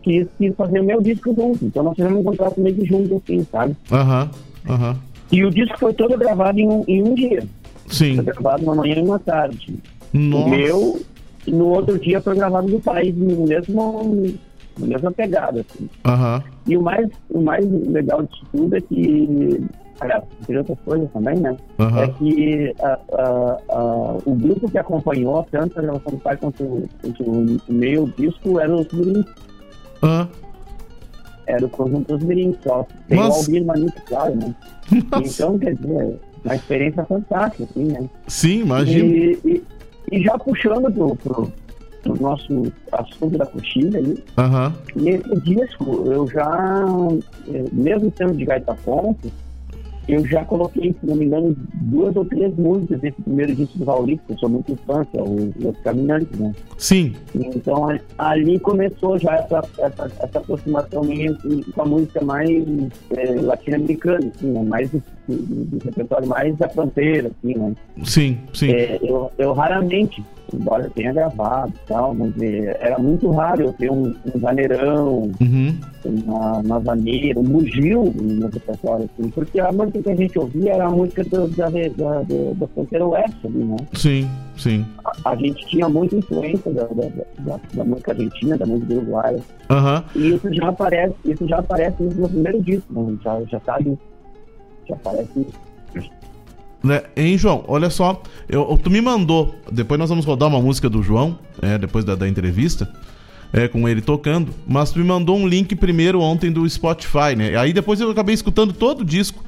quis, 0.03 0.27
quis 0.37 0.55
fazer 0.55 0.79
o 0.81 0.83
meu 0.83 1.01
disco 1.01 1.33
junto. 1.33 1.65
Então 1.65 1.83
nós 1.83 1.95
fizemos 1.95 2.19
um 2.19 2.23
contrato 2.23 2.59
meio 2.61 2.75
que 2.75 2.85
junto, 2.85 3.15
assim, 3.15 3.45
sabe? 3.51 3.75
Aham. 3.91 4.29
Aham. 4.69 4.97
E 5.31 5.43
o 5.45 5.49
disco 5.51 5.77
foi 5.77 5.93
todo 5.93 6.17
gravado 6.17 6.59
em 6.59 6.67
um, 6.67 6.83
em 6.87 7.03
um 7.03 7.13
dia. 7.13 7.43
Sim. 7.87 8.15
Foi 8.15 8.25
gravado 8.25 8.63
uma 8.63 8.75
manhã 8.75 8.95
e 8.95 9.01
uma 9.01 9.19
tarde. 9.19 9.75
Nossa. 10.13 10.45
O 10.45 10.49
meu, 10.49 11.01
no 11.47 11.65
outro 11.69 11.99
dia 11.99 12.19
foi 12.21 12.35
gravado 12.35 12.67
do 12.67 12.79
país, 12.79 13.15
no 13.15 13.45
mesmo, 13.45 14.13
na 14.79 14.87
mesma 14.87 15.11
pegada, 15.11 15.61
assim. 15.61 15.89
Aham. 16.05 16.43
E 16.67 16.77
o 16.77 16.81
mais, 16.81 17.07
o 17.29 17.41
mais 17.41 17.65
legal 17.87 18.23
disso 18.23 18.43
tudo 18.51 18.75
é 18.75 18.81
que, 18.81 19.61
aliás, 19.99 20.23
tem 20.47 20.57
outras 20.57 20.79
coisas 20.85 21.11
também, 21.11 21.35
né? 21.37 21.55
Aham. 21.79 22.01
É 22.01 22.07
que 22.07 22.73
a- 22.81 22.99
a- 23.13 23.57
a- 23.69 24.17
o 24.25 24.33
grupo 24.35 24.69
que 24.69 24.77
acompanhou 24.77 25.45
tanto 25.51 25.77
a 25.77 25.81
gravação 25.81 26.11
do 26.13 26.17
pai 26.19 26.37
quanto, 26.37 26.83
quanto 27.01 27.23
o 27.23 27.57
meu 27.73 28.07
disco 28.17 28.59
era 28.59 28.75
os 28.75 28.87
Mirins. 28.91 29.25
Ah. 30.01 30.27
Era 31.49 31.65
o 31.65 31.69
conjunto 31.69 32.15
dos 32.15 32.23
Mirins 32.23 32.55
só. 32.63 32.85
Tem 33.07 33.17
Mas- 33.17 33.35
o 33.35 33.39
Albir 33.39 33.65
Manito, 33.65 34.01
claro, 34.05 34.35
né? 34.35 34.53
Então, 34.91 35.57
quer 35.57 35.73
dizer, 35.75 36.19
uma 36.45 36.55
experiência 36.55 37.03
fantástica, 37.05 37.63
assim, 37.63 37.85
né? 37.85 38.07
Sim, 38.27 38.61
imagino. 38.61 39.07
E, 39.15 39.39
e, 39.43 39.63
e 40.11 40.23
já 40.23 40.37
puxando 40.37 40.91
pro, 40.93 41.15
pro, 41.15 41.51
pro 42.03 42.21
nosso 42.21 42.71
assunto 42.91 43.35
da 43.35 43.47
coxilha 43.47 43.97
ali, 43.99 44.23
Aham. 44.37 44.73
Nesse 44.95 45.41
disco, 45.41 46.03
eu 46.05 46.27
já, 46.27 46.85
eh, 47.51 47.65
mesmo 47.71 48.13
sendo 48.15 48.33
de 48.35 48.45
gaita 48.45 48.75
ponto, 48.85 49.31
eu 50.13 50.25
já 50.27 50.43
coloquei, 50.45 50.95
se 50.99 51.05
não 51.05 51.15
me 51.15 51.25
engano, 51.25 51.55
duas 51.73 52.15
ou 52.15 52.25
três 52.25 52.55
músicas 52.55 52.99
desse 52.99 53.21
primeiro 53.21 53.55
disco 53.55 53.77
do 53.77 53.85
Valdir, 53.85 54.19
que 54.25 54.33
eu 54.33 54.37
sou 54.39 54.49
muito 54.49 54.75
fã, 54.85 55.05
que 55.05 55.17
é 55.17 55.21
o 55.21 55.53
Los 55.59 55.77
Caminhantes, 55.83 56.37
né? 56.39 56.53
Sim. 56.77 57.13
Então, 57.35 57.87
ali 58.17 58.59
começou 58.59 59.17
já 59.19 59.35
essa, 59.35 59.61
essa, 59.79 60.11
essa 60.21 60.37
aproximação 60.39 61.03
minha 61.03 61.33
com 61.73 61.81
a 61.81 61.85
música 61.85 62.23
mais 62.23 62.49
eh, 63.11 63.35
latino-americana, 63.41 64.31
assim, 64.35 64.47
né? 64.51 64.63
Mais 64.63 64.89
do, 64.89 65.03
do- 65.27 65.65
do 65.65 65.85
repertório 65.85 66.27
mais 66.27 66.55
da 66.57 66.67
fronteira, 66.69 67.29
assim, 67.29 67.57
né? 67.57 67.73
Sim, 68.03 68.37
sim. 68.53 68.71
É, 68.71 68.99
eu, 69.01 69.31
eu 69.37 69.53
raramente, 69.53 70.23
embora 70.55 70.83
eu 70.85 70.89
tenha 70.91 71.13
gravado 71.13 71.73
e 71.75 71.87
tal, 71.87 72.13
mas 72.13 72.33
é, 72.41 72.77
era 72.81 72.97
muito 72.99 73.29
raro 73.31 73.63
eu 73.63 73.73
ter 73.73 73.91
um, 73.91 74.15
um 74.33 74.39
vaneirão, 74.39 75.31
Uhum. 75.41 75.75
uma, 76.05 76.57
uma 76.57 76.79
vaneira, 76.79 77.39
um 77.39 77.43
bugio 77.43 78.13
no 78.21 78.47
repertório, 78.47 79.09
assim, 79.13 79.29
porque 79.31 79.59
a 79.59 79.71
música 79.71 80.01
que 80.01 80.09
a 80.09 80.15
gente 80.15 80.39
ouvia 80.39 80.73
era 80.73 80.85
a 80.87 80.89
música 80.91 81.23
do, 81.23 81.47
da, 81.49 81.69
da, 81.69 81.79
da, 81.89 82.23
da 82.55 82.67
fronteira 82.67 83.05
oeste 83.05 83.47
ali, 83.47 83.63
né? 83.63 83.77
Sim, 83.93 84.29
sim. 84.57 84.85
A, 85.05 85.31
a 85.31 85.35
gente 85.35 85.65
tinha 85.67 85.87
muita 85.89 86.15
influência 86.15 86.71
da, 86.71 86.83
da, 86.85 87.59
da, 87.73 87.83
música 87.83 88.11
argentina, 88.11 88.57
da 88.57 88.65
música 88.65 88.93
uruguaia, 88.93 89.39
Aham. 89.69 90.03
e 90.15 90.29
isso 90.29 90.53
já 90.53 90.69
aparece, 90.69 91.15
isso 91.25 91.47
já 91.47 91.59
aparece 91.59 92.03
no 92.03 92.29
primeiro 92.29 92.61
disco, 92.63 92.93
né? 92.93 93.17
já, 93.23 93.41
já 93.45 93.59
sabe, 93.61 93.97
já 94.87 94.95
aparece 94.95 95.31
isso. 95.39 95.68
Né? 96.83 97.03
Hein, 97.15 97.37
João? 97.37 97.63
Olha 97.67 97.89
só, 97.89 98.21
eu, 98.47 98.79
tu 98.81 98.89
me 98.89 99.01
mandou. 99.01 99.55
Depois 99.71 99.99
nós 99.99 100.09
vamos 100.09 100.25
rodar 100.25 100.47
uma 100.47 100.61
música 100.61 100.89
do 100.89 101.03
João, 101.03 101.37
é, 101.61 101.77
depois 101.77 102.05
da, 102.05 102.15
da 102.15 102.27
entrevista, 102.27 102.89
é, 103.51 103.67
com 103.67 103.87
ele 103.87 104.01
tocando. 104.01 104.53
Mas 104.65 104.91
tu 104.91 104.99
me 104.99 105.05
mandou 105.05 105.37
um 105.37 105.47
link 105.47 105.75
primeiro 105.75 106.21
ontem 106.21 106.51
do 106.51 106.67
Spotify, 106.69 107.35
né? 107.35 107.55
Aí 107.57 107.73
depois 107.73 107.99
eu 107.99 108.09
acabei 108.09 108.33
escutando 108.33 108.71
todo 108.73 109.01
o 109.01 109.05
disco. 109.05 109.43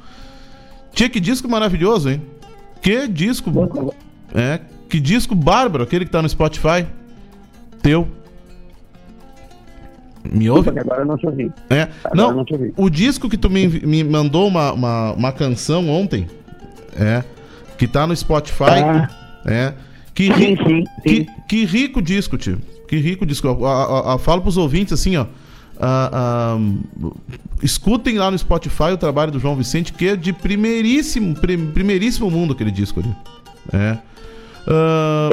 Tinha 0.93 1.09
que 1.09 1.19
disco 1.21 1.47
maravilhoso, 1.47 2.09
hein? 2.09 2.21
Que 2.81 3.07
disco. 3.07 3.93
É, 4.33 4.59
que 4.89 4.99
disco 4.99 5.33
bárbaro, 5.33 5.83
aquele 5.85 6.03
que 6.03 6.11
tá 6.11 6.21
no 6.21 6.27
Spotify. 6.27 6.85
Teu. 7.81 8.07
Me 10.29 10.49
ouve? 10.49 10.63
Desculpa, 10.69 10.81
agora 10.81 11.01
eu 11.01 11.05
não 11.05 11.17
te 11.17 11.25
ouvi. 11.25 11.51
É. 11.69 11.81
Agora 12.03 12.11
eu 12.11 12.15
Não, 12.15 12.33
não 12.35 12.45
te 12.45 12.53
ouvi. 12.53 12.73
o 12.77 12.89
disco 12.89 13.27
que 13.29 13.37
tu 13.37 13.49
me, 13.49 13.67
me 13.67 14.03
mandou 14.03 14.47
uma, 14.47 14.71
uma, 14.71 15.13
uma 15.13 15.31
canção 15.31 15.89
ontem, 15.89 16.27
é, 16.97 17.23
que 17.77 17.87
tá 17.87 18.05
no 18.07 18.15
Spotify, 18.15 18.63
Ah. 18.83 19.09
é, 19.45 19.73
que, 20.13 20.29
ri- 20.31 20.57
Que, 21.03 21.27
que 21.47 21.65
rico 21.65 22.01
disco, 22.01 22.37
tio, 22.37 22.59
que 22.87 22.97
rico 22.97 23.25
disco, 23.25 23.47
Eu- 23.47 23.65
a- 24.13 24.19
falo 24.19 24.41
pros 24.41 24.57
ouvintes 24.57 24.93
assim, 24.93 25.15
ó, 25.17 25.25
ah, 25.79 26.57
escutem 27.63 28.17
lá 28.17 28.29
no 28.29 28.37
Spotify 28.37 28.91
o 28.93 28.97
trabalho 28.97 29.31
do 29.31 29.39
João 29.39 29.55
Vicente, 29.55 29.93
que 29.93 30.09
é 30.09 30.15
de 30.15 30.33
primeiríssimo, 30.33 31.33
prim- 31.35 31.71
primeiríssimo 31.71 32.29
mundo 32.29 32.53
aquele 32.53 32.71
disco 32.71 32.99
ali, 32.99 33.15
é. 33.73 33.97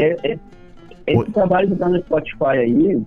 É, 0.00 0.16
é, 0.32 0.38
esse 1.06 1.30
trabalho 1.32 1.68
que 1.68 1.76
tá 1.76 1.88
no 1.88 1.98
Spotify 2.00 2.58
aí, 2.60 3.02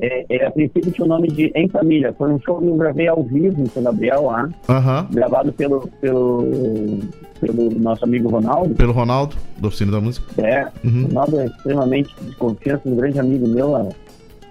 é, 0.00 0.24
é, 0.28 0.46
a 0.46 0.50
princípio 0.50 0.90
tinha 0.92 1.04
o 1.04 1.08
nome 1.08 1.28
de 1.28 1.50
Em 1.54 1.68
Família. 1.68 2.12
Foi 2.16 2.32
um 2.32 2.40
show 2.40 2.58
que 2.60 2.66
eu 2.66 2.76
gravei 2.76 3.08
ao 3.08 3.22
vivo 3.22 3.60
em 3.62 3.66
São 3.66 3.82
Gabriel 3.82 4.22
lá, 4.24 4.48
Aham, 4.68 5.06
gravado 5.10 5.52
pelo, 5.52 5.88
pelo, 6.00 6.98
pelo 7.40 7.70
nosso 7.80 8.04
amigo 8.04 8.28
Ronaldo. 8.28 8.74
pelo 8.74 8.92
Ronaldo, 8.92 9.36
da 9.58 9.68
Oficina 9.68 9.92
da 9.92 10.00
Música. 10.00 10.26
É, 10.42 10.66
Uhum. 10.86 11.04
o 11.04 11.06
Ronaldo 11.08 11.40
é 11.40 11.46
extremamente 11.46 12.14
de 12.22 12.36
confiança, 12.36 12.82
um 12.88 12.94
grande 12.96 13.18
amigo 13.18 13.48
meu, 13.48 13.70
lá, 13.70 13.88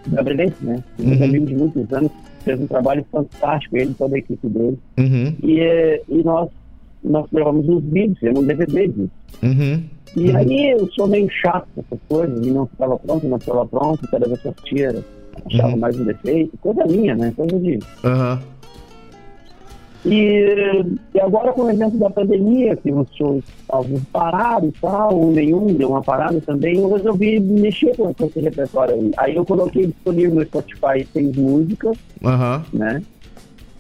gabrielense, 0.08 0.56
né? 0.62 0.84
Um 1.00 1.12
Uhum. 1.12 1.24
amigo 1.24 1.46
de 1.46 1.56
muitos 1.56 1.94
anos, 1.94 2.12
fez 2.44 2.60
um 2.62 2.68
trabalho 2.68 3.06
fantástico, 3.12 3.78
ele 3.78 3.92
e 3.92 3.94
toda 3.94 4.16
a 4.16 4.20
equipe 4.20 4.48
dele. 4.48 4.78
Uhum, 4.98 5.34
E, 5.44 5.60
é, 5.60 6.02
e 6.10 6.24
nós, 6.24 6.50
nós 7.04 7.26
gravamos 7.32 7.68
uns 7.68 7.84
vídeos, 7.84 8.18
fizemos 8.20 8.42
um 8.42 8.46
DVD 8.48 8.88
disso. 8.88 9.10
uhum, 9.44 9.84
E 10.16 10.32
aí 10.36 10.72
eu 10.72 10.90
sou 10.94 11.08
meio 11.08 11.30
chato 11.30 11.68
com 11.76 11.82
essas 11.82 12.00
coisas, 12.08 12.46
e 12.46 12.52
não 12.52 12.64
estava 12.66 12.98
pronto, 12.98 13.28
não 13.28 13.38
estava 13.38 13.66
pronto, 13.66 14.08
cada 14.10 14.26
vez 14.28 14.42
que 14.42 14.48
eu 14.48 14.54
achava 15.46 15.70
Uhum. 15.74 15.78
mais 15.80 16.00
um 16.00 16.04
defeito, 16.06 16.58
coisa 16.62 16.86
minha, 16.86 17.16
né? 17.16 17.34
Coisa 17.36 17.60
de. 17.60 17.80
aham, 18.04 18.40
E, 20.06 20.86
e 21.14 21.20
agora 21.20 21.52
com 21.52 21.64
o 21.64 21.70
evento 21.70 21.98
da 21.98 22.10
pandemia, 22.10 22.76
que 22.78 22.92
os 22.92 23.08
shows 23.16 23.44
alguns 23.68 24.02
pararam 24.14 24.68
e 24.68 24.72
tal, 24.80 25.14
ou 25.16 25.32
nenhum 25.32 25.66
deu 25.74 25.90
uma 25.90 26.02
parada 26.02 26.40
também, 26.42 26.78
eu 26.78 26.94
resolvi 26.94 27.40
mexer 27.40 27.96
com 27.98 28.14
esse 28.26 28.40
repertório 28.40 28.96
aí. 28.96 29.12
Aí 29.18 29.36
eu 29.36 29.44
coloquei 29.46 29.88
disponível 29.88 30.36
no 30.36 30.46
Spotify 30.46 31.06
seis 31.12 31.36
músicas, 31.36 31.98
aham. 32.24 32.64
né? 32.72 33.02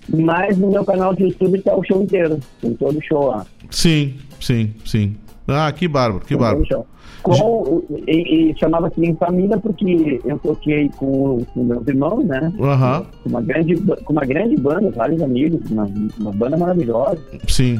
Mas 0.09 0.57
no 0.57 0.69
meu 0.71 0.83
canal 0.85 1.13
de 1.13 1.23
YouTube 1.23 1.61
tá 1.61 1.75
o 1.75 1.83
show 1.83 2.01
inteiro, 2.01 2.39
tem 2.61 2.73
todo 2.73 2.97
o 2.97 3.03
show 3.03 3.27
lá. 3.27 3.45
Sim, 3.69 4.15
sim, 4.41 4.73
sim. 4.85 5.15
Ah, 5.47 5.71
que 5.71 5.87
bárbaro, 5.87 6.25
que 6.25 6.35
bárbaro. 6.35 6.85
Com, 7.27 7.81
e, 8.07 8.51
e 8.51 8.57
chamava-se 8.57 9.03
em 9.05 9.15
família 9.15 9.57
porque 9.57 10.19
eu 10.25 10.37
toquei 10.39 10.89
com, 10.97 11.39
com 11.53 11.63
meus 11.63 11.87
irmãos, 11.87 12.23
né? 12.25 12.51
Aham, 12.59 13.05
Com 13.23 13.29
uma 13.29 13.41
grande, 13.41 13.75
com 13.77 14.13
uma 14.13 14.25
grande 14.25 14.55
banda, 14.57 14.89
vários 14.91 15.21
amigos, 15.21 15.59
uma, 15.71 15.87
uma 16.19 16.31
banda 16.31 16.57
maravilhosa. 16.57 17.19
sim. 17.47 17.79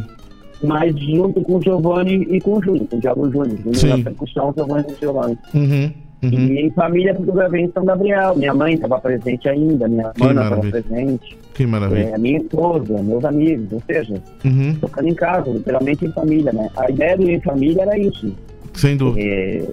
Mas 0.63 0.95
junto 0.99 1.39
com 1.41 1.57
o 1.57 1.61
Giovanni 1.61 2.25
e 2.31 2.41
com 2.41 2.53
o 2.57 2.63
Júnior, 2.63 2.87
com 2.87 2.97
o 2.97 2.99
Diabo 2.99 3.29
Júnior. 3.31 3.57
Júnior 3.63 3.97
na 3.99 4.03
percussão, 4.05 4.49
o 4.49 4.53
Giovanni 4.57 4.85
no 4.89 4.95
violão. 4.95 5.37
Uhum, 5.53 5.91
Uhum. 6.23 6.31
E 6.31 6.61
em 6.65 6.71
família 6.71 7.13
fotografei 7.13 7.61
em 7.61 7.71
São 7.71 7.85
Gabriel. 7.85 8.35
Minha 8.35 8.51
mãe 8.51 8.73
estava 8.73 8.99
presente 8.99 9.47
ainda, 9.47 9.87
minha 9.87 10.09
Que 10.15 10.23
irmã 10.23 10.41
estava 10.45 10.61
presente. 10.61 11.37
Que 11.53 11.65
maravilha. 11.67 12.11
É, 12.15 12.17
minha 12.17 12.39
esposa, 12.39 13.03
meus 13.03 13.23
amigos, 13.23 13.71
ou 13.71 13.83
seja, 13.85 14.15
Uhum. 14.43 14.75
tocando 14.81 15.09
em 15.09 15.13
casa, 15.13 15.51
literalmente 15.51 16.05
em 16.05 16.11
família, 16.11 16.51
né? 16.51 16.69
A 16.75 16.89
ideia 16.89 17.15
do 17.17 17.29
em 17.29 17.39
família 17.39 17.83
era 17.83 17.99
isso. 17.99 18.33
Sem 18.77 18.95
dúvida. 18.95 19.27
É, 19.27 19.63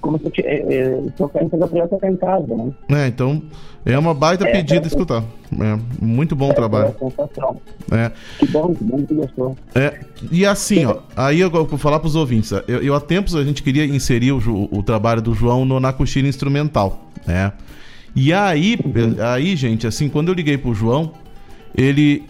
como 0.00 0.18
se 0.18 0.40
é, 0.42 0.74
é, 0.74 1.02
tocar 1.16 1.42
em 1.42 1.48
São 1.48 1.58
Gabriel, 1.58 1.88
tocar 1.88 2.10
em 2.10 2.16
casa, 2.16 2.54
né? 2.54 2.72
É, 2.90 3.06
então 3.08 3.42
é 3.84 3.98
uma 3.98 4.14
baita 4.14 4.46
É, 4.46 4.52
pedida 4.52 4.86
é, 4.86 4.88
escutar. 4.88 5.22
É, 5.52 5.78
muito 6.00 6.34
bom 6.36 6.52
trabalho. 6.52 6.94
Foi 6.98 7.08
a 7.08 7.10
sensação. 7.10 7.60
É. 7.90 8.10
Que 8.38 8.46
bom, 8.46 8.74
que 8.74 8.84
bom 8.84 9.02
que 9.04 9.14
gostou. 9.14 9.56
É, 9.74 10.00
e 10.30 10.46
assim, 10.46 10.84
ó, 10.84 10.98
aí 11.16 11.40
eu 11.40 11.50
vou 11.50 11.66
falar 11.78 12.00
pros 12.00 12.14
ouvintes, 12.14 12.52
eu, 12.66 12.82
eu 12.82 12.94
há 12.94 13.00
tempos 13.00 13.34
a 13.34 13.44
gente 13.44 13.62
queria 13.62 13.84
inserir 13.84 14.32
o, 14.32 14.68
o 14.70 14.82
trabalho 14.82 15.20
do 15.20 15.34
João 15.34 15.64
no, 15.64 15.78
na 15.80 15.92
coxilha 15.92 16.28
instrumental, 16.28 17.08
né? 17.26 17.52
E 18.16 18.32
aí, 18.32 18.78
aí, 19.32 19.54
gente, 19.54 19.86
assim, 19.86 20.08
quando 20.08 20.28
eu 20.28 20.34
liguei 20.34 20.58
pro 20.58 20.74
João, 20.74 21.12
ele 21.76 22.24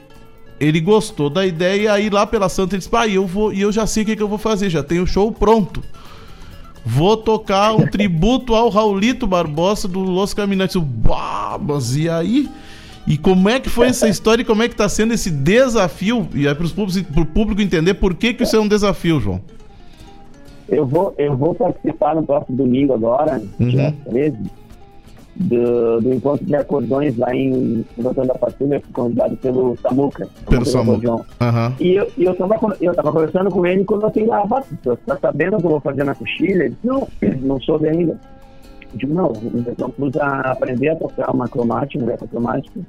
ele 0.61 0.81
gostou 0.81 1.31
da 1.31 1.47
ideia 1.47 1.83
e 1.83 1.89
aí 1.89 2.11
lá 2.11 2.27
pela 2.27 2.49
Santa 2.49 2.75
ele 2.75 2.79
disse, 2.79 2.91
pai, 2.91 3.17
eu 3.17 3.27
vou, 3.27 3.53
e 3.53 3.61
eu 3.61 3.71
já 3.71 3.87
sei 3.87 4.03
o 4.03 4.07
que, 4.07 4.17
que 4.17 4.23
eu 4.23 4.29
vou 4.29 4.39
fazer, 4.39 4.69
já 4.69 4.83
tenho 4.83 5.05
o 5.05 5.07
show 5.07 5.31
pronto. 5.31 5.83
Vou 6.91 7.19
tocar 7.19 7.75
um 7.75 7.87
tributo 7.87 8.55
ao 8.55 8.71
Raulito 8.71 9.27
Barbosa 9.27 9.87
do 9.87 10.01
Los 10.01 10.33
Caminantes. 10.33 10.75
Eu, 10.75 10.81
"Bah, 10.81 11.59
mas 11.61 11.95
e 11.95 12.09
aí? 12.09 12.49
E 13.07 13.19
como 13.19 13.47
é 13.49 13.61
que 13.61 13.69
foi 13.69 13.89
essa 13.89 14.09
história 14.09 14.41
e 14.41 14.45
como 14.45 14.63
é 14.63 14.69
que 14.69 14.75
tá 14.75 14.89
sendo 14.89 15.13
esse 15.13 15.31
desafio? 15.31 16.27
E 16.35 16.49
aí 16.49 16.55
para 16.55 16.67
o 17.23 17.27
público 17.27 17.61
entender 17.61 17.93
por 17.95 18.15
que, 18.15 18.33
que 18.33 18.43
isso 18.43 18.57
é 18.57 18.61
um 18.61 18.67
desafio, 18.69 19.21
João. 19.21 19.41
Eu 20.67 20.87
vou, 20.87 21.15
eu 21.19 21.37
vou 21.37 21.55
participar 21.55 22.15
no 22.15 22.23
próximo 22.23 22.57
domingo 22.57 22.95
agora, 22.95 23.43
Uhum. 23.61 23.69
dia 23.69 23.95
13, 24.09 24.37
do, 25.39 26.01
do 26.01 26.15
encontro 26.15 26.45
de 26.45 26.55
acordeões 26.57 27.17
lá 27.17 27.35
em 27.35 27.85
Botão 27.97 28.27
da 28.27 28.35
Patrulha, 28.35 28.83
convidado 28.93 29.37
pelo 29.37 29.77
Samuca. 29.77 30.29
Pelo 30.49 30.65
Samuca. 30.65 31.25
Aham. 31.41 31.75
E 31.79 31.95
eu, 31.95 32.11
e 32.17 32.25
eu, 32.25 32.35
tava, 32.35 32.77
eu 32.81 32.95
tava 32.95 33.13
conversando 33.13 33.51
com 33.51 33.65
ele 33.65 33.85
quando 33.85 34.11
eu 34.15 34.27
lá, 34.27 34.45
"Bah, 34.45 34.65
você 34.83 34.97
tá 35.07 35.17
sabendo 35.21 35.57
o 35.57 35.61
que 35.61 35.67
eu 35.67 35.71
vou 35.71 35.81
fazer 35.81 36.05
na 36.05 36.15
coxilha? 36.15 36.65
Ele 36.65 36.71
disse, 36.71 36.87
não, 36.87 37.09
não 37.43 37.61
soube 37.61 37.89
ainda. 37.89 38.19
Eu 38.93 38.99
digo, 38.99 39.15
não, 39.15 39.33
então 39.55 39.93
vamos 39.97 40.17
aprender 40.17 40.89
a 40.89 40.97
tocar 40.97 41.31
uma 41.31 41.47
cromática, 41.47 42.03
uma 42.03 42.17
cromática, 42.17 42.81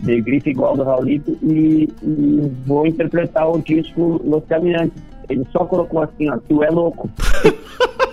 de 0.00 0.20
grife 0.20 0.50
igual 0.50 0.76
do 0.76 0.84
Raulito, 0.84 1.36
e, 1.42 1.88
e 2.02 2.52
vou 2.66 2.86
interpretar 2.86 3.50
o 3.50 3.60
disco 3.60 4.20
Los 4.24 4.44
Caminhantes. 4.46 5.02
Ele 5.28 5.44
só 5.50 5.64
colocou 5.64 6.02
assim, 6.02 6.30
ó, 6.30 6.38
tu 6.48 6.62
é 6.62 6.70
louco. 6.70 7.10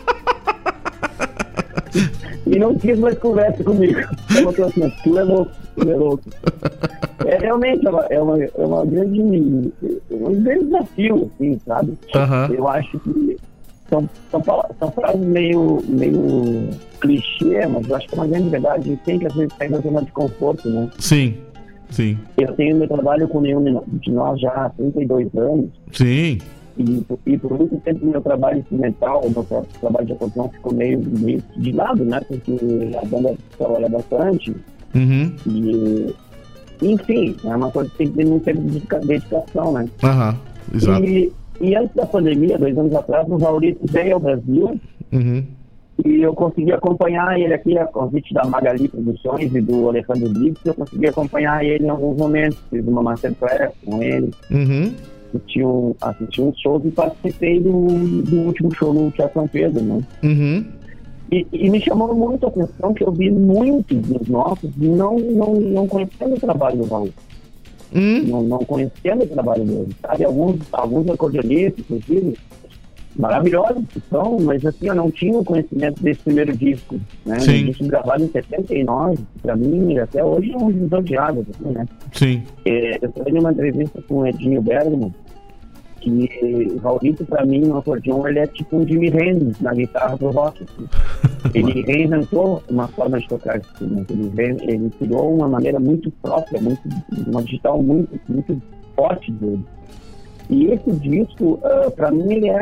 e 2.47 2.59
não 2.59 2.75
quis 2.75 2.97
mais 2.99 3.17
conversa 3.19 3.63
comigo. 3.63 3.99
Colocou 4.33 4.65
assim, 4.65 4.83
ó, 4.83 4.89
tu 5.03 5.17
é 5.19 5.23
louco, 5.23 5.51
tu 5.75 5.89
é 5.89 5.95
louco. 5.95 6.23
É 7.25 7.37
realmente 7.37 7.85
é 7.85 7.89
uma, 7.89 8.01
é 8.09 8.19
uma, 8.21 8.43
é 8.43 8.51
uma 8.65 8.85
grande, 8.85 9.21
um 9.21 10.41
grande 10.43 10.65
desafio, 10.65 11.29
assim, 11.35 11.59
sabe? 11.65 11.97
Aham. 12.15 12.49
Eu 12.51 12.67
acho 12.67 12.99
que 12.99 13.37
são, 13.89 14.09
são, 14.31 14.41
são 14.79 14.91
frases 14.91 15.21
meio, 15.21 15.83
meio 15.87 16.69
clichê, 16.99 17.65
mas 17.67 17.87
eu 17.87 17.95
acho 17.95 18.07
que 18.07 18.15
é 18.15 18.17
uma 18.17 18.27
grande 18.27 18.49
verdade. 18.49 18.79
A 18.79 18.87
gente 18.91 19.03
tem 19.03 19.19
que 19.19 19.27
às 19.27 19.33
vezes 19.35 19.53
sair 19.57 19.69
da 19.69 19.79
zona 19.79 20.01
de 20.01 20.11
conforto, 20.11 20.69
né? 20.69 20.89
Sim, 20.97 21.35
sim, 21.89 22.17
Eu 22.37 22.53
tenho 22.53 22.77
meu 22.77 22.87
trabalho 22.87 23.27
com 23.27 23.41
nenhum 23.41 23.81
de 23.87 24.11
nós 24.11 24.39
já 24.39 24.49
há 24.49 24.69
32 24.69 25.27
anos. 25.35 25.69
sim. 25.91 26.39
E, 26.77 27.03
e 27.25 27.37
por 27.37 27.57
muito 27.57 27.77
tempo 27.81 28.05
meu 28.05 28.21
trabalho 28.21 28.59
instrumental, 28.59 29.21
o 29.25 29.29
meu 29.29 29.43
trabalho 29.79 30.05
de 30.07 30.13
acordeão 30.13 30.49
ficou 30.49 30.73
meio, 30.73 30.99
meio 31.19 31.43
de 31.57 31.71
lado, 31.71 32.03
né? 32.05 32.19
Porque 32.27 32.57
a 33.01 33.05
banda 33.05 33.35
trabalha 33.57 33.89
bastante. 33.89 34.55
Uhum. 34.95 35.35
E, 35.47 36.15
enfim, 36.81 37.35
é 37.43 37.55
uma 37.55 37.69
coisa 37.71 37.89
que 37.91 37.97
tem 37.97 38.07
que 38.07 38.13
ter 38.17 38.25
muito 38.25 38.43
tempo 38.43 38.61
de 38.61 38.67
dedica- 38.71 38.99
dedicação, 38.99 39.73
né? 39.73 39.85
Aham, 40.03 40.35
exato. 40.73 41.03
E, 41.03 41.31
e 41.59 41.75
antes 41.75 41.95
da 41.95 42.05
pandemia, 42.05 42.57
dois 42.57 42.77
anos 42.77 42.93
atrás, 42.95 43.27
o 43.29 43.37
Raulito 43.37 43.79
veio 43.91 44.15
ao 44.15 44.19
Brasil 44.19 44.79
Uhum. 45.11 45.43
e 46.05 46.21
eu 46.21 46.33
consegui 46.33 46.71
acompanhar 46.71 47.37
ele 47.39 47.53
aqui, 47.53 47.77
a 47.77 47.85
convite 47.85 48.33
da 48.33 48.45
Magali 48.45 48.87
Produções 48.87 49.53
e 49.53 49.61
do 49.61 49.89
Alejandro 49.89 50.29
Briggs, 50.29 50.61
eu 50.65 50.73
consegui 50.73 51.07
acompanhar 51.07 51.63
ele 51.63 51.85
em 51.85 51.89
alguns 51.89 52.17
momentos, 52.17 52.57
fiz 52.69 52.87
uma 52.87 53.03
masterclass 53.03 53.71
com 53.85 54.01
ele, 54.01 54.31
Uhum. 54.49 54.93
Assisti, 55.37 55.63
um, 55.63 55.95
assisti 56.01 56.41
uns 56.41 56.59
shows 56.59 56.85
e 56.85 56.91
participei 56.91 57.59
do, 57.59 58.21
do 58.23 58.37
último 58.41 58.73
show 58.75 58.93
no 58.93 59.11
Teatro 59.11 59.33
São 59.33 59.47
Pedro, 59.47 59.83
né? 59.83 60.01
Uhum. 60.23 60.65
E, 61.31 61.47
e 61.53 61.69
me 61.69 61.79
chamou 61.79 62.13
muito 62.13 62.45
a 62.45 62.49
atenção 62.49 62.93
que 62.93 63.03
eu 63.03 63.11
vi 63.11 63.31
muitos 63.31 63.97
dos 63.97 64.27
nossos 64.27 64.69
não, 64.75 65.17
não, 65.17 65.53
não 65.55 65.87
conhecendo 65.87 66.35
o 66.35 66.39
trabalho 66.39 66.77
do 66.77 66.85
Raul. 66.85 67.09
Não, 67.93 68.43
não 68.43 68.59
conhecendo 68.59 69.23
o 69.23 69.27
trabalho 69.27 69.65
dele. 69.65 69.95
Sabe, 70.01 70.23
alguns, 70.23 70.59
alguns 70.71 71.09
acordeonistas, 71.09 71.85
inclusive, 71.89 72.37
maravilhosos 73.15 73.83
que 73.89 74.01
são, 74.09 74.39
mas 74.41 74.65
assim, 74.65 74.87
eu 74.87 74.95
não 74.95 75.11
tinha 75.11 75.37
o 75.37 75.43
conhecimento 75.43 76.01
desse 76.01 76.21
primeiro 76.21 76.55
disco, 76.55 76.99
né? 77.25 77.39
Sim. 77.39 77.63
Um 77.63 77.65
disco 77.67 77.85
gravado 77.85 78.23
em 78.23 78.31
79, 78.31 79.19
pra 79.41 79.55
mim, 79.55 79.97
até 79.97 80.23
hoje 80.23 80.51
é 80.51 80.57
um 80.57 80.71
divisor 80.71 81.03
de 81.03 81.17
águas, 81.17 81.45
assim, 81.49 81.71
né? 81.71 81.85
Sim. 82.13 82.43
É, 82.65 82.99
eu 83.01 83.11
falei 83.11 83.33
numa 83.33 83.51
entrevista 83.51 84.01
com 84.07 84.19
o 84.19 84.27
Edinho 84.27 84.61
Bergman 84.61 85.13
que 86.01 86.67
o 86.73 86.77
Raulito, 86.79 87.23
pra 87.25 87.45
mim, 87.45 87.61
no 87.61 87.77
acordeon, 87.77 88.27
ele 88.27 88.39
é 88.39 88.47
tipo 88.47 88.77
um 88.77 88.87
Jimi 88.87 89.07
Hendrix 89.07 89.61
na 89.61 89.73
guitarra 89.73 90.17
do 90.17 90.31
rock. 90.31 90.63
assim. 90.63 90.87
Ele 91.53 91.81
reinventou 91.81 92.63
uma 92.69 92.87
forma 92.87 93.19
de 93.19 93.27
tocar 93.27 93.57
instrumento. 93.57 94.11
Ele, 94.11 94.57
ele 94.63 94.89
criou 94.97 95.35
uma 95.35 95.47
maneira 95.47 95.79
muito 95.79 96.09
própria, 96.21 96.61
muito, 96.61 96.81
uma 97.27 97.43
digital 97.43 97.81
muito, 97.81 98.19
muito 98.27 98.61
forte 98.95 99.31
dele. 99.33 99.63
E 100.51 100.65
esse 100.65 100.91
disco, 100.91 101.59
ah, 101.63 101.89
pra 101.95 102.11
mim, 102.11 102.33
ele 102.33 102.49
é, 102.49 102.59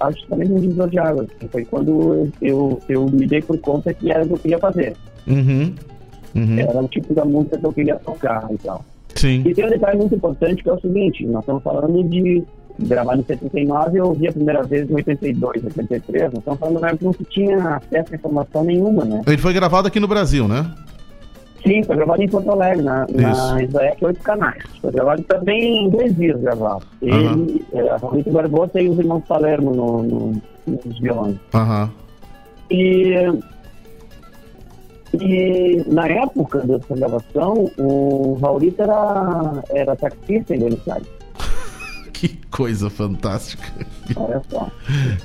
acho 0.00 0.22
que 0.22 0.28
também 0.28 0.50
um 0.50 0.60
divisor 0.60 0.90
de 0.90 0.98
águas. 0.98 1.28
Foi 1.50 1.64
quando 1.64 2.28
eu, 2.42 2.80
eu 2.88 3.06
me 3.06 3.26
dei 3.26 3.40
por 3.40 3.56
conta 3.58 3.94
que 3.94 4.10
era 4.10 4.24
o 4.24 4.26
que 4.26 4.32
eu 4.34 4.38
queria 4.38 4.58
fazer. 4.58 4.96
Uhum. 5.26 5.72
Uhum. 6.34 6.58
Era 6.58 6.82
o 6.82 6.88
tipo 6.88 7.14
da 7.14 7.24
música 7.24 7.56
que 7.56 7.64
eu 7.64 7.72
queria 7.72 7.94
tocar 7.96 8.48
e 8.50 8.58
tal. 8.58 8.84
Sim. 9.14 9.44
E 9.46 9.54
tem 9.54 9.66
um 9.66 9.70
detalhe 9.70 9.98
muito 9.98 10.14
importante 10.16 10.62
que 10.62 10.68
é 10.68 10.72
o 10.72 10.80
seguinte, 10.80 11.24
nós 11.26 11.42
estamos 11.42 11.62
falando 11.62 12.02
de 12.04 12.42
gravar 12.80 13.16
em 13.16 13.24
79 13.24 13.98
eu 13.98 14.06
ouvi 14.06 14.28
a 14.28 14.32
primeira 14.32 14.62
vez 14.62 14.88
em 14.88 14.94
82, 14.94 15.64
83, 15.64 16.22
nós 16.24 16.34
estamos 16.34 16.60
falando 16.60 16.80
na 16.80 16.88
época 16.88 16.98
que 16.98 17.04
não 17.04 17.12
se 17.12 17.24
tinha 17.24 17.76
acesso 17.76 18.12
a 18.12 18.16
informação 18.16 18.64
nenhuma, 18.64 19.04
né? 19.04 19.22
Ele 19.26 19.38
foi 19.38 19.52
gravado 19.52 19.88
aqui 19.88 19.98
no 19.98 20.06
Brasil, 20.06 20.46
né? 20.46 20.70
Sim, 21.62 21.82
foi 21.82 21.96
gravado 21.96 22.22
em 22.22 22.28
Porto 22.28 22.50
Alegre, 22.50 22.82
na, 22.82 23.06
na 23.10 23.32
Isso. 23.32 23.60
Isaek 23.60 24.04
8 24.04 24.20
canais. 24.20 24.62
Foi 24.80 24.92
gravado 24.92 25.22
também 25.24 25.84
em 25.86 25.90
dois 25.90 26.14
dias 26.16 26.40
gravado. 26.40 26.84
Ele, 27.02 27.64
é, 27.72 27.88
a 27.90 27.96
Raulito 27.96 28.30
Barbosa 28.30 28.80
e 28.80 28.88
os 28.88 28.98
irmãos 28.98 29.22
Palermo 29.26 29.74
no, 29.74 30.02
no, 30.02 30.42
nos 30.66 30.98
violões. 31.00 31.36
Aham. 31.54 31.90
E, 32.70 33.32
e 35.20 35.82
na 35.88 36.06
época 36.06 36.60
dessa 36.60 36.94
gravação, 36.94 37.70
o 37.78 38.38
Raulito 38.40 38.82
era, 38.82 39.62
era 39.70 39.96
taxista 39.96 40.54
em 40.54 40.60
Buenos 40.60 40.88
Aires. 40.88 41.08
Que 42.12 42.36
coisa 42.50 42.90
fantástica. 42.90 43.62
Olha 44.16 44.42
só. 44.50 44.68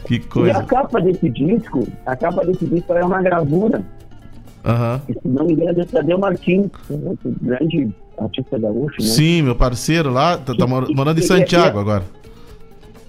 Que 0.05 0.15
E 0.15 0.18
a 0.18 0.22
coisa. 0.30 0.64
capa 0.64 1.01
desse 1.01 1.27
disco, 1.27 1.88
a 2.05 2.15
capa 2.15 2.45
desse 2.45 2.68
disco 2.68 2.93
é 2.93 3.03
uma 3.03 3.19
gravura, 3.19 3.84
Que, 5.06 5.14
se 5.14 5.27
não 5.27 5.45
me 5.45 5.53
engano, 5.53 5.81
é 5.81 5.85
Tadeu 5.85 6.18
Martins, 6.18 6.69
um 6.90 7.15
grande 7.41 7.90
artista 8.18 8.57
gaúcho, 8.57 9.02
né? 9.02 9.07
Sim, 9.07 9.41
meu 9.41 9.56
parceiro 9.56 10.10
lá, 10.11 10.38
tá, 10.38 10.56
tá 10.56 10.65
mor- 10.68 10.88
morando 10.95 11.19
em 11.19 11.23
Santiago 11.23 11.77
e- 11.77 11.81
agora. 11.81 12.03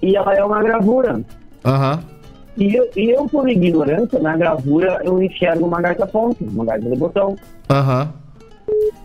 E 0.01 0.15
ela 0.15 0.33
é 0.35 0.43
uma 0.43 0.61
gravura. 0.61 1.21
Aham. 1.63 2.03
E 2.57 2.73
eu, 2.75 2.89
e 2.95 3.09
eu, 3.09 3.25
por 3.27 3.49
ignorância, 3.49 4.19
na 4.19 4.35
gravura, 4.37 5.01
eu 5.03 5.21
enxergo 5.21 5.65
uma 5.65 5.81
gaita 5.81 6.05
ponte, 6.07 6.43
uma 6.43 6.65
gaita 6.65 6.89
de 6.89 6.95
botão. 6.97 7.35
Aham. 7.69 8.13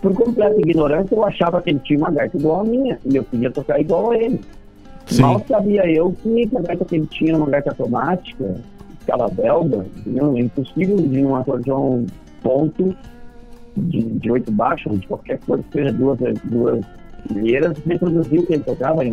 Por 0.00 0.14
completa 0.14 0.58
ignorância, 0.60 1.14
eu 1.14 1.24
achava 1.24 1.60
que 1.60 1.70
ele 1.70 1.80
tinha 1.80 1.98
uma 1.98 2.10
gaita 2.10 2.36
igual 2.36 2.60
a 2.60 2.64
minha, 2.64 2.98
e 3.04 3.16
eu 3.16 3.24
queria 3.24 3.50
tocar 3.50 3.80
igual 3.80 4.12
a 4.12 4.16
ele. 4.16 4.40
Sim. 5.06 5.22
Mal 5.22 5.42
sabia 5.48 5.84
eu 5.90 6.14
que 6.22 6.48
a 6.56 6.60
gaita 6.60 6.84
que 6.84 6.96
ele 6.96 7.06
tinha 7.06 7.30
era 7.30 7.38
uma 7.38 7.50
gaita 7.50 7.70
automática, 7.70 8.56
escala 9.00 9.28
belga, 9.28 9.84
entendeu? 9.98 10.36
É 10.36 10.40
impossível 10.40 10.96
de 10.96 11.24
um 11.24 11.34
acordeão 11.34 12.06
ponto 12.42 12.94
de, 13.76 14.02
de 14.02 14.30
oito 14.30 14.50
baixos, 14.52 15.00
de 15.00 15.06
qualquer 15.06 15.38
coisa 15.40 15.62
que 15.64 15.72
seja 15.72 15.92
duas, 15.92 16.18
duas 16.44 16.80
milheiras, 17.30 17.76
reproduzir 17.86 18.40
o 18.40 18.46
que 18.46 18.54
ele 18.54 18.62
tocava. 18.64 19.04
É, 19.04 19.08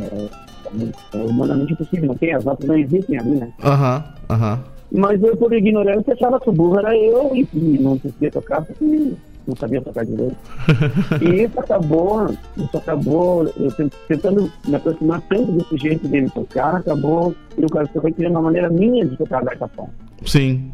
é 1.13 1.17
humanamente 1.17 1.73
impossível, 1.73 2.07
não 2.07 2.15
tem, 2.15 2.33
as 2.33 2.43
notas 2.43 2.67
não 2.67 2.77
existem 2.77 3.17
ali, 3.19 3.35
né? 3.35 3.49
Aham. 3.63 4.03
Aham. 4.29 4.59
Mas 4.91 5.21
eu, 5.21 5.35
por 5.35 5.51
ignorância, 5.53 6.13
achava 6.13 6.39
que 6.39 6.49
o 6.49 6.53
burro 6.53 6.79
era 6.79 6.95
eu 6.97 7.35
e, 7.35 7.47
e 7.53 7.77
não 7.79 7.97
conseguia 7.97 8.31
tocar 8.31 8.61
porque 8.63 9.13
não 9.45 9.55
sabia 9.55 9.81
tocar 9.81 10.05
direito. 10.05 10.35
e 11.21 11.43
isso 11.43 11.59
acabou, 11.59 12.29
isso 12.57 12.77
acabou, 12.77 13.45
eu 13.57 13.71
tent- 13.73 13.93
tentando 14.07 14.51
me 14.67 14.75
aproximar 14.75 15.21
tanto 15.29 15.51
desse 15.53 15.77
jeito 15.77 16.07
dele 16.07 16.29
tocar, 16.29 16.75
acabou 16.77 17.33
que 17.55 17.65
o 17.65 17.69
cara 17.69 17.87
foi 17.87 18.11
criando 18.11 18.33
uma 18.33 18.41
maneira 18.43 18.69
minha 18.69 19.05
de 19.05 19.15
tocar 19.17 19.43
gaita 19.43 19.67
pão. 19.69 19.89
Sim. 20.25 20.71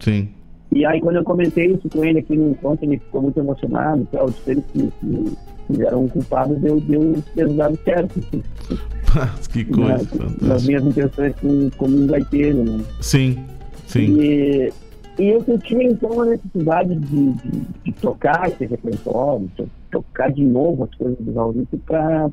Sim. 0.00 0.28
E 0.74 0.86
aí, 0.86 1.00
quando 1.00 1.16
eu 1.16 1.24
comentei 1.24 1.72
isso 1.72 1.88
com 1.90 2.04
ele 2.04 2.20
aqui 2.20 2.34
no 2.34 2.50
encontro, 2.50 2.86
ele 2.86 2.98
ficou 2.98 3.22
muito 3.22 3.38
emocionado. 3.38 4.08
Tal, 4.10 4.30
disse 4.30 4.62
que, 4.72 4.90
que, 5.00 5.36
que 5.68 5.82
eram 5.82 6.08
culpados 6.08 6.58
de 6.60 6.66
eu, 6.66 6.80
de 6.80 6.94
eu 6.94 7.22
ter 7.34 7.48
dado 7.50 7.78
certo. 7.84 8.20
que 9.52 9.64
coisa. 9.66 10.08
Na, 10.40 10.58
minhas 10.60 10.84
intenções 10.84 11.34
como, 11.40 11.70
como 11.72 11.96
um 11.96 12.06
gaiteiro, 12.06 12.64
né? 12.64 12.82
Sim, 13.02 13.44
sim. 13.86 14.18
E, 14.18 14.72
e 15.18 15.28
eu 15.28 15.44
senti 15.44 15.74
então 15.74 16.22
a 16.22 16.26
necessidade 16.26 16.94
de, 16.94 17.32
de, 17.32 17.60
de 17.84 17.92
tocar 18.00 18.48
esse 18.48 18.64
repertório, 18.64 19.50
de 19.58 19.66
tocar 19.90 20.32
de 20.32 20.42
novo 20.42 20.84
as 20.84 20.94
coisas 20.96 21.18
do 21.18 21.34
Raulito 21.34 21.76
para 21.86 22.30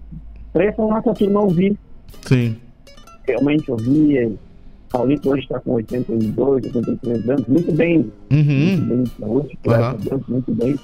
essa 0.55 0.81
nossa 0.81 1.13
turma 1.13 1.41
ouvir. 1.41 1.77
Sim. 2.21 2.55
Realmente 3.27 3.69
ouvir. 3.69 4.37
Raulito 4.91 5.29
hoje 5.29 5.43
está 5.43 5.59
com 5.59 5.73
82, 5.73 6.65
83 6.65 7.29
anos, 7.29 7.47
muito 7.47 7.71
bem. 7.71 8.11
Uhum. 8.31 8.43
Muito 8.43 8.85
bem 8.85 9.03
de 9.03 9.11
saúde, 9.19 9.59
graças 9.63 9.85
a 9.85 10.09
Deus, 10.09 10.27
muito 10.27 10.53
bem. 10.53 10.75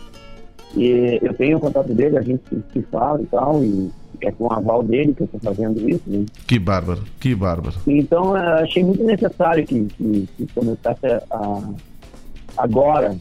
E 0.76 1.20
eu 1.22 1.34
tenho 1.34 1.58
o 1.58 1.60
contato 1.60 1.94
dele, 1.94 2.18
a 2.18 2.22
gente 2.22 2.44
se, 2.74 2.82
fala 2.84 3.22
e 3.22 3.26
tal, 3.28 3.64
e 3.64 3.92
é 4.22 4.32
com 4.32 4.46
o 4.46 4.54
aval 4.54 4.84
dele 4.84 5.14
que 5.14 5.24
eu 5.24 5.26
estou 5.26 5.40
fazendo 5.40 5.90
isso. 5.90 6.04
Né? 6.08 6.26
Que 6.48 6.60
bárbaro, 6.60 7.04
que 7.20 7.34
bárbaro. 7.34 7.78
Então, 7.88 8.36
eu 8.36 8.56
achei 8.56 8.84
muito 8.84 9.04
necessário 9.04 9.66
que, 9.66 9.86
que, 9.86 10.30
que 10.38 10.48
começasse 10.54 11.06
a, 11.32 11.70
agora 12.58 13.16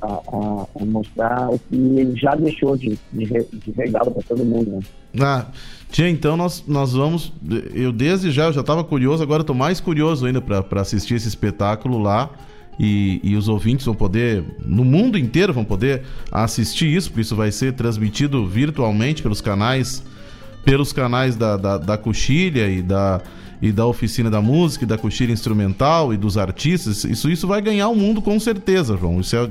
a, 0.00 0.06
a, 0.06 0.66
a, 0.80 0.84
mostrar 0.84 1.50
o 1.50 1.58
que 1.58 1.76
ele 1.76 2.16
já 2.16 2.34
deixou 2.34 2.76
de, 2.76 2.98
de, 3.12 3.26
de 3.26 3.70
regalo 3.76 4.10
para 4.10 4.22
todo 4.22 4.44
mundo. 4.44 4.70
Né? 4.72 4.80
Ah, 5.20 5.46
tia, 5.94 6.10
então 6.10 6.36
nós, 6.36 6.64
nós 6.66 6.92
vamos. 6.92 7.32
Eu 7.72 7.92
desde 7.92 8.32
já 8.32 8.46
eu 8.46 8.52
já 8.52 8.62
estava 8.62 8.82
curioso, 8.82 9.22
agora 9.22 9.42
estou 9.42 9.54
mais 9.54 9.78
curioso 9.78 10.26
ainda 10.26 10.40
para 10.40 10.80
assistir 10.80 11.14
esse 11.14 11.28
espetáculo 11.28 11.98
lá. 11.98 12.28
E, 12.76 13.20
e, 13.22 13.36
os 13.36 13.46
ouvintes 13.46 13.86
vão 13.86 13.94
poder, 13.94 14.42
no 14.66 14.84
mundo 14.84 15.16
inteiro, 15.16 15.52
vão 15.52 15.64
poder 15.64 16.02
assistir 16.32 16.92
isso, 16.92 17.08
porque 17.08 17.20
isso 17.20 17.36
vai 17.36 17.52
ser 17.52 17.74
transmitido 17.74 18.44
virtualmente 18.48 19.22
pelos 19.22 19.40
canais 19.40 20.02
pelos 20.64 20.92
canais 20.92 21.36
da, 21.36 21.56
da, 21.56 21.78
da 21.78 21.96
Coxilha 21.96 22.68
e 22.68 22.82
da, 22.82 23.20
e 23.62 23.70
da 23.70 23.86
Oficina 23.86 24.28
da 24.30 24.40
Música, 24.40 24.84
e 24.84 24.88
da 24.88 24.98
Coxilha 24.98 25.30
Instrumental 25.30 26.12
e 26.12 26.16
dos 26.16 26.36
artistas. 26.36 27.04
Isso, 27.04 27.30
isso 27.30 27.46
vai 27.46 27.60
ganhar 27.60 27.88
o 27.88 27.94
mundo 27.94 28.20
com 28.20 28.40
certeza, 28.40 28.96
João. 28.96 29.20
Isso 29.20 29.36
é, 29.36 29.48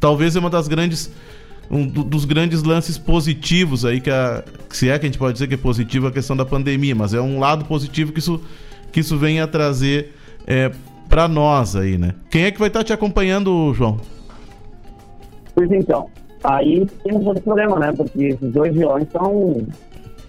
talvez 0.00 0.36
é 0.36 0.38
uma 0.38 0.48
das 0.48 0.68
grandes 0.68 1.10
um 1.72 1.86
dos 1.86 2.26
grandes 2.26 2.62
lances 2.62 2.98
positivos 2.98 3.86
aí 3.86 3.98
que 3.98 4.10
a, 4.10 4.44
se 4.68 4.90
é 4.90 4.98
que 4.98 5.06
a 5.06 5.08
gente 5.08 5.18
pode 5.18 5.32
dizer 5.32 5.46
que 5.46 5.54
é 5.54 5.56
positivo 5.56 6.06
a 6.06 6.12
questão 6.12 6.36
da 6.36 6.44
pandemia, 6.44 6.94
mas 6.94 7.14
é 7.14 7.20
um 7.20 7.38
lado 7.40 7.64
positivo 7.64 8.12
que 8.12 8.18
isso 8.18 8.40
que 8.92 9.00
isso 9.00 9.16
vem 9.16 9.40
a 9.40 9.46
trazer 9.46 10.12
é, 10.46 10.70
para 11.08 11.26
nós 11.26 11.74
aí, 11.74 11.96
né? 11.96 12.14
Quem 12.30 12.44
é 12.44 12.50
que 12.50 12.58
vai 12.58 12.68
estar 12.68 12.84
te 12.84 12.92
acompanhando, 12.92 13.72
João? 13.72 13.98
Pois 15.54 15.70
então, 15.72 16.10
aí 16.44 16.86
temos 17.02 17.26
outro 17.26 17.42
problema, 17.42 17.78
né? 17.78 17.90
Porque 17.96 18.22
esses 18.24 18.52
dois 18.52 18.74
violões 18.74 19.08
são 19.10 19.66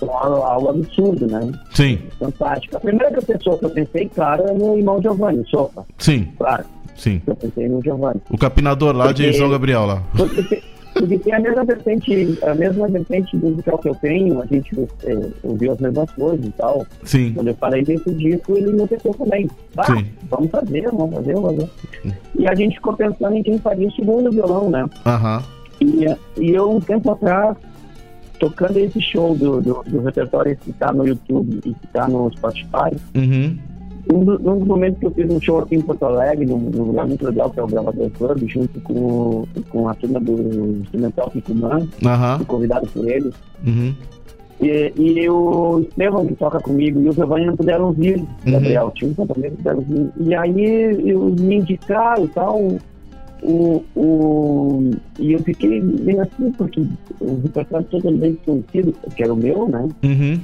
algo, 0.01 0.35
algo 0.43 0.69
absurdo, 0.69 1.27
né? 1.27 1.51
Sim. 1.73 1.99
Fantástico. 2.17 2.77
A 2.77 2.79
primeira 2.79 3.21
pessoa 3.21 3.57
que 3.57 3.65
eu 3.65 3.69
pensei, 3.69 4.09
claro, 4.15 4.43
é 4.47 4.53
no 4.53 4.77
irmão 4.77 5.01
Giovanni, 5.01 5.39
o 5.39 5.47
Sofa. 5.47 5.85
Sim. 5.97 6.29
Claro. 6.37 6.63
Sim. 6.95 7.21
Eu 7.27 7.35
pensei 7.35 7.67
no 7.67 7.81
Giovanni. 7.83 8.21
O 8.29 8.37
capinador 8.37 8.95
lá 8.95 9.05
porque, 9.05 9.31
de 9.31 9.37
São 9.37 9.49
Gabriel 9.49 9.85
lá. 9.85 10.03
Porque, 10.15 10.63
porque 10.93 11.17
tem 11.17 11.33
a 11.33 11.39
mesma 11.39 11.65
vertente, 11.65 12.39
a 12.43 12.53
mesma 12.53 12.87
vertente 12.87 13.35
musical 13.35 13.77
que 13.79 13.89
eu 13.89 13.95
tenho, 13.95 14.41
a 14.41 14.45
gente 14.45 14.69
é, 15.03 15.29
ouviu 15.43 15.71
as 15.71 15.79
mesmas 15.79 16.11
coisas 16.11 16.45
e 16.45 16.51
tal. 16.51 16.85
Sim. 17.03 17.33
Quando 17.33 17.47
eu 17.47 17.55
falei 17.55 17.83
desse 17.83 18.13
disco, 18.13 18.55
ele 18.55 18.71
me 18.73 18.87
pensou 18.87 19.13
também. 19.13 19.49
Bah, 19.75 19.85
Sim. 19.85 20.05
Vamos 20.29 20.51
fazer, 20.51 20.83
vamos 20.91 21.15
fazer, 21.15 21.33
vamos 21.33 21.55
fazer. 21.55 21.69
E 22.37 22.47
a 22.47 22.55
gente 22.55 22.75
ficou 22.75 22.93
pensando 22.93 23.35
em 23.35 23.43
quem 23.43 23.57
faria 23.57 23.87
o 23.87 23.91
segundo 23.91 24.31
violão, 24.31 24.69
né? 24.69 24.87
Aham. 25.05 25.43
E, 25.81 26.05
e 26.37 26.51
eu, 26.51 26.71
um 26.71 26.79
tempo 26.79 27.11
atrás, 27.11 27.57
tocando 28.39 28.77
esse 28.77 29.01
show 29.01 29.35
do, 29.35 29.61
do, 29.61 29.83
do 29.83 30.01
repertório 30.01 30.55
que 30.57 30.69
está 30.69 30.93
no 30.93 31.07
YouTube 31.07 31.59
e 31.65 31.73
que 31.73 31.85
está 31.85 32.07
no 32.07 32.31
Spotify, 32.31 32.95
uhum. 33.15 33.57
Um, 34.11 34.23
do, 34.23 34.33
um 34.33 34.59
dos 34.59 34.67
momentos 34.67 34.99
que 34.99 35.05
eu 35.05 35.11
fiz 35.11 35.29
um 35.29 35.39
show 35.39 35.59
aqui 35.59 35.75
em 35.75 35.81
Porto 35.81 36.03
Alegre, 36.05 36.45
num, 36.45 36.59
num 36.59 36.83
lugar 36.83 37.07
muito 37.07 37.25
legal, 37.25 37.49
que 37.49 37.59
é 37.59 37.63
o 37.63 37.67
Gravador 37.67 38.09
Club, 38.11 38.47
junto 38.47 38.79
com, 38.81 39.45
com 39.69 39.87
a 39.87 39.93
turma 39.93 40.19
do 40.19 40.77
Instrumental 40.81 41.29
Picumã, 41.31 41.79
uhum. 41.79 42.45
convidado 42.45 42.87
por 42.87 43.09
eles. 43.09 43.33
Uhum. 43.65 43.93
E, 44.61 44.93
e 44.97 45.29
o 45.29 45.79
Estevam, 45.81 46.25
que 46.25 46.35
toca 46.35 46.59
comigo, 46.59 47.01
e 47.01 47.09
o 47.09 47.13
Giovanni 47.13 47.45
não 47.45 47.55
puderam 47.55 47.91
vir, 47.91 48.17
Uhum. 48.17 48.51
Gabriel, 48.51 48.91
tinha 48.95 49.11
um 49.11 49.25
também 49.25 49.51
puderam 49.51 49.81
vir. 49.81 50.09
E 50.19 50.35
aí 50.35 51.09
eu 51.09 51.35
me 51.39 51.55
indicaram 51.55 52.25
e 52.25 52.27
tal, 52.29 52.61
o, 53.41 53.83
o, 53.95 54.91
e 55.19 55.33
eu 55.33 55.39
fiquei 55.39 55.81
bem 55.81 56.19
assim, 56.19 56.51
porque 56.51 56.81
o 57.19 57.41
repertório 57.41 57.85
totalmente 57.87 58.39
conhecido, 58.45 58.93
que 59.15 59.23
era 59.23 59.33
o 59.33 59.37
meu, 59.37 59.67
né? 59.67 59.87
Uhum. 60.03 60.39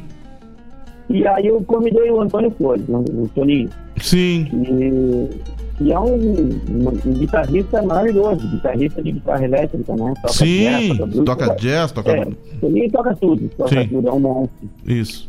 E 1.09 1.27
aí 1.27 1.47
eu 1.47 1.61
convidei 1.63 2.11
o 2.11 2.21
Antônio 2.21 2.51
Flores, 2.51 2.87
né, 2.87 2.97
o 2.97 3.27
Toninho. 3.29 3.69
Sim. 3.97 4.47
E, 4.53 5.83
e 5.83 5.91
é 5.91 5.99
um, 5.99 6.13
um, 6.13 6.87
um, 7.05 7.13
guitarrista 7.13 7.81
maravilhoso, 7.81 8.47
guitarrista 8.47 9.01
de 9.01 9.13
guitarra 9.13 9.43
elétrica, 9.43 9.95
né? 9.95 10.13
Toca 10.21 10.33
Sim, 10.33 10.63
jazz, 10.63 10.87
toca, 10.89 11.05
blues, 11.05 11.25
toca 11.25 11.55
jazz, 11.55 11.91
toca... 11.91 12.11
É, 12.11 12.27
Toninho 12.61 12.91
toca 12.91 13.15
tudo, 13.15 13.49
toca 13.57 13.81
Sim. 13.81 13.87
tudo, 13.87 14.07
é 14.07 14.11
um 14.11 14.19
monstro. 14.19 14.69
Isso. 14.85 15.27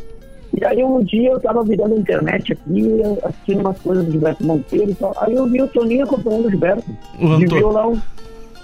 E 0.60 0.64
aí 0.64 0.82
um 0.82 1.02
dia 1.02 1.30
eu 1.30 1.40
tava 1.40 1.62
virando 1.62 1.94
a 1.94 1.98
internet 1.98 2.52
aqui, 2.52 3.00
assistindo 3.22 3.60
umas 3.60 3.78
coisas 3.78 4.04
do 4.04 4.10
Gilberto 4.12 4.44
Monteiro 4.44 4.90
e 4.90 4.94
tal. 4.94 5.14
Aí 5.18 5.34
eu 5.34 5.46
vi 5.46 5.62
o 5.62 5.68
Toninho 5.68 6.04
acompanhando 6.04 6.46
o 6.46 6.50
Gilberto. 6.50 6.90
O 7.18 7.26
de 7.38 7.44
Antônio. 7.44 7.48
violão. 7.48 8.02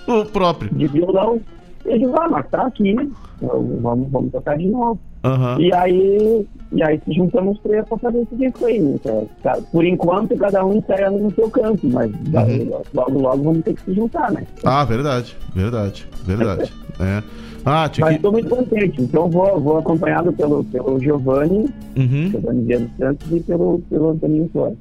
O 0.08 0.24
próprio. 0.26 0.70
De 0.74 0.86
violão. 0.88 1.40
Eu 1.84 1.98
digo, 1.98 2.18
ah, 2.18 2.28
mas 2.28 2.48
tá 2.50 2.66
aqui, 2.66 2.94
vamos, 3.40 4.10
vamos 4.10 4.32
tocar 4.32 4.56
de 4.58 4.66
novo. 4.68 4.98
Uhum. 5.24 5.60
E 5.60 5.72
aí, 5.74 6.46
e 6.72 6.82
aí 6.82 7.00
se 7.04 7.12
juntamos 7.12 7.58
três 7.60 7.84
pra 7.88 7.98
fazer 7.98 8.22
esse 8.22 8.36
disco 8.36 8.64
aí. 8.66 9.00
Tá, 9.42 9.58
Por 9.72 9.84
enquanto, 9.84 10.36
cada 10.36 10.64
um 10.64 10.74
ensaiando 10.74 11.18
no 11.18 11.34
seu 11.34 11.50
canto, 11.50 11.86
mas 11.88 12.10
Uhum. 12.12 12.80
logo, 12.94 13.18
logo 13.18 13.42
vamos 13.42 13.64
ter 13.64 13.74
que 13.74 13.82
se 13.82 13.94
juntar, 13.94 14.30
né? 14.32 14.46
Ah, 14.64 14.84
verdade, 14.84 15.36
verdade, 15.54 16.06
verdade. 16.24 16.72
é. 17.00 17.22
Ah, 17.68 17.88
tinha 17.88 18.04
Mas 18.04 18.12
que... 18.14 18.18
estou 18.18 18.30
muito 18.30 18.48
contente, 18.48 19.02
então 19.02 19.28
vou, 19.28 19.60
vou 19.60 19.78
acompanhado 19.78 20.32
pelo, 20.32 20.62
pelo 20.64 21.00
Giovanni, 21.00 21.66
Uhum. 21.96 22.30
Giovanni 22.30 22.62
Vieira 22.64 22.84
dos 22.84 22.96
Santos 22.96 23.32
e 23.32 23.40
pelo, 23.40 23.80
pelo. 23.90 24.10
Antoninho 24.10 24.48
Flores. 24.52 24.78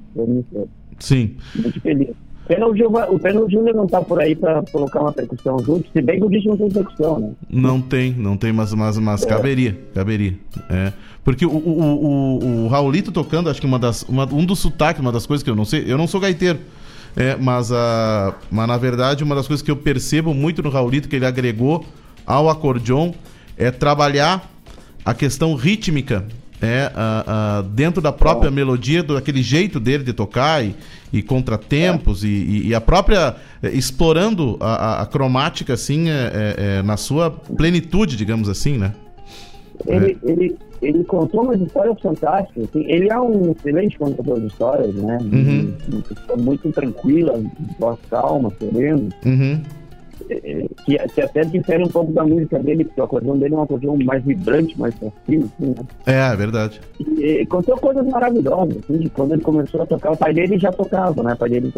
Sim. 1.00 1.36
Muito 1.56 1.82
feliz. 1.82 2.10
O, 2.48 3.16
o 3.16 3.50
Júnior 3.50 3.76
não 3.76 3.88
tá 3.88 4.02
por 4.02 4.20
aí 4.20 4.36
pra 4.36 4.62
colocar 4.72 5.02
uma 5.02 5.12
percussão 5.12 5.58
junto, 5.60 5.90
se 5.92 6.02
bem 6.02 6.20
que 6.20 6.26
o 6.26 6.30
disco 6.30 6.50
não 6.50 6.58
tem 6.58 6.70
percussão, 6.70 7.20
né? 7.20 7.32
Não 7.50 7.82
tem, 7.82 8.14
não 8.14 8.38
tem, 8.38 8.54
mas, 8.54 8.74
mas, 8.74 8.98
mas 9.00 9.24
É. 9.24 9.28
caberia, 9.28 9.78
caberia. 9.94 10.36
É. 10.70 10.94
Porque 11.24 11.44
o, 11.46 11.50
o, 11.50 11.56
o, 11.56 12.44
o, 12.44 12.66
o 12.66 12.68
Raulito 12.68 13.12
tocando, 13.12 13.50
acho 13.50 13.60
que 13.60 13.66
uma 13.66 13.80
das, 13.80 14.04
uma, 14.04 14.26
um 14.32 14.46
dos 14.46 14.60
sotaques, 14.60 15.02
uma 15.02 15.12
das 15.12 15.26
coisas 15.26 15.44
que 15.44 15.50
eu 15.50 15.56
não 15.56 15.66
sei, 15.66 15.86
eu 15.88 15.98
não 15.98 16.06
sou 16.06 16.22
gaiteiro, 16.22 16.60
é, 17.16 17.36
mas, 17.36 17.72
a, 17.72 18.36
mas 18.52 18.68
na 18.68 18.78
verdade 18.78 19.24
uma 19.24 19.34
das 19.34 19.48
coisas 19.48 19.64
que 19.64 19.72
eu 19.72 19.78
percebo 19.78 20.34
muito 20.34 20.62
no 20.62 20.70
Raulito 20.70 21.10
que 21.10 21.16
ele 21.16 21.26
agregou 21.26 21.84
ao 22.26 22.50
acordeon 22.50 23.12
é 23.58 23.72
trabalhar 23.72 24.52
a 25.04 25.14
questão 25.14 25.56
rítmica 25.56 26.26
é, 26.66 26.92
a- 26.96 27.24
a- 27.58 27.62
dentro 27.62 28.02
da 28.02 28.12
própria 28.12 28.50
melodia, 28.52 29.02
do, 29.04 29.14
daquele 29.14 29.42
jeito 29.44 29.80
dele 29.80 30.04
de 30.04 30.14
tocar 30.14 30.64
e, 30.66 30.76
e 31.14 31.22
contratempos 31.22 32.24
e, 32.24 32.28
e- 32.28 32.68
e 32.68 32.76
a 32.76 32.82
própria 32.82 33.36
é, 33.64 33.70
explorando 33.70 34.58
a, 34.60 35.02
a- 35.02 35.06
cromática 35.06 35.74
assim 35.74 36.10
é, 36.10 36.14
é, 36.14 36.56
é, 36.80 36.84
na 36.84 36.98
sua 36.98 37.30
plenitude, 37.32 38.16
digamos 38.18 38.50
assim, 38.50 38.78
né? 38.78 38.94
Ele, 39.88 40.18
ele, 40.24 40.56
ele 40.82 41.04
contou 41.04 41.44
umas 41.44 41.60
histórias 41.60 42.00
fantásticas. 42.02 42.64
assim. 42.70 42.86
Ele 42.90 43.12
é 43.12 43.20
um 43.20 43.52
excelente 43.52 43.98
contador 43.98 44.40
de 44.40 44.48
histórias, 44.48 44.96
né? 44.96 45.18
Uhum. 45.22 45.74
Pessoa 46.02 46.38
muito 46.38 46.72
tranquila, 46.72 47.42
voz 47.78 48.00
calma, 48.10 48.52
sereno. 48.60 49.10
Uhum. 49.26 49.62
Que, 50.28 50.98
que 51.10 51.22
até 51.22 51.44
difere 51.44 51.84
um 51.84 51.88
pouco 51.88 52.12
da 52.12 52.24
música 52.24 52.58
dele, 52.60 52.86
porque 52.86 53.00
o 53.00 53.04
acordeão 53.04 53.38
dele 53.38 53.54
é 53.54 53.58
um 53.58 53.62
acordeão 53.62 53.98
mais 53.98 54.24
vibrante, 54.24 54.80
mais 54.80 54.96
tranquilo, 54.96 55.50
assim, 55.54 55.70
né? 55.70 55.86
É, 56.06 56.34
é 56.34 56.36
verdade. 56.36 56.82
E, 57.00 57.46
contou 57.46 57.78
coisas 57.78 58.06
maravilhosas, 58.08 58.78
assim, 58.78 58.98
de 59.00 59.10
quando 59.10 59.34
ele 59.34 59.42
começou 59.42 59.82
a 59.82 59.86
tocar. 59.86 60.12
O 60.12 60.18
pai 60.18 60.34
dele 60.34 60.58
já 60.58 60.72
tocava, 60.72 61.22
né? 61.22 61.34
O 61.34 61.38
pai 61.38 61.50
dele, 61.50 61.74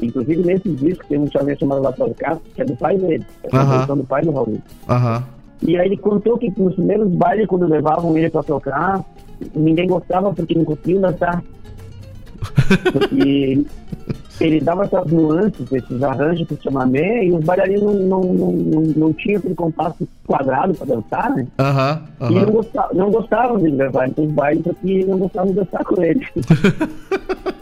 inclusive 0.00 0.42
nesse 0.42 0.68
disco, 0.70 1.04
tem 1.08 1.18
um 1.18 1.28
chamado 1.30 1.82
Lá 1.82 1.92
para 1.92 2.14
Cá, 2.14 2.38
que 2.54 2.62
é 2.62 2.64
do 2.64 2.76
pai 2.76 2.96
dele. 2.96 3.24
É 3.42 3.48
a 3.48 3.60
Aham. 3.60 3.66
composição 3.66 3.96
do 3.96 4.04
pai 4.04 4.22
do 4.22 4.30
Raul. 4.30 4.62
Aham. 4.88 5.24
E 5.62 5.76
aí 5.76 5.86
ele 5.86 5.96
contou 5.96 6.38
que 6.38 6.52
nos 6.56 6.74
primeiros 6.74 7.08
bailes, 7.12 7.46
quando 7.46 7.66
levavam 7.66 8.16
ele 8.16 8.30
pra 8.30 8.42
tocar, 8.42 9.04
ninguém 9.54 9.86
gostava 9.86 10.32
porque 10.32 10.54
não 10.54 10.64
conseguiam 10.64 11.00
dançar. 11.00 11.42
Porque 12.92 13.64
ele, 14.40 14.60
dava 14.60 14.84
essas 14.84 15.06
nuances, 15.10 15.70
esses 15.72 16.02
arranjos 16.02 16.46
pro 16.46 16.62
chamamé, 16.62 17.24
e 17.24 17.32
os 17.32 17.44
bailarinos 17.44 18.00
não, 18.00 18.20
não, 18.20 18.52
não, 18.52 18.80
não, 18.96 19.12
tinham 19.12 19.38
aquele 19.38 19.54
compasso 19.54 20.08
quadrado 20.26 20.74
pra 20.74 20.86
dançar, 20.86 21.34
né? 21.34 21.46
Aham. 21.58 22.02
E 22.30 22.34
não 22.34 22.50
gostavam, 22.50 22.94
não 22.94 23.10
gostavam 23.10 23.58
de 23.58 23.70
levar 23.70 24.04
ele 24.04 24.14
pros 24.14 24.30
bailes 24.32 24.62
porque 24.62 25.04
não 25.04 25.18
gostavam 25.18 25.48
de 25.50 25.54
dançar 25.54 25.84
com 25.84 26.02
ele. 26.02 26.26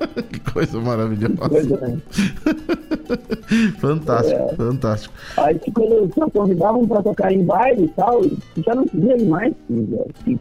Coisa 0.53 0.81
maravilhosa. 0.81 1.79
Né? 1.81 1.99
fantástico, 3.81 4.41
É. 4.53 4.55
fantástico. 4.57 5.15
Aí 5.37 5.59
tipo, 5.59 5.83
eles 5.83 6.15
só 6.15 6.29
convidavam 6.31 6.87
pra 6.87 7.03
tocar 7.03 7.33
em 7.33 7.45
baile 7.45 7.85
e 7.85 7.89
tal, 7.89 8.23
já 8.65 8.75
não 8.75 8.87
queria 8.87 9.17
ir 9.17 9.27
mais, 9.27 9.53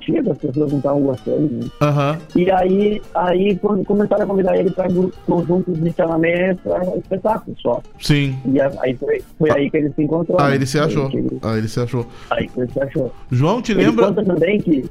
que 0.01 0.17
as 0.17 0.37
pessoas 0.37 0.71
não 0.71 0.77
estavam 0.77 1.01
gostando. 1.01 1.53
Né? 1.53 1.65
Aham. 1.81 2.17
E 2.35 2.51
aí, 2.51 3.01
aí 3.15 3.55
quando 3.57 3.85
começaram 3.85 4.23
a 4.23 4.27
convidar 4.27 4.57
ele 4.57 4.71
para 4.71 4.87
conjuntos 5.25 5.79
de 5.81 5.91
chamamento, 5.93 6.61
para 6.63 6.97
espetáculo 6.97 7.55
só. 7.61 7.81
Sim. 7.99 8.35
E 8.45 8.59
aí 8.61 8.95
foi, 8.97 9.21
foi 9.37 9.51
aí 9.51 9.69
que 9.69 9.77
ele 9.77 9.91
se 9.93 10.03
encontrou. 10.03 10.39
Ah, 10.39 10.49
né? 10.49 10.55
ele 10.55 10.65
se 10.65 10.79
achou. 10.79 11.09
Ah, 11.41 11.57
ele 11.57 11.67
se 11.67 11.79
achou. 11.79 12.05
Aí 12.29 12.49
ele 12.57 12.71
se 12.71 12.79
achou. 12.81 13.13
João, 13.31 13.61
te 13.61 13.71
Ele 13.71 13.85
lembra? 13.85 14.07
conta 14.07 14.23
também 14.23 14.59
que 14.59 14.85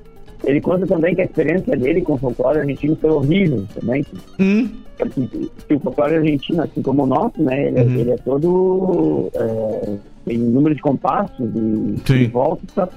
ele 0.45 0.61
conta 0.61 0.87
também 0.87 1.15
que 1.15 1.21
a 1.23 1.25
experiência 1.25 1.77
dele 1.77 2.01
com 2.03 2.15
o 2.15 2.19
folclore 2.19 2.59
argentino 2.61 2.97
foi 3.01 3.11
horrível 3.11 3.65
também. 3.79 4.05
Hum. 4.39 4.69
Que, 4.99 5.51
que 5.69 5.75
o 5.75 5.81
folclore 5.81 6.17
argentino, 6.17 6.63
assim 6.63 6.83
como 6.83 7.05
o 7.05 7.07
nosso, 7.07 7.43
né, 7.43 7.69
ele, 7.69 7.79
é- 7.79 7.83
Uhum. 7.83 7.95
ele 7.97 8.11
é 8.11 8.17
todo 8.19 9.31
é, 9.35 9.95
tem 10.27 10.37
número 10.39 10.75
de 10.75 10.83
compassos 10.83 11.39
e, 11.55 11.97
Sim. 12.07 12.15
e 12.15 12.27
voltas 12.27 12.89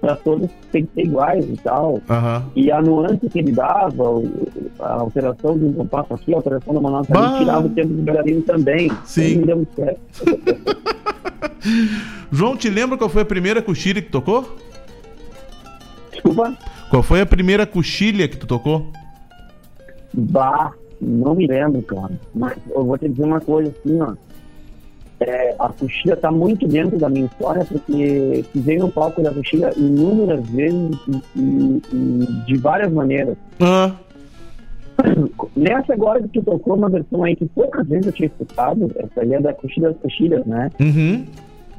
para 0.00 0.16
todos 0.16 0.50
tem 0.72 0.84
que 0.84 0.94
ser 0.94 1.02
iguais 1.02 1.44
e 1.48 1.56
tal. 1.62 2.00
Aham. 2.10 2.42
E 2.56 2.72
a 2.72 2.82
nuance 2.82 3.28
que 3.28 3.38
ele 3.38 3.52
dava, 3.52 4.20
a 4.80 4.94
alteração 4.94 5.56
de 5.56 5.64
um 5.66 5.72
compasso 5.74 6.12
aqui, 6.14 6.32
a 6.34 6.38
alteração 6.38 6.74
da 6.74 6.80
Bah! 6.80 6.98
ali, 7.28 7.38
tirava 7.38 7.66
o 7.68 7.70
tempo 7.70 7.88
do 7.94 8.02
bailarino 8.02 8.42
também. 8.42 8.90
Sim. 9.04 9.36
Não 9.36 9.46
deu 9.46 9.56
muito 9.58 9.74
certo. 9.76 10.00
João, 12.32 12.56
te 12.56 12.68
lembra 12.68 12.98
qual 12.98 13.08
foi 13.10 13.22
a 13.22 13.26
primeira 13.26 13.62
coxilha 13.62 14.02
que 14.02 14.10
tocou? 14.10 14.56
Desculpa? 16.24 16.56
Qual 16.90 17.02
foi 17.02 17.20
a 17.20 17.26
primeira 17.26 17.66
coxilha 17.66 18.28
que 18.28 18.36
tu 18.36 18.46
tocou? 18.46 18.86
Bah, 20.14 20.72
não 21.00 21.34
me 21.34 21.46
lembro, 21.46 21.82
cara. 21.82 22.12
Mas 22.34 22.56
eu 22.70 22.84
vou 22.84 22.96
te 22.98 23.08
dizer 23.08 23.24
uma 23.24 23.40
coisa 23.40 23.70
assim, 23.70 24.00
ó. 24.00 24.14
É, 25.20 25.54
a 25.58 25.68
coxilha 25.68 26.16
tá 26.16 26.32
muito 26.32 26.66
dentro 26.66 26.98
da 26.98 27.08
minha 27.08 27.26
história, 27.26 27.64
porque 27.64 28.44
pisei 28.52 28.76
no 28.76 28.90
palco 28.90 29.22
da 29.22 29.32
coxilha 29.32 29.72
inúmeras 29.76 30.44
vezes 30.50 30.96
e, 31.08 31.40
e- 31.40 31.82
e 31.92 32.26
de 32.46 32.56
várias 32.58 32.92
maneiras. 32.92 33.36
Ah. 33.60 33.92
Nessa 35.56 35.92
agora 35.94 36.20
que 36.22 36.28
tu 36.28 36.42
tocou 36.42 36.76
uma 36.76 36.88
versão 36.90 37.22
aí 37.24 37.36
que 37.36 37.46
poucas 37.46 37.86
vezes 37.86 38.06
eu 38.06 38.12
tinha 38.12 38.26
escutado, 38.26 38.90
essa 38.96 39.20
aí 39.20 39.32
é 39.32 39.40
da 39.40 39.52
Coxilha 39.54 39.90
das 39.90 39.98
Coxilhas, 40.00 40.44
né? 40.44 40.70
Uhum. 40.80 41.24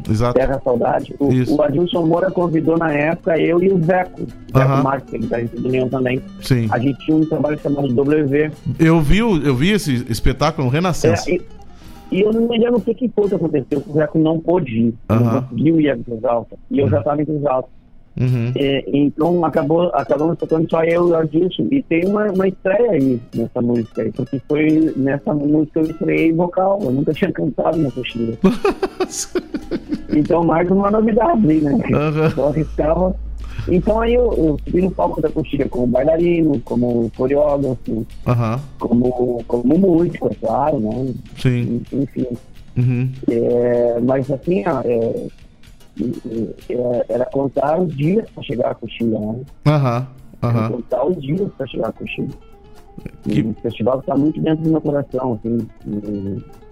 Exato. 0.09 0.33
Terra 0.33 0.59
Saudade. 0.63 1.15
O, 1.19 1.31
Isso. 1.31 1.55
o 1.55 1.61
Adilson 1.61 2.05
Moura 2.05 2.29
convidou 2.31 2.77
na 2.77 2.91
época 2.91 3.37
eu 3.39 3.61
e 3.63 3.71
o 3.71 3.83
Zeco. 3.83 4.21
Zeco 4.21 4.31
Aham. 4.53 4.83
Marques, 4.83 5.11
que 5.21 5.27
tá 5.27 5.41
em 5.41 5.49
União 5.63 5.87
também. 5.89 6.21
Sim. 6.41 6.67
A 6.71 6.79
gente 6.79 6.97
tinha 7.05 7.17
um 7.17 7.25
trabalho 7.25 7.57
chamado 7.59 7.87
W. 7.93 8.51
Eu 8.79 9.01
vi, 9.01 9.21
o- 9.23 9.41
eu 9.43 9.55
vi 9.55 9.71
esse 9.71 10.05
espetáculo 10.09 10.67
Renascença. 10.69 11.29
É, 11.29 11.35
e, 11.35 11.41
e 12.11 12.21
eu 12.21 12.31
não 12.33 12.47
me 12.47 12.57
lembro 12.57 12.77
o 12.77 12.81
que, 12.81 12.93
que 12.93 13.09
foi 13.09 13.27
que 13.29 13.35
aconteceu. 13.35 13.83
O 13.87 13.93
Zeco 13.93 14.19
não 14.19 14.39
pôde 14.39 14.71
ir. 14.87 14.93
Não 15.09 15.15
Aham. 15.17 15.41
conseguiu 15.43 15.79
ir 15.81 15.89
a 15.89 15.97
Cruz 15.97 16.23
Alta. 16.25 16.55
E 16.69 16.79
eu 16.79 16.89
já 16.89 16.99
estava 16.99 17.21
em 17.21 17.25
Cruz 17.25 17.45
Alta. 17.45 17.69
Uhum. 18.19 18.51
É, 18.55 18.83
então 18.87 19.43
acabou, 19.43 19.89
acabamos 19.93 20.37
tocando 20.37 20.69
só 20.69 20.83
eu 20.83 21.07
e 21.07 21.11
o 21.11 21.15
Adilson. 21.15 21.67
E 21.71 21.81
tem 21.83 22.05
uma, 22.05 22.31
uma 22.31 22.47
estreia 22.47 22.91
aí 22.91 23.19
nessa 23.35 23.61
música 23.61 24.01
aí, 24.01 24.11
porque 24.11 24.41
foi 24.47 24.93
nessa 24.95 25.33
música 25.33 25.79
eu 25.79 25.89
estreiei 25.89 26.33
vocal. 26.33 26.79
Eu 26.81 26.91
nunca 26.91 27.13
tinha 27.13 27.31
cantado 27.31 27.77
na 27.77 27.91
coxilha. 27.91 28.37
então 30.15 30.43
mais 30.43 30.69
uma 30.69 30.91
novidade 30.91 31.49
aí, 31.49 31.61
né? 31.61 31.77
Eu 32.37 32.47
arriscava. 32.47 33.15
Então 33.67 34.01
aí 34.01 34.13
eu, 34.13 34.33
eu 34.33 34.59
subi 34.65 34.81
no 34.81 34.91
palco 34.91 35.21
da 35.21 35.29
coxilha 35.29 35.67
como 35.69 35.87
bailarino, 35.87 36.59
como 36.61 37.09
coreógrafo, 37.15 38.05
Aham. 38.27 38.59
como, 38.79 39.43
como 39.47 39.77
músico, 39.77 40.27
é 40.29 40.35
claro, 40.35 40.79
né? 40.79 41.13
Sim. 41.37 41.81
Enfim. 41.91 42.27
Uhum. 42.75 43.09
É, 43.29 43.99
mas 44.01 44.29
assim, 44.31 44.63
ó, 44.67 44.81
é, 44.83 45.27
era 47.09 47.25
contar 47.25 47.79
os 47.79 47.95
dias 47.95 48.29
para 48.31 48.43
chegar 48.43 48.71
à 48.71 48.75
coxilha, 48.75 49.19
né? 49.19 49.41
Aham. 49.65 50.07
Aham. 50.41 50.71
contar 50.71 51.05
os 51.05 51.21
dias 51.21 51.49
para 51.57 51.67
chegar 51.67 51.87
à 51.89 51.91
coxilha. 51.93 52.29
E 53.27 53.41
O 53.41 53.53
festival 53.61 53.99
está 53.99 54.15
muito 54.15 54.41
dentro 54.41 54.63
do 54.63 54.71
meu 54.71 54.81
coração, 54.81 55.33
assim. 55.39 55.67
e- 55.87 56.63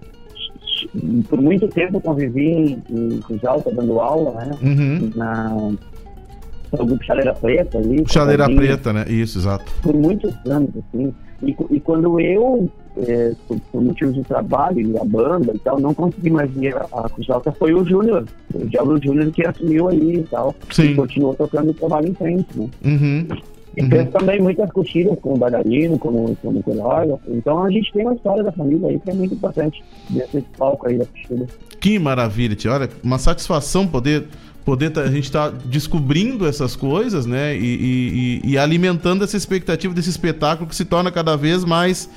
por 1.28 1.40
muito 1.40 1.68
tempo 1.68 1.96
eu 1.96 2.00
convivi 2.00 2.44
em, 2.50 2.82
em 2.90 3.20
Cruz 3.20 3.44
Alta 3.44 3.70
dando 3.72 4.00
aula, 4.00 4.32
né? 4.44 4.50
Uhum. 4.62 5.10
Na, 5.14 5.48
no 5.50 6.86
grupo 6.86 7.04
Chaleira 7.04 7.32
Preta 7.34 7.78
ali. 7.78 8.04
Chaleira 8.08 8.46
preta, 8.46 8.92
né? 8.92 9.04
Isso, 9.08 9.38
exato. 9.38 9.70
por 9.80 9.94
muitos 9.94 10.34
anos, 10.46 10.70
assim. 10.76 11.14
E, 11.42 11.54
e 11.70 11.80
quando 11.80 12.18
eu, 12.20 12.68
é, 12.96 13.32
por, 13.48 13.58
por 13.70 13.82
motivos 13.82 14.14
de 14.14 14.22
trabalho 14.22 14.80
e 14.80 14.98
a 14.98 15.04
banda 15.04 15.52
e 15.54 15.58
tal, 15.58 15.80
não 15.80 15.94
consegui 15.94 16.30
mais 16.30 16.50
ir 16.56 16.74
a, 16.76 16.86
a 16.92 17.08
Cruz 17.08 17.28
Alta, 17.30 17.52
foi 17.52 17.72
o 17.74 17.84
Júnior, 17.84 18.24
o 18.54 18.66
Diablo 18.66 19.00
Júnior 19.02 19.30
que 19.30 19.46
assumiu 19.46 19.88
ali 19.88 20.18
e 20.18 20.22
tal. 20.24 20.54
Sim. 20.70 20.90
E 20.90 20.94
continuou 20.94 21.34
tocando 21.34 21.70
o 21.70 21.74
trabalho 21.74 22.08
em 22.08 22.14
frente, 22.14 22.46
né? 22.54 22.68
Uhum. 22.84 23.26
E 23.74 23.86
fez 23.86 24.10
também 24.10 24.38
muitas 24.38 24.70
coxilhas 24.70 25.18
com 25.20 25.32
o 25.32 25.38
bailarino, 25.38 25.98
como, 25.98 26.36
como 26.42 26.62
coreógrafo. 26.62 27.22
Então 27.28 27.64
a 27.64 27.70
gente 27.70 27.90
tem 27.92 28.02
uma 28.04 28.14
história 28.14 28.42
da 28.42 28.52
família 28.52 28.88
aí 28.88 29.00
que 29.00 29.10
é 29.10 29.14
muito 29.14 29.32
importante 29.34 29.82
desse 30.10 30.42
palco 30.58 30.86
aí 30.86 30.98
da 30.98 31.06
coxilha. 31.06 31.46
Que 31.80 31.98
maravilha, 31.98 32.54
tia. 32.54 32.70
Olha, 32.72 32.90
uma 33.02 33.18
satisfação 33.18 33.86
poder 33.86 34.24
poder 34.62 34.90
tá- 34.90 35.00
a 35.00 35.10
gente 35.10 35.24
estar 35.24 35.50
descobrindo 35.50 36.46
essas 36.46 36.76
coisas, 36.76 37.26
né? 37.26 37.56
E- 37.56 38.40
e- 38.44 38.50
e 38.52 38.58
alimentando 38.58 39.24
essa 39.24 39.36
expectativa 39.36 39.92
desse 39.92 40.10
espetáculo 40.10 40.68
que 40.68 40.76
se 40.76 40.84
torna 40.84 41.10
cada 41.10 41.34
vez 41.34 41.64
mais. 41.64 42.08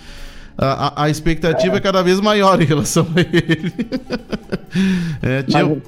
A, 0.57 1.03
a- 1.03 1.09
expectativa 1.09 1.77
é. 1.77 1.79
cada 1.81 2.01
vez 2.01 2.19
maior 2.21 2.61
em 2.61 2.65
relação 2.65 3.05
a 3.15 3.19
ele. 3.21 3.73
é, 5.21 5.43
tia, 5.43 5.65
Mas 5.65 5.83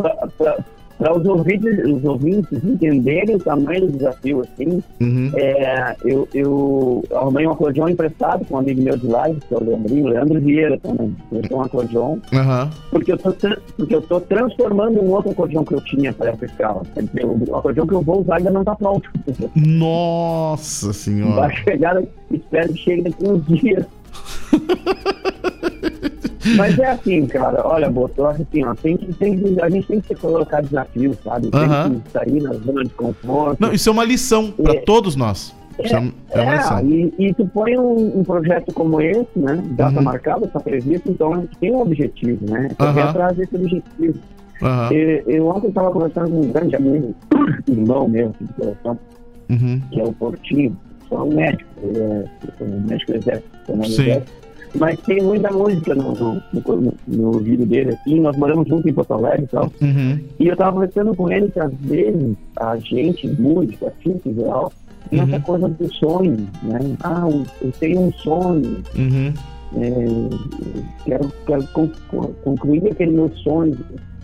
para 0.98 1.16
os 1.16 1.24
ouvintes, 1.28 1.78
os 1.86 2.04
ouvintes 2.04 2.64
entenderem 2.64 3.36
o 3.36 3.40
tamanho 3.40 3.82
do 3.86 3.92
desafio, 3.98 4.42
assim, 4.42 4.82
Uhum. 5.00 5.32
é, 5.36 5.96
eu, 6.04 6.28
eu 6.34 7.04
arrumei 7.14 7.46
um 7.46 7.52
acordeão 7.52 7.88
emprestado 7.88 8.44
com 8.46 8.56
um 8.56 8.58
amigo 8.58 8.82
meu 8.82 8.98
de 8.98 9.06
live, 9.06 9.40
que 9.48 9.54
é 9.54 9.58
o 9.58 9.64
Leandrinho, 9.64 10.08
Leandro 10.08 10.42
Vieira 10.42 10.80
também. 10.80 11.16
Tenho 11.30 11.56
um 11.60 11.62
acordeão, 11.62 12.20
Aham. 12.34 12.72
porque 12.90 13.12
eu 13.12 13.18
tô, 13.20 13.32
porque 13.78 13.94
eu 13.96 14.02
tô 14.02 14.20
transformando 14.22 15.00
um 15.00 15.12
outro 15.12 15.30
acordeão 15.32 15.64
que 15.64 15.76
eu 15.76 15.82
tinha 15.82 16.12
para 16.12 16.32
essa 16.32 16.46
escala. 16.46 16.82
O 17.48 17.56
acordeão 17.56 17.86
que 17.86 17.94
eu 17.94 18.02
vou 18.02 18.22
usar 18.22 18.38
ainda 18.38 18.50
não 18.50 18.62
está 18.62 18.74
pronto. 18.76 19.08
Nossa 19.56 20.92
senhora. 20.94 21.36
Vai 21.42 21.56
chegar, 21.58 22.02
espero 22.32 22.74
que 22.74 22.80
chegue 22.80 23.02
daqui 23.04 23.24
uns 23.24 23.46
dias. 23.46 23.86
Mas 26.56 26.78
é 26.80 26.92
assim, 26.92 27.26
cara, 27.28 27.62
olha, 27.68 27.90
Boto, 27.90 28.22
eu 28.22 28.28
acho 28.28 28.42
assim, 28.44 28.64
ó, 28.64 28.74
tem 28.76 28.96
tem 28.98 29.58
a 29.62 29.70
gente 29.70 29.88
tem 29.88 30.00
que 30.02 30.08
se 30.08 30.16
colocar 30.16 30.62
desafios, 30.62 31.18
sabe? 31.24 31.50
Tem 31.52 31.62
Aham. 31.62 32.00
que 32.02 32.12
sair 32.12 32.42
na 32.42 32.54
zona 32.54 32.84
de 32.84 32.90
conforto. 32.92 33.58
Não, 33.60 33.74
isso 33.74 33.90
é 33.90 33.92
uma 33.92 34.06
lição 34.06 34.52
para 34.52 34.74
É. 34.74 34.80
todos 34.82 35.16
nós. 35.16 35.54
Isso 35.84 35.96
é, 35.96 36.12
é 36.32 36.42
uma 36.42 36.56
lição. 36.56 36.90
e, 36.90 37.14
e 37.20 37.34
tu 37.36 37.46
põe 37.48 37.78
um, 37.78 38.20
um 38.20 38.24
projeto 38.24 38.72
como 38.74 39.00
esse, 39.02 39.38
né? 39.38 39.62
Data 39.72 39.98
Uhum. 39.98 40.04
marcada, 40.04 40.48
tá 40.48 40.60
previsto, 40.60 41.12
então 41.12 41.34
a 41.34 41.40
gente 41.42 41.58
tem 41.58 41.72
um 41.74 41.82
objetivo, 41.82 42.46
né? 42.50 42.70
Correr 42.78 43.02
Aham. 43.02 43.10
atrás 43.10 43.38
desse 43.38 43.56
objetivo. 43.56 44.20
Aham. 44.62 44.94
Eu, 44.94 45.24
eu 45.28 45.48
ontem 45.48 45.68
estava 45.68 45.92
conversando 45.92 46.30
com 46.32 46.42
um 46.42 46.52
grande 46.52 46.76
amigo, 46.76 47.14
irmão 47.68 48.08
meu, 48.08 48.34
de 48.40 48.54
coração, 48.54 48.98
Uhum. 49.50 49.82
que 49.92 50.00
é 50.00 50.04
o 50.04 50.14
Portinho, 50.14 50.76
só 51.10 51.24
um 51.24 51.34
médico, 51.34 51.70
ele 51.84 52.00
é, 52.00 52.26
médico 52.88 53.12
do 53.14 53.18
exército, 53.18 54.02
é 54.12 54.24
mas 54.76 55.00
tem 55.02 55.22
muita 55.24 55.50
música 55.52 55.96
no, 55.96 56.14
no, 56.14 56.42
no, 56.54 56.94
no 57.08 57.28
ouvido 57.28 57.66
dele, 57.66 57.92
assim, 57.96 58.20
nós 58.20 58.36
moramos 58.38 58.68
juntos 58.68 58.86
em 58.86 58.94
Porto 58.94 59.14
Alegre 59.14 59.44
e 59.46 59.48
tal, 59.48 59.72
Uhum. 59.82 60.20
e 60.40 60.48
eu 60.48 60.56
tava 60.58 60.74
conversando 60.74 61.16
com 61.16 61.32
ele 61.32 61.50
que 61.50 61.60
às 61.60 61.74
vezes 61.82 62.36
a 62.60 62.76
gente, 62.78 63.28
músico, 63.40 63.88
assim, 63.88 64.20
em 64.26 64.34
geral, 64.36 64.72
tem 65.10 65.20
Uhum. 65.22 65.28
essa 65.28 65.40
coisa 65.40 65.70
do 65.70 65.94
sonho, 65.94 66.48
né? 66.64 66.80
Ah, 67.02 67.24
eu 67.30 67.44
eu 67.62 67.72
tenho 67.80 68.02
um 68.02 68.12
sonho, 68.14 68.84
Uhum. 68.98 69.34
é, 69.78 71.04
quero, 71.06 71.32
quero 71.46 71.68
con- 71.68 71.90
con- 72.10 72.34
concluir 72.44 72.92
aquele 72.92 73.12
meu 73.12 73.30
sonho. 73.38 73.78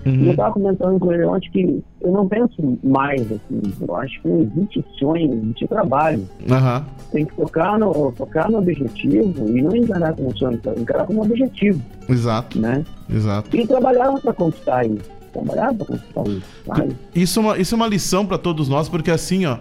Uhum. 0.06 0.24
E 0.24 0.28
eu 0.28 0.36
tava 0.36 0.54
comentando 0.54 1.00
com 1.00 1.12
ele 1.14 1.24
ontem 1.26 1.50
que 1.52 1.84
eu 2.02 2.12
não 2.12 2.28
penso 2.28 2.78
mais 2.84 3.22
assim, 3.22 3.62
eu 3.82 3.96
acho 3.96 4.22
que 4.22 4.28
não 4.28 4.42
existe 4.42 4.84
sonho, 5.00 5.34
existe 5.34 5.68
trabalho. 5.68 6.28
Aham. 6.50 6.86
Tem 7.12 7.26
que 7.26 7.34
focar 7.36 7.80
no, 7.80 8.12
focar 8.12 8.52
no 8.52 8.58
objetivo 8.60 9.48
e 9.56 9.62
não 9.62 9.76
encarar 9.76 10.14
como 10.14 10.36
sonho, 10.38 10.60
encarar 10.78 11.06
como 11.06 11.22
objetivo, 11.24 11.82
Exato. 12.10 12.60
né? 12.60 12.84
Exato. 13.10 13.56
E 13.56 13.66
trabalhar 13.68 14.12
para 14.20 14.34
conquistar 14.34 14.86
isso, 14.86 15.10
trabalhar 15.32 15.74
para 15.74 15.86
conquistar 15.86 16.24
isso, 16.28 16.44
sabe? 16.66 16.96
Isso 17.16 17.40
é 17.40 17.42
uma, 17.42 17.58
isso 17.58 17.76
é 17.76 17.78
uma 17.78 17.88
lição 17.88 18.26
para 18.26 18.38
todos 18.38 18.68
nós, 18.68 18.90
porque 18.90 19.12
assim, 19.12 19.46
ó, 19.46 19.58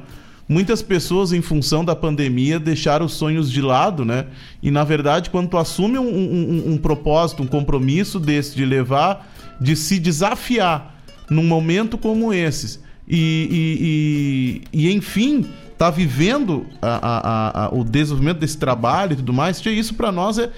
muitas 0.49 0.83
pessoas, 0.83 1.33
em 1.33 1.41
função 1.41 1.85
da 1.85 1.95
pandemia, 1.95 2.59
deixaram 2.59 3.07
os 3.07 3.13
sonhos 3.13 3.51
de 3.51 3.61
lado, 3.63 4.05
né? 4.05 4.27
E 4.63 4.71
na 4.71 4.83
verdade, 4.83 5.31
quando 5.31 5.49
tu 5.49 5.57
assume 5.57 5.99
um, 5.99 6.03
um- 6.09 6.63
um- 6.69 6.73
um 6.73 6.79
propósito, 6.79 7.43
um 7.43 7.47
compromisso 7.47 8.19
desse 8.19 8.57
de 8.57 8.65
levar, 8.65 9.31
de 9.61 9.77
se 9.77 9.99
desafiar 9.99 11.03
num 11.31 11.45
momento 11.45 11.97
como 11.97 12.33
esses, 12.33 12.81
e, 13.09 14.63
e, 14.73 14.83
e, 14.83 14.87
e, 14.89 14.93
enfim, 14.93 15.47
tá 15.79 15.91
vivendo 15.91 16.67
a- 16.81 16.99
a- 17.03 17.65
a- 17.67 17.75
o 17.75 17.83
desenvolvimento 17.85 18.39
desse 18.39 18.57
trabalho 18.59 19.13
e 19.15 19.17
tudo 19.17 19.33
mais, 19.33 19.65
isso 19.67 19.95
para 19.95 20.13
nós 20.13 20.39
é 20.39 20.51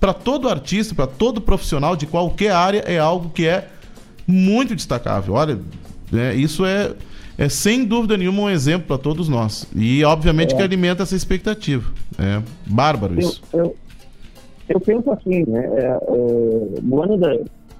para 0.00 0.12
todo 0.12 0.48
artista, 0.48 0.94
para 0.94 1.06
todo 1.06 1.40
profissional 1.40 1.94
de 1.94 2.06
qualquer 2.06 2.50
área, 2.52 2.78
é 2.80 2.98
algo 2.98 3.30
que 3.30 3.46
é 3.46 3.68
muito 4.26 4.74
destacável. 4.74 5.34
Olha, 5.34 5.58
né, 6.10 6.34
isso 6.34 6.64
é, 6.66 6.92
é 7.38 7.48
sem 7.48 7.84
dúvida 7.84 8.16
nenhuma 8.16 8.42
um 8.42 8.50
exemplo 8.50 8.88
para 8.88 8.98
todos 8.98 9.28
nós. 9.28 9.64
E 9.76 10.02
obviamente 10.04 10.54
É. 10.54 10.56
que 10.56 10.62
alimenta 10.62 11.04
essa 11.04 11.14
expectativa. 11.14 11.88
É 12.18 12.42
bárbaro 12.66 13.14
Eu, 13.14 13.18
isso. 13.20 13.42
eu, 13.52 13.76
eu 14.68 14.80
penso 14.80 15.10
assim, 15.12 15.44
né? 15.46 15.64
é, 15.76 15.84
é, 15.86 16.80
no 16.82 17.02
ano 17.02 17.16
da, 17.16 17.36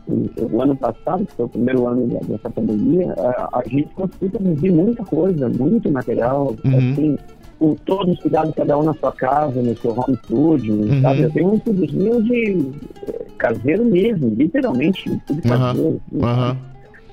o 0.08 0.60
ano 0.62 0.76
passado, 0.76 1.24
que 1.26 1.32
foi 1.34 1.44
o 1.46 1.48
primeiro 1.48 1.86
ano 1.86 2.06
dessa 2.28 2.50
pandemia, 2.50 3.12
a, 3.16 3.58
a 3.58 3.62
gente 3.68 3.88
conseguiu 3.94 4.30
produzir 4.30 4.70
muita 4.72 5.04
coisa, 5.04 5.48
muito 5.48 5.90
material, 5.90 6.54
Uhum. 6.64 6.78
assim, 6.92 7.18
com 7.58 7.74
todos 7.84 8.14
os 8.14 8.20
cuidados, 8.20 8.52
cada 8.56 8.76
um 8.76 8.82
na 8.82 8.94
sua 8.94 9.12
casa, 9.12 9.62
no 9.62 9.76
seu 9.76 9.92
home 9.92 10.16
studio, 10.24 10.74
Uhum. 10.74 11.00
sabe? 11.02 11.22
Eu 11.22 11.30
tenho 11.30 11.52
um 11.52 11.54
estúdiozinho 11.54 12.22
de 12.24 12.70
eh, 13.08 13.26
caseiro 13.38 13.84
mesmo, 13.84 14.28
literalmente, 14.36 15.08
tudo 15.26 15.42
caseiro. 15.42 16.00
Aham. 16.22 16.56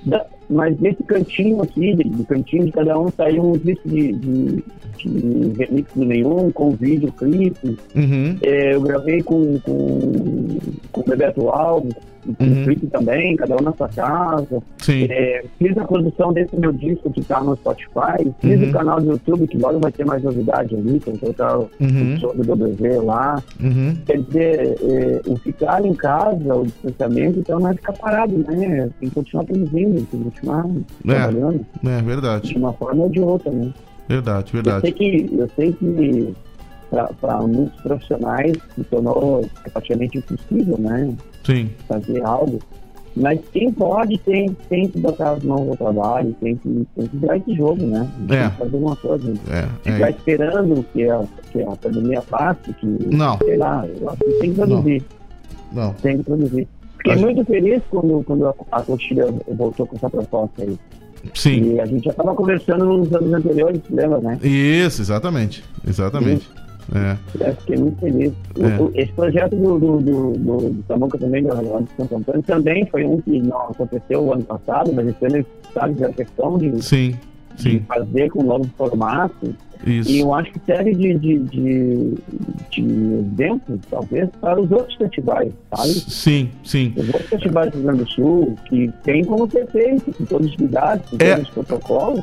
da- 0.05 0.25
mas 0.49 0.75
desse 0.77 1.03
cantinho 1.03 1.61
aqui, 1.61 1.93
do 1.93 2.23
cantinho 2.25 2.65
de 2.65 2.71
cada 2.71 2.97
um, 2.97 3.09
saiu 3.11 3.43
um 3.43 3.51
disco 3.51 3.87
de, 3.87 4.13
de, 4.13 4.63
de 4.97 5.53
remix 5.59 5.91
do 5.93 6.05
nenhum, 6.05 6.49
com 6.51 6.71
videoclipe. 6.71 7.77
Uhum. 7.95 8.35
É, 8.41 8.73
eu 8.73 8.81
gravei 8.81 9.21
com, 9.21 9.59
com, 9.59 10.57
com 10.91 11.01
o 11.01 11.03
Bebeto 11.03 11.49
Alves, 11.49 11.93
com 12.37 12.43
Uhum. 12.43 12.63
clipe 12.63 12.87
também, 12.87 13.35
cada 13.35 13.55
um 13.55 13.61
na 13.61 13.73
sua 13.73 13.89
casa. 13.89 14.61
Sim. 14.79 15.07
É, 15.09 15.43
fiz 15.57 15.77
a 15.77 15.85
produção 15.85 16.31
desse 16.33 16.55
meu 16.57 16.71
disco 16.71 17.09
que 17.11 17.23
tá 17.23 17.41
no 17.43 17.55
Spotify. 17.55 18.31
Fiz 18.41 18.61
Uhum. 18.61 18.69
o 18.69 18.71
canal 18.71 18.99
do 19.01 19.11
YouTube, 19.11 19.47
que 19.47 19.57
logo 19.57 19.79
vai 19.79 19.91
ter 19.91 20.05
mais 20.05 20.21
novidade 20.23 20.75
ali, 20.75 20.99
tem 20.99 21.13
que 21.13 21.19
colocar 21.19 21.57
o 21.59 21.69
Uhum. 21.79 22.17
som 22.19 22.33
do 22.35 22.43
WZ 22.53 23.03
lá. 23.03 23.41
Uhum. 23.61 23.95
Quer 24.05 24.21
dizer, 24.21 24.75
é, 24.81 25.21
o 25.27 25.35
ficar 25.37 25.85
em 25.85 25.93
casa, 25.93 26.55
o 26.55 26.65
distanciamento, 26.65 27.39
então 27.39 27.59
não 27.59 27.69
é 27.69 27.73
ficar 27.73 27.93
parado, 27.93 28.37
né? 28.37 28.89
Tem 28.99 29.09
que 29.09 29.15
continuar 29.15 29.43
produzindo, 29.45 29.93
tem 29.95 30.05
que 30.05 30.17
continuar 30.17 30.65
trabalhando 31.05 31.65
É 31.85 32.01
verdade. 32.01 32.49
de 32.49 32.57
uma 32.57 32.73
forma 32.73 33.03
ou 33.03 33.09
de 33.09 33.19
outra, 33.19 33.51
né? 33.51 33.71
Verdade, 34.07 34.51
Eu 34.55 34.63
sei 34.63 34.71
verdade. 34.71 34.91
que, 34.93 35.29
eu 35.37 35.49
sei 35.55 35.71
que 35.73 36.33
para 36.89 37.41
muitos 37.41 37.79
profissionais 37.81 38.53
se 38.75 38.83
tornou 38.85 39.45
praticamente 39.71 40.17
impossível, 40.17 40.77
né? 40.77 41.13
Sim. 41.43 41.69
Fazer 41.87 42.23
algo. 42.23 42.59
Mas 43.15 43.39
quem 43.51 43.71
pode 43.71 44.17
tem, 44.19 44.55
tem 44.69 44.87
que 44.87 44.99
botar 44.99 45.31
as 45.31 45.43
mãos 45.43 45.67
ao 45.69 45.77
trabalho, 45.77 46.33
tem 46.39 46.55
que, 46.55 46.87
tem 46.95 47.07
que 47.07 47.17
virar 47.17 47.37
esse 47.37 47.53
jogo, 47.55 47.85
né? 47.85 48.07
É. 48.29 48.41
Tem 48.41 48.49
que 48.51 48.57
fazer 48.57 48.77
uma 48.77 48.95
coisa. 48.95 49.33
É, 49.49 49.67
Ficar 49.91 50.07
é. 50.07 50.11
esperando 50.11 50.85
que 50.93 51.09
a, 51.09 51.23
que 51.51 51.61
a 51.61 51.75
pandemia 51.75 52.21
passe, 52.21 52.73
que, 52.73 52.85
Não. 52.85 53.37
sei 53.39 53.57
lá, 53.57 53.85
eu 53.87 54.09
acho 54.09 54.19
que 54.19 54.31
tem 54.39 54.49
que 54.51 54.55
produzir. 54.55 55.03
Não. 55.71 55.93
Tem 55.93 56.17
que 56.17 56.23
produzir. 56.23 56.67
Fiquei 56.97 57.13
Acho- 57.13 57.21
muito 57.23 57.45
feliz 57.45 57.81
quando, 57.89 58.23
quando 58.23 58.47
a, 58.47 58.53
a 58.71 58.81
Cotilha 58.83 59.25
voltou 59.47 59.87
com 59.87 59.95
essa 59.95 60.09
proposta 60.09 60.61
aí. 60.63 60.77
Sim. 61.33 61.73
E 61.73 61.79
a 61.79 61.85
gente 61.85 62.05
já 62.05 62.11
estava 62.11 62.33
conversando 62.33 62.85
nos 62.85 63.13
anos 63.13 63.33
anteriores, 63.33 63.81
lembra, 63.89 64.19
né? 64.19 64.39
Isso, 64.41 65.01
exatamente. 65.01 65.63
Exatamente. 65.85 66.49
É. 66.95 67.17
Eu 67.47 67.55
fiquei 67.55 67.77
muito 67.77 67.99
feliz. 67.99 68.33
É. 68.59 68.81
o- 68.81 68.91
esse 68.95 69.11
projeto 69.13 69.55
do, 69.55 69.79
do, 69.79 69.97
do, 69.99 70.31
do, 70.33 70.83
Samuca 70.87 71.17
também, 71.17 71.43
do 71.43 71.49
de 71.49 71.91
Santo 71.97 72.15
Antônio, 72.17 72.43
também 72.43 72.85
foi 72.87 73.05
um 73.05 73.21
que 73.21 73.39
não 73.41 73.57
aconteceu 73.69 74.23
o 74.23 74.33
ano 74.33 74.43
passado, 74.43 74.91
mas 74.93 75.07
esse 75.07 75.25
ano 75.25 75.35
eles 75.37 75.47
sabe 75.73 76.03
a 76.03 76.09
questão 76.09 76.57
de, 76.57 76.81
Sim, 76.83 77.15
de 77.55 77.61
sim. 77.63 77.79
fazer 77.87 78.29
com 78.31 78.41
um 78.41 78.47
novo 78.47 78.69
formato. 78.77 79.53
Isso. 79.85 80.09
E 80.11 80.19
eu 80.19 80.33
acho 80.33 80.51
que 80.51 80.59
serve 80.65 80.93
de, 80.93 81.17
de, 81.17 81.39
de, 81.39 82.13
de 82.69 82.81
exemplo, 82.83 83.79
talvez, 83.89 84.29
para 84.41 84.59
os 84.59 84.69
outros 84.71 84.93
festivais, 84.95 85.53
sabe? 85.73 85.89
Sim, 85.93 86.49
sim. 86.65 86.93
Os 86.97 87.07
outros 87.07 87.29
festivais 87.29 87.71
do 87.71 87.75
Rio 87.77 87.83
Grande 87.85 88.03
do 88.03 88.09
Sul, 88.09 88.55
que 88.67 88.91
tem 89.03 89.23
como 89.23 89.49
ser 89.49 89.65
feito, 89.67 90.11
com 90.11 90.25
todos 90.25 90.47
os 90.49 90.55
cuidados, 90.57 91.09
com 91.09 91.15
É. 91.21 91.35
todos 91.35 91.47
os 91.47 91.53
protocolos, 91.53 92.21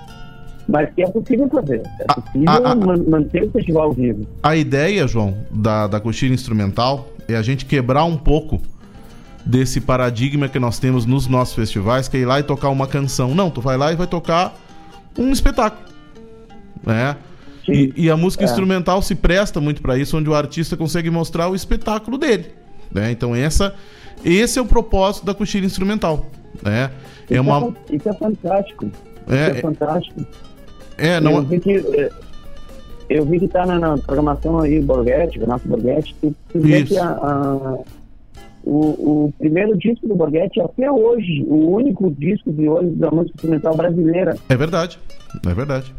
mas 0.68 0.92
que 0.94 1.02
é 1.02 1.08
possível 1.08 1.48
fazer. 1.48 1.82
É 2.00 2.04
possível 2.20 2.48
a- 2.50 2.72
a- 2.72 2.74
man- 2.74 3.04
manter 3.08 3.44
o 3.44 3.50
festival 3.50 3.92
vivo. 3.92 4.26
A 4.42 4.56
ideia, 4.56 5.06
João, 5.06 5.36
da, 5.50 5.86
da 5.86 6.00
coxilha 6.00 6.34
instrumental 6.34 7.08
é 7.28 7.36
a 7.36 7.42
gente 7.42 7.64
quebrar 7.64 8.04
um 8.04 8.16
pouco 8.16 8.60
desse 9.44 9.80
paradigma 9.80 10.48
que 10.48 10.58
nós 10.58 10.78
temos 10.78 11.06
nos 11.06 11.28
nossos 11.28 11.54
festivais, 11.54 12.08
que 12.08 12.16
é 12.16 12.20
ir 12.20 12.24
lá 12.24 12.40
e 12.40 12.42
tocar 12.42 12.68
uma 12.68 12.86
canção. 12.86 13.34
Não, 13.34 13.48
tu 13.50 13.60
vai 13.60 13.76
lá 13.76 13.92
e 13.92 13.96
vai 13.96 14.06
tocar 14.06 14.54
um 15.16 15.30
espetáculo. 15.30 15.86
Né? 16.84 17.16
E, 17.68 17.92
e 17.96 18.10
a 18.10 18.16
música 18.16 18.44
É. 18.44 18.46
instrumental 18.46 19.02
se 19.02 19.14
presta 19.14 19.60
muito 19.60 19.82
para 19.82 19.96
isso, 19.98 20.16
onde 20.16 20.28
o 20.28 20.34
artista 20.34 20.76
consegue 20.76 21.10
mostrar 21.10 21.48
o 21.48 21.54
espetáculo 21.54 22.16
dele. 22.18 22.46
Né? 22.92 23.10
Então 23.10 23.34
essa, 23.34 23.74
esse 24.24 24.58
é 24.58 24.62
o 24.62 24.66
propósito 24.66 25.24
da 25.26 25.34
coxilha 25.34 25.66
instrumental. 25.66 26.26
Né? 26.62 26.90
É 27.28 27.34
Isso, 27.34 27.42
uma, 27.42 27.56
é, 27.56 27.60
fan- 27.60 27.74
isso 27.92 28.08
é 28.08 28.12
fantástico. 28.14 28.86
É, 29.28 29.46
isso 29.48 29.58
é 29.58 29.60
fantástico. 29.60 30.26
É, 30.98 31.20
não, 31.20 31.36
Eu 31.36 31.42
vi 31.42 31.60
que, 31.60 32.10
eu 33.08 33.24
vi 33.24 33.38
que 33.40 33.48
tá 33.48 33.64
na, 33.66 33.78
na 33.78 33.98
programação 33.98 34.58
aí, 34.60 34.80
Borghetti, 34.80 35.38
Renato 35.38 35.68
Borghetti, 35.68 36.14
que, 36.20 36.34
que 36.84 36.98
a, 36.98 37.08
a- 37.08 37.78
o, 38.64 39.26
o 39.26 39.32
primeiro 39.38 39.76
disco 39.78 40.08
do 40.08 40.16
Borghetti, 40.16 40.60
até 40.60 40.90
hoje, 40.90 41.44
o 41.46 41.70
único 41.70 42.10
disco 42.10 42.50
de 42.52 42.68
hoje 42.68 42.90
da 42.96 43.10
música 43.12 43.34
instrumental 43.36 43.76
brasileira. 43.76 44.36
é 44.48 44.56
verdade. 44.56 44.98
É 45.48 45.54
verdade. 45.54 45.94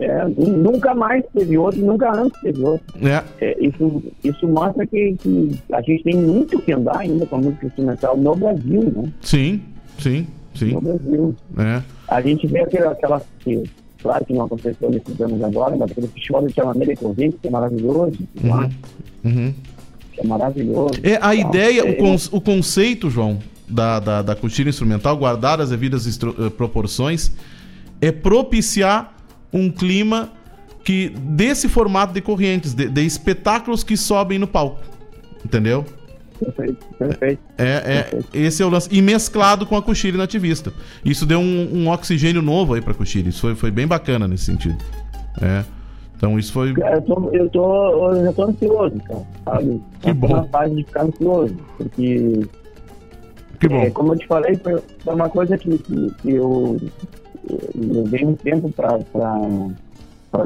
É, 0.00 0.24
nunca 0.36 0.92
mais 0.94 1.24
teve 1.32 1.56
outro, 1.56 1.80
nunca 1.86 2.10
antes 2.12 2.38
teve 2.40 2.60
outro. 2.64 2.84
É, 3.06 3.22
É, 3.40 3.56
isso, 3.64 4.02
isso 4.24 4.48
mostra 4.48 4.84
que, 4.86 5.14
que 5.20 5.56
a 5.72 5.80
gente 5.82 6.02
tem 6.02 6.16
muito 6.16 6.58
que 6.60 6.72
andar 6.72 6.98
ainda 6.98 7.24
com 7.26 7.36
a 7.36 7.38
música 7.38 7.66
instrumental 7.66 8.16
no 8.16 8.34
Brasil, 8.34 8.82
né? 8.94 9.12
sim, 9.22 9.62
sim, 9.98 10.26
sim. 10.54 10.72
No 10.72 10.80
Brasil. 10.80 11.34
É. 11.58 11.82
A 12.08 12.20
gente 12.20 12.46
vê 12.48 12.58
aquela, 12.60 12.90
aquela 12.90 13.22
que, 13.38 13.62
claro 14.04 14.24
que 14.24 14.32
não 14.34 14.44
aconteceu 14.44 14.90
nesses 14.90 15.18
anos 15.20 15.42
agora, 15.42 15.74
mas 15.76 15.90
aquele 15.90 16.06
festival 16.08 16.46
de 16.46 16.52
Chamameira 16.54 16.94
Convite, 16.94 17.36
que 17.40 17.48
é 17.48 17.50
maravilhoso, 17.50 18.18
lá, 18.44 18.70
Uhum. 19.24 19.54
que 20.12 20.20
é 20.20 20.26
maravilhoso. 20.26 20.94
É 21.02 21.18
a 21.20 21.34
Então, 21.34 21.50
ideia, 21.50 21.80
é, 21.80 21.90
o, 21.90 21.96
con- 21.96 22.28
o 22.36 22.40
conceito, 22.40 23.08
João, 23.10 23.38
da, 23.68 23.98
da, 23.98 24.22
da 24.22 24.36
coxilha 24.36 24.68
instrumental, 24.68 25.16
guardar 25.16 25.58
as 25.60 25.70
devidas 25.70 26.06
eh, 26.06 26.50
proporções, 26.50 27.32
é 28.00 28.12
propiciar 28.12 29.14
um 29.52 29.70
clima 29.70 30.30
que 30.84 31.08
desse 31.08 31.66
formato 31.68 32.12
de 32.12 32.20
correntes, 32.20 32.74
de, 32.74 32.88
de 32.90 33.06
espetáculos 33.06 33.82
que 33.82 33.96
sobem 33.96 34.38
no 34.38 34.46
palco. 34.46 34.80
Entendeu? 35.42 35.84
Perfeito, 36.38 36.86
perfeito. 36.98 37.40
É, 37.56 37.64
é, 37.64 38.20
esse 38.32 38.62
é 38.62 38.66
o 38.66 38.68
lance. 38.68 38.88
E 38.90 39.00
mesclado 39.00 39.64
com 39.66 39.76
a 39.76 39.82
coxilha 39.82 40.18
nativista. 40.18 40.72
Isso 41.04 41.24
deu 41.24 41.38
um, 41.38 41.70
um 41.72 41.88
oxigênio 41.88 42.42
novo 42.42 42.74
aí 42.74 42.80
pra 42.80 42.92
coxilha. 42.94 43.28
Isso 43.28 43.40
foi, 43.40 43.54
foi 43.54 43.70
bem 43.70 43.86
bacana 43.86 44.26
nesse 44.26 44.44
sentido. 44.44 44.78
É. 45.40 45.64
Então 46.16 46.38
isso 46.38 46.52
foi. 46.52 46.70
Eu 46.70 47.02
tô, 47.02 47.30
eu 47.32 47.50
tô, 47.50 48.14
eu 48.14 48.24
já 48.24 48.32
tô 48.32 48.44
ansioso, 48.44 48.96
cara, 49.00 49.22
sabe? 49.44 49.82
Que 50.00 50.10
Eu 50.10 50.14
tô 50.14 50.20
bom. 50.26 50.36
na 50.36 50.44
fase 50.44 50.74
de 50.74 50.84
ficar 50.84 51.02
ansioso, 51.04 51.56
porque 51.76 52.46
Que 53.60 53.68
bom. 53.68 53.80
É, 53.82 53.90
como 53.90 54.14
eu 54.14 54.18
te 54.18 54.26
falei, 54.26 54.56
foi, 54.56 54.80
foi 55.00 55.14
uma 55.14 55.28
coisa 55.28 55.58
que, 55.58 55.76
que, 55.78 56.10
que 56.22 56.30
eu, 56.30 56.80
eu 57.48 57.60
levei 57.74 58.24
um 58.24 58.34
tempo 58.34 58.72
para 60.34 60.44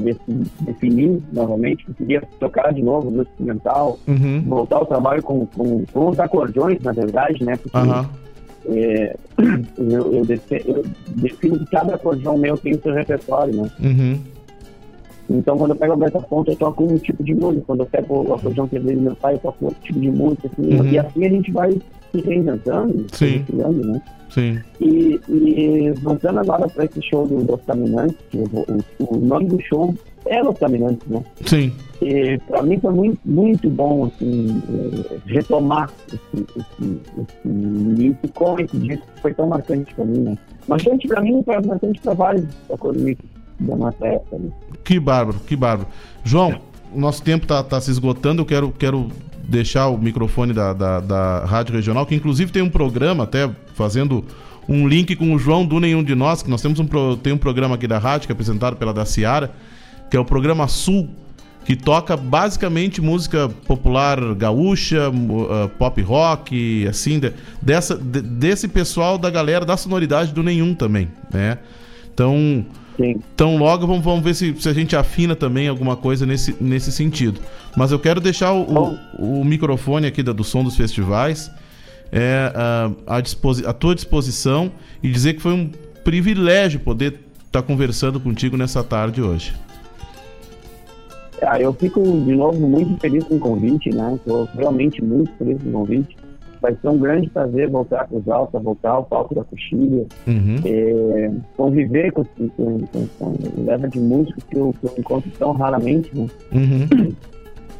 definir 0.60 1.19
novamente, 1.32 1.86
queria 1.97 2.23
tocar 2.39 2.74
de 2.74 2.82
novo 2.82 3.10
no 3.10 3.23
instrumental, 3.23 3.98
Uhum. 4.06 4.43
voltar 4.47 4.77
ao 4.77 4.85
trabalho 4.86 5.23
com, 5.23 5.47
com, 5.47 5.82
com 5.90 6.09
os 6.10 6.20
acordeões, 6.20 6.78
na 6.82 6.93
verdade, 6.93 7.43
né? 7.43 7.56
Porque 7.56 7.74
Aham. 7.78 8.06
é, 8.69 9.16
eu, 9.78 10.12
eu, 10.15 10.24
defe- 10.27 10.62
eu 10.66 10.85
defino 11.16 11.59
que 11.60 11.66
cada 11.70 11.94
acordeão 11.94 12.36
meu 12.36 12.59
tem 12.59 12.74
o 12.74 12.82
seu 12.82 12.93
repertório, 12.93 13.55
né? 13.62 13.70
Uhum. 13.81 14.19
Então, 15.31 15.56
quando 15.56 15.70
eu 15.70 15.77
pego 15.77 16.05
essa 16.05 16.20
ponta, 16.20 16.51
eu 16.52 16.56
toco 16.56 16.85
um 16.85 16.98
tipo 16.98 17.23
de 17.24 17.35
música. 17.35 17.65
Quando 17.66 17.81
eu 17.81 17.86
pego 17.86 18.28
o 18.28 18.35
acordeão 18.35 18.69
que 18.69 18.78
veio 18.78 18.97
do 18.98 19.02
meu 19.05 19.16
pai, 19.16 19.35
eu 19.35 19.39
toco 19.39 19.65
outro 19.66 19.81
tipo 19.82 20.01
de 20.01 20.10
música. 20.10 20.48
Assim, 20.52 20.74
Uhum. 20.74 20.85
E 20.90 20.98
assim 20.98 21.24
a 21.27 21.28
gente 21.31 21.51
vai 21.52 21.78
se 22.12 22.20
reinventando, 22.20 23.06
Sim. 23.12 23.44
criando, 23.44 23.86
né? 23.86 24.02
Sim. 24.30 24.59
E, 24.80 25.20
e 25.28 25.93
voltando 26.02 26.40
agora 26.40 26.68
para 26.68 26.85
esse 26.85 27.02
show 27.02 27.26
do 27.26 27.51
Los 27.51 27.60
Caminantes, 27.62 28.16
o, 28.35 29.14
o 29.14 29.18
nome 29.18 29.47
do 29.47 29.60
show 29.62 29.94
é 30.26 30.43
Los 30.43 30.59
Caminantes, 30.59 31.06
né? 31.09 31.24
Sim. 31.47 31.72
E 32.02 32.39
para 32.47 32.62
mim 32.62 32.78
foi 32.78 32.93
muito, 32.93 33.20
muito 33.24 33.70
bom 33.70 34.06
assim, 34.06 34.62
eh, 34.68 35.18
retomar 35.26 35.90
esse, 36.09 36.47
esse, 36.56 37.01
esse 37.20 37.48
início 37.48 38.32
com 38.35 38.60
esse 38.60 38.76
disco 38.78 39.06
que 39.14 39.22
foi 39.22 39.35
tão 39.35 39.48
marcante 39.48 39.94
para 39.94 40.05
mim, 40.05 40.20
né? 40.20 40.39
Marcante 40.68 41.09
para 41.09 41.22
mim 41.22 41.43
foi 41.43 41.60
marcante 41.62 42.01
para 42.01 42.14
vários 42.14 42.44
acordeonistas 42.70 43.26
da 43.60 43.76
nossa 43.76 44.06
época. 44.06 44.39
Né? 44.39 44.51
Que 44.85 45.01
bárbaro, 45.01 45.39
que 45.40 45.56
bárbaro. 45.56 45.89
João, 46.22 46.60
o 46.94 47.01
nosso 47.01 47.22
tempo 47.22 47.47
tá, 47.47 47.62
tá 47.62 47.80
se 47.80 47.90
esgotando. 47.90 48.43
Eu 48.43 48.47
quero, 48.47 48.70
quero 48.70 49.09
deixar 49.48 49.88
o 49.88 49.96
microfone 49.96 50.52
da, 50.52 50.74
da, 50.74 51.00
da 51.00 51.44
Rádio 51.46 51.74
Regional, 51.74 52.04
que 52.04 52.14
inclusive 52.14 52.52
tem 52.52 52.62
um 52.62 52.68
programa, 52.68 53.24
até 53.24 53.50
fazendo 53.74 54.22
um 54.68 54.86
link 54.86 55.16
com 55.16 55.34
o 55.34 55.38
João 55.38 55.64
do 55.64 55.80
Nenhum 55.80 56.04
de 56.04 56.14
Nós, 56.14 56.42
que 56.42 56.50
nós 56.50 56.60
temos 56.60 56.78
um, 56.78 56.86
tem 57.16 57.32
um 57.32 57.38
programa 57.38 57.76
aqui 57.76 57.86
da 57.86 57.98
rádio, 57.98 58.26
que 58.26 58.32
é 58.32 58.34
apresentado 58.34 58.76
pela 58.76 58.92
da 58.92 59.04
que 60.10 60.16
é 60.16 60.20
o 60.20 60.24
programa 60.24 60.68
Sul, 60.68 61.08
que 61.64 61.74
toca 61.74 62.16
basicamente 62.16 63.00
música 63.00 63.48
popular 63.66 64.34
gaúcha, 64.34 65.10
uh, 65.10 65.68
pop 65.78 66.00
rock, 66.02 66.86
assim, 66.86 67.18
de, 67.18 67.32
dessa, 67.60 67.96
de, 67.96 68.20
desse 68.20 68.68
pessoal 68.68 69.18
da 69.18 69.30
galera 69.30 69.64
da 69.64 69.76
sonoridade 69.76 70.32
do 70.32 70.42
nenhum 70.42 70.74
também, 70.74 71.08
né? 71.32 71.58
Então, 72.12 72.64
então 73.00 73.56
logo 73.56 73.86
vamos, 73.86 74.04
vamos 74.04 74.24
ver 74.24 74.34
se, 74.34 74.54
se, 74.58 74.68
a 74.68 74.72
gente 74.72 74.96
afina 74.96 75.36
também 75.36 75.68
alguma 75.68 75.96
coisa 75.96 76.26
nesse, 76.26 76.56
nesse 76.60 76.90
sentido. 76.90 77.40
Mas 77.76 77.92
eu 77.92 77.98
quero 77.98 78.20
deixar 78.20 78.52
o, 78.52 78.98
o, 79.18 79.40
o 79.40 79.44
microfone 79.44 80.06
aqui 80.06 80.22
da, 80.22 80.32
do 80.32 80.42
som 80.42 80.64
dos 80.64 80.76
festivais 80.76 81.50
é, 82.12 82.52
a, 82.54 82.90
a, 83.06 83.70
a 83.70 83.72
tua 83.72 83.94
disposição 83.94 84.72
e 85.02 85.10
dizer 85.10 85.34
que 85.34 85.40
foi 85.42 85.52
um 85.52 85.70
privilégio 86.04 86.80
poder 86.80 87.20
estar 87.46 87.60
tá 87.60 87.62
conversando 87.62 88.18
contigo 88.18 88.56
nessa 88.56 88.82
tarde 88.82 89.22
hoje. 89.22 89.54
Ah, 91.42 91.60
eu 91.60 91.72
fico 91.72 92.02
de 92.02 92.34
novo 92.34 92.66
muito 92.66 92.98
feliz 93.00 93.22
com 93.24 93.36
o 93.36 93.38
convite, 93.38 93.90
né? 93.90 94.14
Estou 94.16 94.48
realmente 94.56 95.02
muito 95.02 95.30
feliz 95.38 95.62
com 95.62 95.68
o 95.68 95.72
convite. 95.72 96.16
Vai 96.60 96.76
ser 96.80 96.89
um 96.89 96.98
grande 96.98 97.28
prazer 97.30 97.70
voltar 97.70 98.02
a 98.02 98.05
Cruz 98.06 98.28
Alta, 98.28 98.59
voltar 98.59 98.90
ao 98.90 99.05
palco 99.05 99.35
da 99.35 99.44
coxilha, 99.44 100.06
uhum. 100.26 100.56
é, 100.64 101.30
conviver 101.56 102.12
com, 102.12 102.24
com, 102.24 102.48
com, 102.80 103.06
com 103.18 103.36
leva 103.64 103.89
de 103.89 104.01
músicos 104.01 104.43
que 104.44 104.56
eu, 104.56 104.74
que 104.80 104.86
eu 104.86 104.94
encontro 104.98 105.30
tão 105.39 105.52
raramente, 105.52 106.10
né? 106.16 106.26
Uhum. 106.52 107.12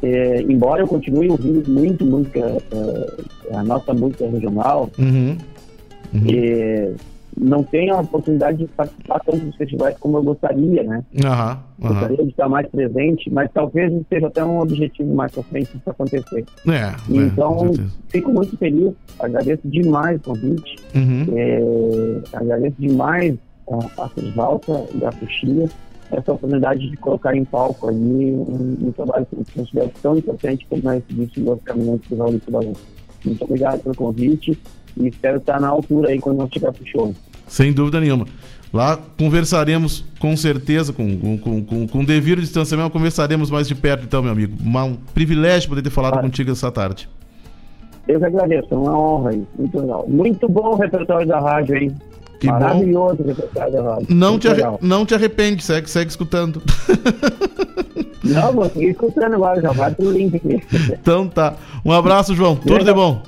É, 0.01 0.41
embora 0.43 0.81
eu 0.81 0.87
continue 0.87 1.29
ouvindo 1.29 1.69
muito 1.69 2.05
música, 2.05 2.39
é, 2.39 3.53
a 3.53 3.61
nossa 3.63 3.93
música 3.93 4.29
regional, 4.29 4.89
uhum. 4.97 5.35
Uhum. 6.13 6.25
É, 6.33 6.93
não 7.39 7.63
tenho 7.63 7.95
a 7.95 8.01
oportunidade 8.01 8.57
de 8.57 8.67
participar 8.67 9.19
tanto 9.21 9.45
dos 9.45 9.55
festivais 9.55 9.97
como 9.99 10.17
eu 10.17 10.23
gostaria, 10.23 10.83
né? 10.83 11.03
Uhum, 11.13 11.87
Gostaria 11.87 12.17
de 12.17 12.29
estar 12.29 12.49
mais 12.49 12.67
presente, 12.67 13.29
mas 13.31 13.49
talvez 13.53 13.93
seja 14.09 14.27
até 14.27 14.43
um 14.43 14.59
objetivo 14.59 15.15
mais 15.15 15.31
para 15.31 15.43
frente 15.43 15.69
isso 15.75 15.89
acontecer. 15.89 16.45
É, 16.67 16.71
é 16.71 16.93
então, 17.07 17.67
é, 17.67 17.85
fico 18.09 18.33
muito 18.33 18.57
feliz, 18.57 18.93
agradeço 19.17 19.61
demais 19.65 20.17
o 20.17 20.23
convite, 20.23 20.75
uhum. 20.93 21.25
é, 21.33 22.37
agradeço 22.37 22.75
demais 22.77 23.35
a, 23.71 24.03
a 24.03 24.09
Cruz 24.09 24.37
Alta 24.37 24.85
e 24.93 25.05
a 25.05 25.11
Coxilha, 25.13 25.69
essa 26.11 26.33
oportunidade 26.33 26.89
de 26.89 26.97
colocar 26.97 27.35
em 27.35 27.45
palco 27.45 27.87
ali 27.87 28.33
um, 28.33 28.77
um 28.81 28.91
trabalho 28.91 29.25
que 29.27 29.35
eu 29.35 29.45
considero 29.55 29.91
tão 30.01 30.17
importante 30.17 30.67
como 30.69 30.89
é 30.89 30.97
esse 30.97 31.13
disco 31.13 31.39
do 31.39 31.57
Caminhante 31.57 32.09
do 32.09 32.17
Balão. 32.51 32.73
Muito 33.23 33.43
obrigado 33.43 33.81
pelo 33.81 33.95
convite 33.95 34.59
e 34.97 35.07
espero 35.07 35.37
estar 35.37 35.61
na 35.61 35.69
altura 35.69 36.09
aí 36.09 36.19
quando 36.19 36.37
nós 36.37 36.49
chegar 36.51 36.73
pro 36.73 36.85
show. 36.85 37.13
Sem 37.49 37.73
dúvida 37.73 37.99
nenhuma. 37.99 38.25
Lá 38.71 38.97
conversaremos 39.17 40.05
com 40.19 40.37
certeza, 40.37 40.93
com, 40.93 41.37
com, 41.39 41.63
com, 41.65 41.87
com 41.87 42.05
devido 42.05 42.39
distanciamento, 42.39 42.91
conversaremos 42.91 43.49
mais 43.49 43.67
de 43.67 43.73
perto 43.73 44.03
então, 44.03 44.21
meu 44.21 44.31
amigo. 44.31 44.55
Um 44.63 44.95
privilégio 45.13 45.69
poder 45.69 45.81
ter 45.81 45.89
falado 45.89 46.21
contigo 46.21 46.51
essa 46.51 46.71
tarde. 46.71 47.09
Eu 48.07 48.19
que 48.19 48.25
agradeço, 48.25 48.67
é 48.71 48.77
uma 48.77 48.97
honra 48.97 49.31
aí. 49.31 49.43
Muito 49.57 49.79
legal. 49.79 50.05
Muito 50.07 50.47
bom 50.47 50.73
o 50.73 50.75
repertório 50.75 51.27
da 51.27 51.39
rádio, 51.39 51.77
hein? 51.77 51.95
Que 52.39 52.47
Maravilhoso 52.47 53.17
bom. 53.17 53.23
o 53.23 53.27
repertório 53.27 53.73
da 53.73 53.81
rádio. 53.81 54.07
Não 54.09 54.39
te, 54.39 54.47
não 54.81 55.05
te 55.05 55.15
arrepende, 55.15 55.63
segue, 55.63 55.89
segue 55.89 56.09
escutando. 56.09 56.61
Não, 58.23 58.51
vou 58.53 58.65
seguir 58.69 58.89
escutando 58.89 59.33
agora, 59.33 59.61
já 59.61 59.71
vai 59.71 59.93
pro 59.93 60.11
link 60.11 60.35
aqui. 60.35 60.61
Então 61.01 61.27
tá. 61.27 61.55
Um 61.83 61.91
abraço, 61.91 62.35
João. 62.35 62.55
Tudo 62.55 62.83
de 62.83 62.93
bom. 62.93 63.21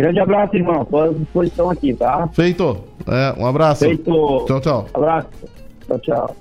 Grande 0.00 0.18
abraço, 0.18 0.56
irmão. 0.56 0.80
Estou 0.82 1.02
à 1.02 1.08
disposição 1.08 1.70
aqui, 1.70 1.92
tá? 1.92 2.26
Feito. 2.32 2.84
É, 3.06 3.34
um 3.38 3.46
abraço. 3.46 3.84
Feito. 3.84 4.44
Tchau, 4.46 4.60
tchau. 4.60 4.88
Abraço. 4.94 5.28
Tchau, 5.86 5.98
tchau. 5.98 6.36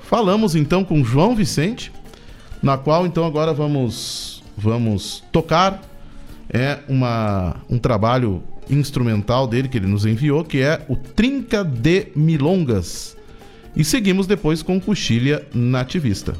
Falamos 0.00 0.56
então 0.56 0.82
com 0.82 1.04
João 1.04 1.36
Vicente, 1.36 1.92
na 2.60 2.76
qual 2.76 3.06
então 3.06 3.24
agora 3.24 3.52
vamos 3.52 4.42
vamos 4.56 5.22
tocar 5.30 5.80
é 6.52 6.78
uma 6.88 7.56
um 7.70 7.78
trabalho 7.78 8.42
instrumental 8.68 9.46
dele 9.46 9.68
que 9.68 9.78
ele 9.78 9.86
nos 9.86 10.04
enviou, 10.04 10.42
que 10.42 10.60
é 10.60 10.84
o 10.88 10.96
Trinca 10.96 11.62
de 11.62 12.08
Milongas. 12.16 13.16
E 13.76 13.84
seguimos 13.84 14.26
depois 14.26 14.60
com 14.60 14.80
Coxilha 14.80 15.44
Nativista. 15.54 16.34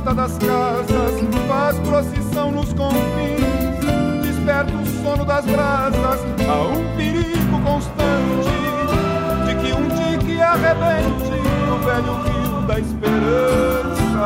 Porta 0.00 0.14
das 0.14 0.38
casas, 0.38 1.20
faz 1.46 1.78
procissão 1.80 2.50
nos 2.50 2.72
confins, 2.72 4.22
desperta 4.22 4.72
o 4.72 4.86
sono 5.02 5.24
das 5.26 5.44
brasas, 5.44 6.20
há 6.48 6.62
um 6.62 6.96
perigo 6.96 7.60
constante 7.62 8.48
de 9.46 9.54
que 9.56 9.72
um 9.74 9.88
dique 9.88 10.40
arrebente 10.40 11.36
no 11.68 11.78
velho 11.78 12.14
rio 12.22 12.62
da 12.66 12.78
esperança, 12.80 14.24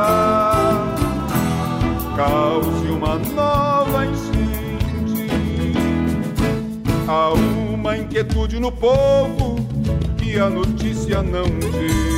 cause 2.15 2.87
uma 2.89 3.17
nova 3.17 4.05
enchente. 4.05 5.27
Há 7.07 7.33
uma 7.33 7.97
inquietude 7.97 8.59
no 8.59 8.71
povo 8.71 9.57
que 10.17 10.39
a 10.39 10.49
notícia 10.49 11.21
não 11.21 11.43
diz 11.43 12.15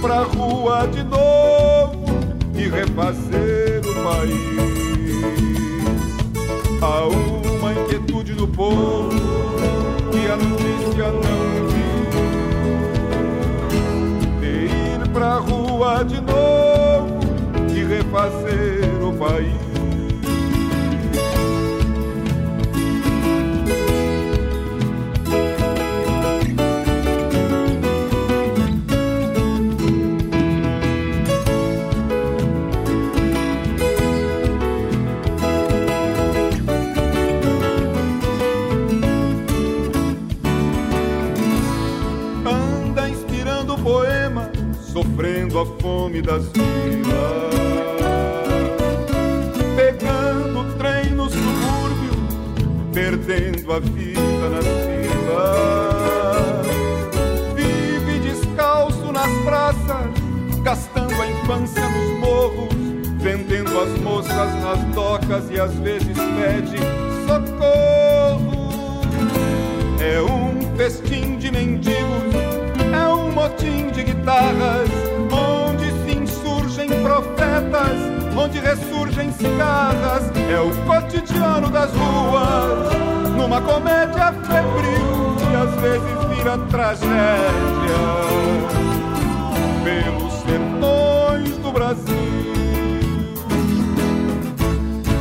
pra 0.00 0.22
rua 0.22 0.86
de 0.86 1.02
novo 1.02 2.04
e 2.54 2.68
refazer 2.68 3.80
o 3.84 3.94
país. 4.04 4.58
Há 6.80 7.06
uma 7.06 7.72
inquietude 7.72 8.34
do 8.34 8.46
povo 8.46 9.08
que 10.10 10.26
a 10.30 10.36
notícia 10.36 11.10
não 11.12 11.66
diz. 11.68 12.08
De 14.40 14.66
ir 14.66 15.08
pra 15.12 15.38
rua 15.38 16.04
de 16.04 16.20
novo 16.20 17.18
e 17.74 17.84
refazer 17.84 19.04
o 19.04 19.12
país. 19.16 19.67
Sofrendo 44.98 45.60
a 45.60 45.66
fome 45.80 46.20
das 46.20 46.44
vilas. 46.48 47.54
Pegando 49.76 50.58
o 50.60 50.64
trem 50.74 51.10
no 51.12 51.30
subúrbio, 51.30 52.10
perdendo 52.92 53.72
a 53.72 53.78
vida 53.78 54.48
nas 54.50 54.64
filas. 54.88 56.66
Vive 57.54 58.18
descalço 58.18 59.12
nas 59.12 59.30
praças, 59.44 60.10
gastando 60.62 61.14
a 61.22 61.30
infância 61.30 61.88
nos 61.90 62.18
morros, 62.18 62.68
vendendo 63.20 63.78
as 63.78 64.00
moças 64.00 64.54
nas 64.62 64.80
docas 64.94 65.48
e 65.50 65.60
às 65.60 65.74
vezes 65.74 66.08
pede 66.08 66.78
socorro. 67.28 68.68
É 70.00 70.20
um 70.20 70.76
festim 70.76 71.36
de 71.36 71.52
mendigos, 71.52 72.34
é 72.92 73.08
um 73.08 73.30
motim 73.32 73.88
de 73.90 74.04
guitarras, 74.04 74.77
onde 78.36 78.60
ressurgem 78.60 79.32
cigarras, 79.32 80.30
é 80.50 80.60
o 80.60 80.70
cotidiano 80.86 81.68
das 81.70 81.90
ruas, 81.92 82.92
numa 83.36 83.60
comédia 83.60 84.32
febril 84.32 85.36
que 85.38 85.56
às 85.56 85.74
vezes 85.80 86.36
vira 86.36 86.58
tragédia, 86.70 87.98
pelos 89.84 90.32
sertões 90.42 91.56
do 91.58 91.72
Brasil. 91.72 92.14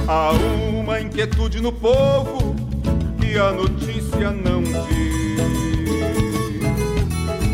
Há 0.07 0.31
uma 0.79 1.01
inquietude 1.01 1.61
no 1.61 1.71
povo 1.71 2.55
que 3.19 3.38
a 3.38 3.51
notícia 3.51 4.31
não 4.31 4.63
diz. 4.63 5.17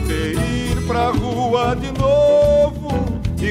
De 0.07 0.34
ir 0.35 0.88
pra 0.88 1.09
rua 1.09 1.75
de 1.75 1.91
novo 1.99 2.42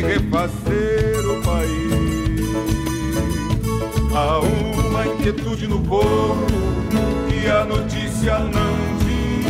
refazer 0.02 1.24
o 1.30 1.40
país. 1.42 2.42
Há 4.14 4.40
uma 4.40 5.06
inquietude 5.06 5.66
no 5.66 5.80
povo 5.80 6.46
que 7.28 7.46
a 7.48 7.64
notícia 7.64 8.38
não 8.40 8.98
diz. 8.98 9.46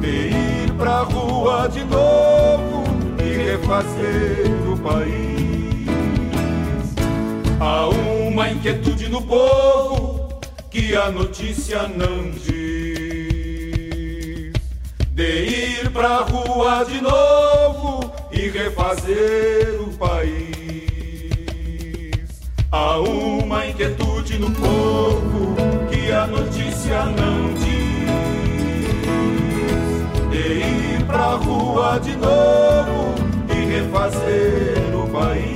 De 0.00 0.30
ir 0.30 0.72
pra 0.76 1.02
rua 1.02 1.68
de 1.68 1.84
novo 1.84 2.84
e 3.18 3.50
refazer 3.50 4.50
o 4.68 4.78
país. 4.78 5.86
Há 7.60 7.86
uma 7.88 8.50
inquietude 8.50 9.08
no 9.08 9.22
povo 9.22 10.40
que 10.70 10.96
a 10.96 11.10
notícia 11.10 11.82
não 11.86 12.30
diz. 12.30 12.52
De 15.10 15.44
ir 15.44 15.90
pra 15.90 16.22
rua 16.22 16.84
de 16.84 17.00
novo 17.00 17.51
e 18.42 18.48
refazer 18.48 19.80
o 19.80 19.86
país. 19.96 20.50
Há 22.72 22.98
uma 22.98 23.68
inquietude 23.68 24.36
no 24.36 24.50
povo 24.50 25.54
que 25.88 26.10
a 26.10 26.26
notícia 26.26 27.04
não 27.04 27.54
diz. 27.54 28.02
De 30.28 30.38
ir 30.58 31.04
pra 31.06 31.36
rua 31.36 32.00
de 32.00 32.16
novo 32.16 33.14
e 33.48 33.54
refazer 33.76 34.92
o 34.92 35.08
país. 35.08 35.51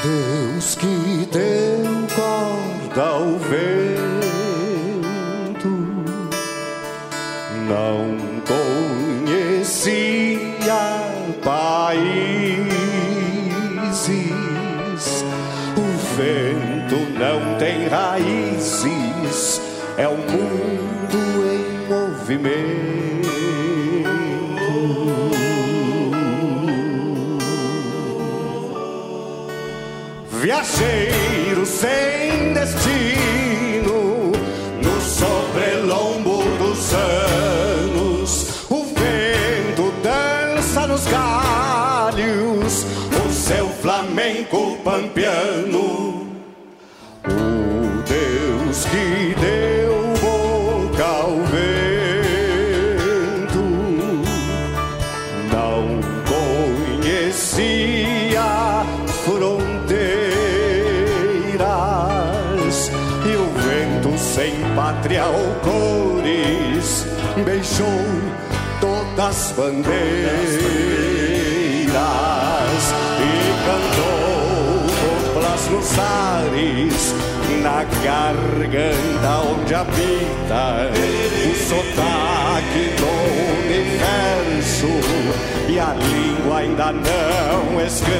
Deus 0.00 0.76
que 0.76 1.28
deu 1.32 2.06
corda 2.14 3.02
ao 3.02 3.36
vento 3.38 4.08
não 7.66 8.16
conhecia 8.46 9.88
países. 11.42 12.68
O 15.76 15.86
vento 16.14 16.98
não 17.18 17.58
tem 17.58 17.88
raízes, 17.88 19.60
é 19.96 20.06
o 20.06 20.16
mundo 20.16 20.67
sem 31.80 32.52
destino, 32.54 34.32
no 34.82 35.00
sobrelombo 35.00 36.42
dos 36.58 36.92
anos, 36.92 38.64
o 38.68 38.84
vento 38.84 39.92
dança 40.02 40.88
nos 40.88 41.06
galhos, 41.06 42.84
o 43.24 43.32
seu 43.32 43.68
flamenco 43.80 44.76
pampiano. 44.82 45.77
Beijou 67.44 68.04
todas 68.80 69.18
as 69.18 69.52
bandeiras 69.52 70.54
e 73.20 73.32
cantou 73.66 74.18
coplas 75.34 75.62
nos 75.70 75.98
ares 75.98 77.14
na 77.62 77.84
garganta 78.02 79.30
onde 79.50 79.74
habita 79.74 80.90
o 81.44 81.54
sotaque 81.68 82.84
do 82.96 83.10
universo 83.64 84.92
e 85.68 85.78
a 85.78 85.94
língua 85.94 86.58
ainda 86.58 86.92
não 86.92 87.80
escrita. 87.84 88.18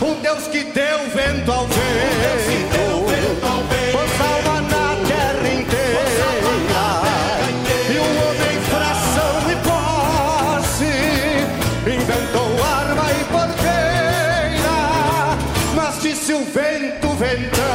O 0.00 0.14
Deus 0.22 0.46
que 0.48 0.64
deu 0.64 0.98
vento 1.14 1.52
ao 1.52 1.66
vento, 1.66 2.79
vento 17.20 17.69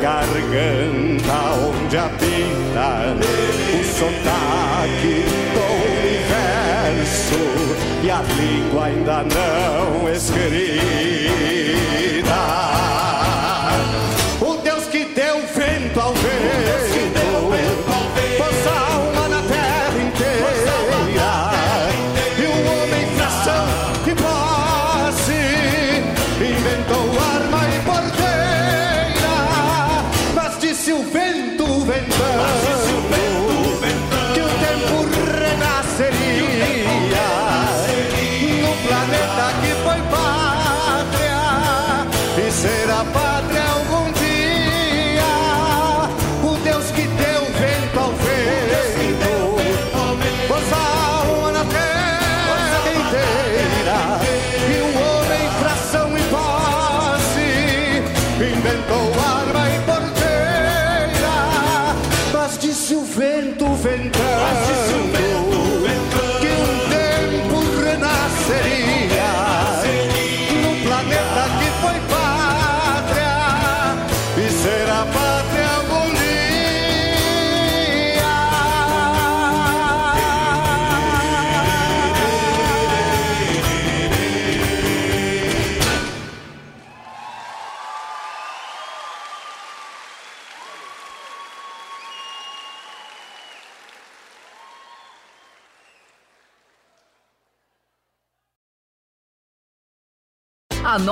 garganta 0.00 1.54
onde 1.66 1.96
habita 1.96 3.16
o 3.74 3.84
sotaque 3.84 5.24
do 5.54 5.64
universo 5.98 7.40
e 8.02 8.10
a 8.10 8.22
língua 8.22 8.86
ainda 8.86 9.24
não 9.24 10.08
escrita. 10.12 11.37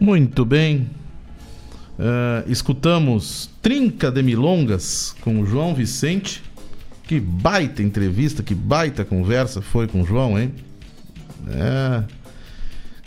Muito 0.00 0.44
bem. 0.44 0.90
Uh, 1.98 2.50
escutamos 2.50 3.48
Trinca 3.62 4.10
de 4.10 4.22
Milongas 4.22 5.14
com 5.20 5.40
o 5.40 5.46
João 5.46 5.74
Vicente. 5.74 6.42
Que 7.04 7.20
baita 7.20 7.82
entrevista, 7.82 8.42
que 8.42 8.54
baita 8.54 9.04
conversa 9.04 9.60
foi 9.60 9.86
com 9.86 10.02
o 10.02 10.06
João, 10.06 10.38
hein? 10.38 10.52
É. 11.48 12.02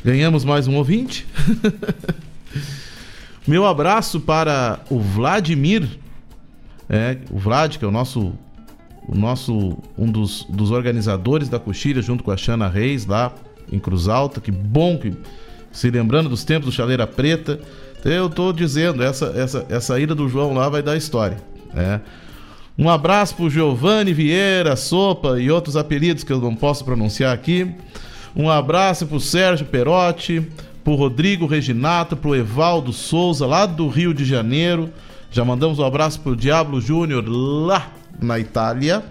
Ganhamos 0.03 0.45
mais 0.45 0.67
um 0.67 0.75
ouvinte. 0.75 1.25
Meu 3.47 3.65
abraço 3.65 4.19
para 4.19 4.81
o 4.89 4.99
Vladimir, 4.99 5.87
é, 6.89 7.17
o 7.31 7.39
Vlad, 7.39 7.77
que 7.77 7.85
é 7.85 7.87
o 7.87 7.91
nosso, 7.91 8.33
o 9.07 9.15
nosso 9.15 9.77
um 9.97 10.11
dos, 10.11 10.45
dos 10.49 10.69
organizadores 10.69 11.49
da 11.49 11.57
coxilha, 11.57 12.01
junto 12.01 12.23
com 12.23 12.31
a 12.31 12.37
Xana 12.37 12.67
Reis, 12.67 13.05
lá 13.05 13.33
em 13.71 13.79
Cruz 13.79 14.07
Alta. 14.07 14.39
Que 14.39 14.51
bom 14.51 14.97
que, 14.97 15.13
se 15.71 15.89
lembrando 15.89 16.29
dos 16.29 16.43
tempos 16.43 16.65
do 16.65 16.71
Chaleira 16.71 17.05
Preta, 17.05 17.59
eu 18.03 18.29
tô 18.29 18.53
dizendo, 18.53 19.03
essa, 19.03 19.33
essa, 19.35 19.65
essa 19.69 19.99
ida 19.99 20.15
do 20.15 20.29
João 20.29 20.53
lá 20.53 20.69
vai 20.69 20.81
dar 20.81 20.95
história. 20.95 21.37
Né? 21.73 22.01
Um 22.77 22.89
abraço 22.89 23.35
pro 23.35 23.49
Giovanni 23.49 24.13
Vieira, 24.13 24.75
Sopa 24.75 25.39
e 25.39 25.49
outros 25.49 25.75
apelidos 25.75 26.23
que 26.23 26.31
eu 26.31 26.39
não 26.39 26.55
posso 26.55 26.85
pronunciar 26.85 27.33
aqui. 27.33 27.69
Um 28.35 28.49
abraço 28.49 29.07
pro 29.07 29.19
Sérgio 29.19 29.65
Perotti, 29.65 30.47
pro 30.83 30.93
Rodrigo 30.95 31.47
Reginato, 31.47 32.15
pro 32.15 32.35
Evaldo 32.35 32.93
Souza, 32.93 33.47
lá 33.47 33.65
do 33.65 33.87
Rio 33.87 34.13
de 34.13 34.23
Janeiro. 34.23 34.91
Já 35.31 35.43
mandamos 35.43 35.79
um 35.79 35.83
abraço 35.83 36.19
pro 36.19 36.35
Diablo 36.35 36.79
Júnior 36.79 37.25
lá 37.27 37.91
na 38.21 38.39
Itália. 38.39 39.03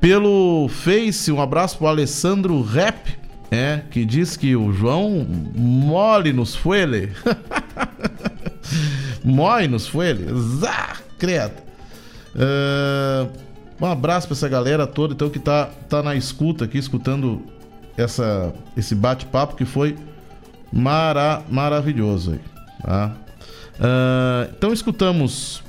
Pelo 0.00 0.68
Face, 0.68 1.32
um 1.32 1.40
abraço 1.40 1.78
pro 1.78 1.86
Alessandro 1.86 2.62
Rap, 2.62 3.18
é, 3.50 3.82
que 3.90 4.04
diz 4.04 4.36
que 4.36 4.54
o 4.54 4.72
João 4.72 5.26
mole 5.54 6.32
nos 6.32 6.54
fuele. 6.54 7.12
Mói 9.24 9.68
nos 9.68 9.88
fuele. 9.88 10.26
Zá, 10.58 10.96
credo. 11.18 11.54
Uh, 12.34 13.30
um 13.80 13.86
abraço 13.86 14.28
para 14.28 14.36
essa 14.36 14.48
galera 14.48 14.86
toda 14.86 15.14
então 15.14 15.28
que 15.28 15.38
tá, 15.38 15.66
tá 15.88 16.02
na 16.02 16.14
escuta 16.14 16.64
aqui, 16.64 16.78
escutando 16.78 17.42
essa, 17.96 18.54
esse 18.76 18.94
bate-papo 18.94 19.56
que 19.56 19.64
foi 19.64 19.96
mara, 20.72 21.42
maravilhoso 21.48 22.32
aí, 22.32 22.40
tá? 22.82 23.16
Uh, 23.76 24.52
então 24.56 24.72
escutamos, 24.72 25.62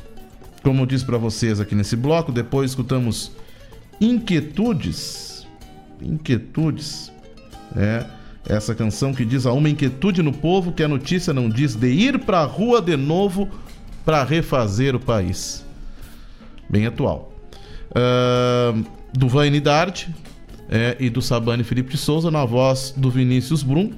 como 0.61 0.83
eu 0.83 0.85
disse 0.85 1.05
para 1.05 1.17
vocês 1.17 1.59
aqui 1.59 1.73
nesse 1.73 1.95
bloco, 1.95 2.31
depois 2.31 2.71
escutamos 2.71 3.31
Inquietudes. 3.99 5.47
Inquietudes. 6.01 7.11
É 7.75 8.05
essa 8.47 8.73
canção 8.73 9.13
que 9.13 9.23
diz 9.23 9.45
a 9.45 9.53
uma 9.53 9.69
inquietude 9.69 10.21
no 10.21 10.33
povo 10.33 10.71
que 10.71 10.83
a 10.83 10.87
notícia 10.87 11.33
não 11.33 11.47
diz 11.47 11.75
de 11.75 11.87
ir 11.87 12.19
pra 12.19 12.43
rua 12.43 12.81
de 12.81 12.97
novo 12.97 13.47
para 14.03 14.23
refazer 14.23 14.95
o 14.95 14.99
país. 14.99 15.63
Bem 16.69 16.85
atual. 16.85 17.31
Uh, 17.91 18.83
do 19.13 19.27
Vaine 19.27 19.59
Dart 19.59 20.07
é, 20.69 20.95
e 20.99 21.09
do 21.09 21.21
Sabane 21.21 21.63
Felipe 21.63 21.91
de 21.91 21.97
Souza 21.97 22.31
na 22.31 22.45
voz 22.45 22.93
do 22.95 23.11
Vinícius 23.11 23.61
Brum. 23.61 23.91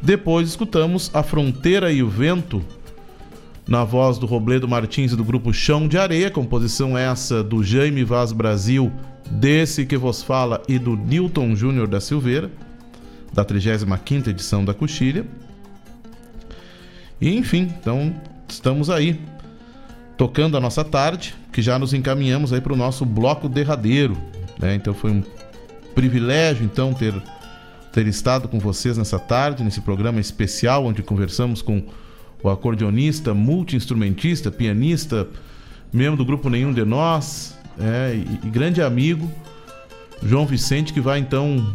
Depois 0.00 0.48
escutamos 0.48 1.10
A 1.14 1.22
Fronteira 1.22 1.92
e 1.92 2.02
o 2.02 2.08
Vento, 2.08 2.62
na 3.66 3.84
voz 3.84 4.18
do 4.18 4.26
Robledo 4.26 4.68
Martins 4.68 5.12
e 5.12 5.16
do 5.16 5.24
grupo 5.24 5.52
Chão 5.52 5.86
de 5.86 5.96
Areia, 5.96 6.30
composição 6.30 6.96
essa 6.96 7.42
do 7.42 7.62
Jaime 7.62 8.04
Vaz 8.04 8.32
Brasil, 8.32 8.92
desse 9.30 9.86
que 9.86 9.96
vos 9.96 10.22
fala, 10.22 10.62
e 10.68 10.78
do 10.78 10.96
Newton 10.96 11.54
Júnior 11.54 11.86
da 11.86 12.00
Silveira, 12.00 12.50
da 13.34 13.44
35 13.44 14.30
edição 14.30 14.64
da 14.64 14.72
Coxilha. 14.72 15.26
E 17.20 17.36
enfim, 17.36 17.72
então 17.80 18.14
estamos 18.48 18.88
aí, 18.88 19.20
tocando 20.16 20.56
a 20.56 20.60
nossa 20.60 20.84
tarde, 20.84 21.34
que 21.52 21.60
já 21.60 21.78
nos 21.78 21.92
encaminhamos 21.92 22.52
aí 22.52 22.60
para 22.60 22.72
o 22.72 22.76
nosso 22.76 23.04
bloco 23.04 23.48
derradeiro. 23.48 24.16
Né? 24.58 24.76
Então 24.76 24.94
foi 24.94 25.10
um 25.10 25.22
privilégio 25.94 26.64
então 26.64 26.94
ter 26.94 27.14
ter 27.92 28.08
estado 28.08 28.48
com 28.48 28.58
vocês 28.58 28.98
nessa 28.98 29.20
tarde, 29.20 29.62
nesse 29.62 29.80
programa 29.80 30.18
especial 30.18 30.84
onde 30.84 31.00
conversamos 31.00 31.62
com 31.62 31.80
o 32.42 32.50
acordeonista, 32.50 33.32
multi-instrumentista, 33.32 34.50
pianista, 34.50 35.28
membro 35.92 36.16
do 36.16 36.24
grupo 36.24 36.50
Nenhum 36.50 36.72
de 36.72 36.84
Nós, 36.84 37.56
é, 37.78 38.16
e 38.16 38.48
grande 38.48 38.82
amigo, 38.82 39.30
João 40.20 40.44
Vicente, 40.44 40.92
que 40.92 41.00
vai 41.00 41.20
então 41.20 41.72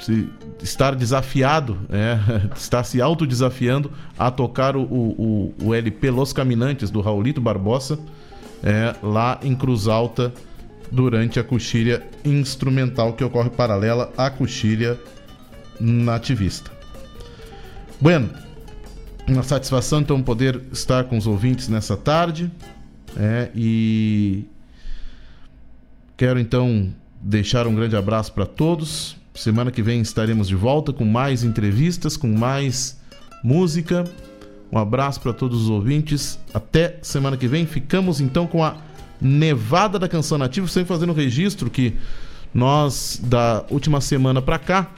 se 0.00 0.28
estar 0.62 0.94
desafiado, 0.94 1.78
é, 1.90 2.18
estar 2.56 2.84
se 2.84 3.00
autodesafiando 3.00 3.90
a 4.18 4.30
tocar 4.30 4.76
o, 4.76 4.82
o, 4.82 5.54
o, 5.62 5.74
LP 5.74 6.10
Los 6.10 6.32
Caminantes 6.32 6.90
do 6.90 7.00
Raulito 7.00 7.40
Barbosa 7.40 7.98
é, 8.62 8.94
lá 9.02 9.38
em 9.42 9.54
Cruz 9.54 9.86
Alta 9.88 10.32
durante 10.90 11.40
a 11.40 11.44
coxilha 11.44 12.02
instrumental 12.24 13.12
que 13.12 13.24
ocorre 13.24 13.50
paralela 13.50 14.12
à 14.16 14.30
coxilha 14.30 14.98
nativista. 15.80 16.70
Bueno, 18.00 18.30
uma 19.26 19.42
satisfação 19.42 20.00
então 20.00 20.22
poder 20.22 20.60
estar 20.72 21.04
com 21.04 21.16
os 21.16 21.26
ouvintes 21.26 21.68
nessa 21.68 21.96
tarde 21.96 22.50
é, 23.16 23.50
e 23.54 24.44
quero 26.16 26.38
então 26.38 26.92
deixar 27.20 27.66
um 27.66 27.74
grande 27.74 27.96
abraço 27.96 28.32
para 28.32 28.46
todos. 28.46 29.16
Semana 29.36 29.70
que 29.70 29.82
vem 29.82 30.00
estaremos 30.00 30.48
de 30.48 30.56
volta 30.56 30.92
com 30.92 31.04
mais 31.04 31.44
entrevistas, 31.44 32.16
com 32.16 32.26
mais 32.26 32.98
música. 33.44 34.04
Um 34.72 34.78
abraço 34.78 35.20
para 35.20 35.32
todos 35.32 35.62
os 35.62 35.70
ouvintes. 35.70 36.38
Até 36.54 36.98
semana 37.02 37.36
que 37.36 37.46
vem. 37.46 37.66
Ficamos 37.66 38.20
então 38.20 38.46
com 38.46 38.64
a 38.64 38.78
Nevada 39.20 39.98
da 39.98 40.08
Canção 40.08 40.38
Nativa, 40.38 40.66
sempre 40.66 40.88
fazendo 40.88 41.10
o 41.10 41.14
registro 41.14 41.70
que 41.70 41.94
nós 42.52 43.20
da 43.22 43.64
última 43.70 44.00
semana 44.00 44.40
para 44.40 44.58
cá 44.58 44.90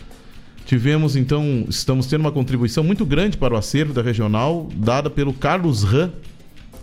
tivemos 0.65 1.17
então, 1.17 1.65
estamos 1.67 2.07
tendo 2.07 2.21
uma 2.21 2.31
contribuição 2.31 2.85
muito 2.85 3.07
grande 3.07 3.39
para 3.39 3.55
o 3.55 3.57
acervo 3.57 3.95
da 3.95 4.03
regional, 4.03 4.69
dada 4.77 5.09
pelo 5.09 5.33
Carlos 5.33 5.83
Ran, 5.83 6.11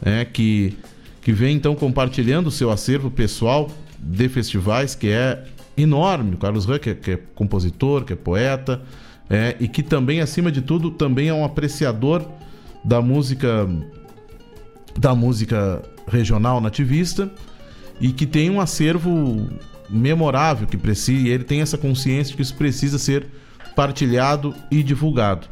é, 0.02 0.26
que, 0.26 0.76
que 1.22 1.32
vem 1.32 1.56
então 1.56 1.76
compartilhando 1.76 2.48
o 2.48 2.52
seu 2.52 2.72
acervo 2.72 3.12
pessoal 3.12 3.70
de 4.00 4.28
festivais, 4.28 4.96
que 4.96 5.10
é 5.10 5.46
enorme. 5.78 6.36
O 6.36 6.38
Carlos 6.38 6.66
que, 6.66 6.90
é, 6.90 6.96
que 6.96 7.12
é 7.12 7.20
compositor, 7.36 8.04
que 8.04 8.14
é 8.14 8.16
poeta, 8.16 8.82
é, 9.30 9.56
e 9.60 9.68
que 9.68 9.82
também, 9.82 10.22
acima 10.22 10.52
de 10.52 10.62
tudo, 10.62 10.92
também 10.92 11.30
é 11.30 11.34
um 11.34 11.44
apreciador 11.44 12.26
da 12.84 13.02
música 13.02 13.68
da 14.98 15.14
música 15.14 15.82
regional 16.08 16.62
nativista 16.62 17.30
e 18.00 18.12
que 18.12 18.26
tem 18.26 18.50
um 18.50 18.62
acervo 18.62 19.50
memorável 19.90 20.68
que 20.68 20.78
precisa, 20.78 21.28
ele 21.28 21.44
tem 21.44 21.62
essa 21.62 21.78
consciência 21.78 22.32
de 22.32 22.38
que 22.38 22.42
isso 22.42 22.56
precisa 22.56 22.98
ser 22.98 23.28
partilhado 23.76 24.56
e 24.72 24.82
divulgado. 24.82 25.48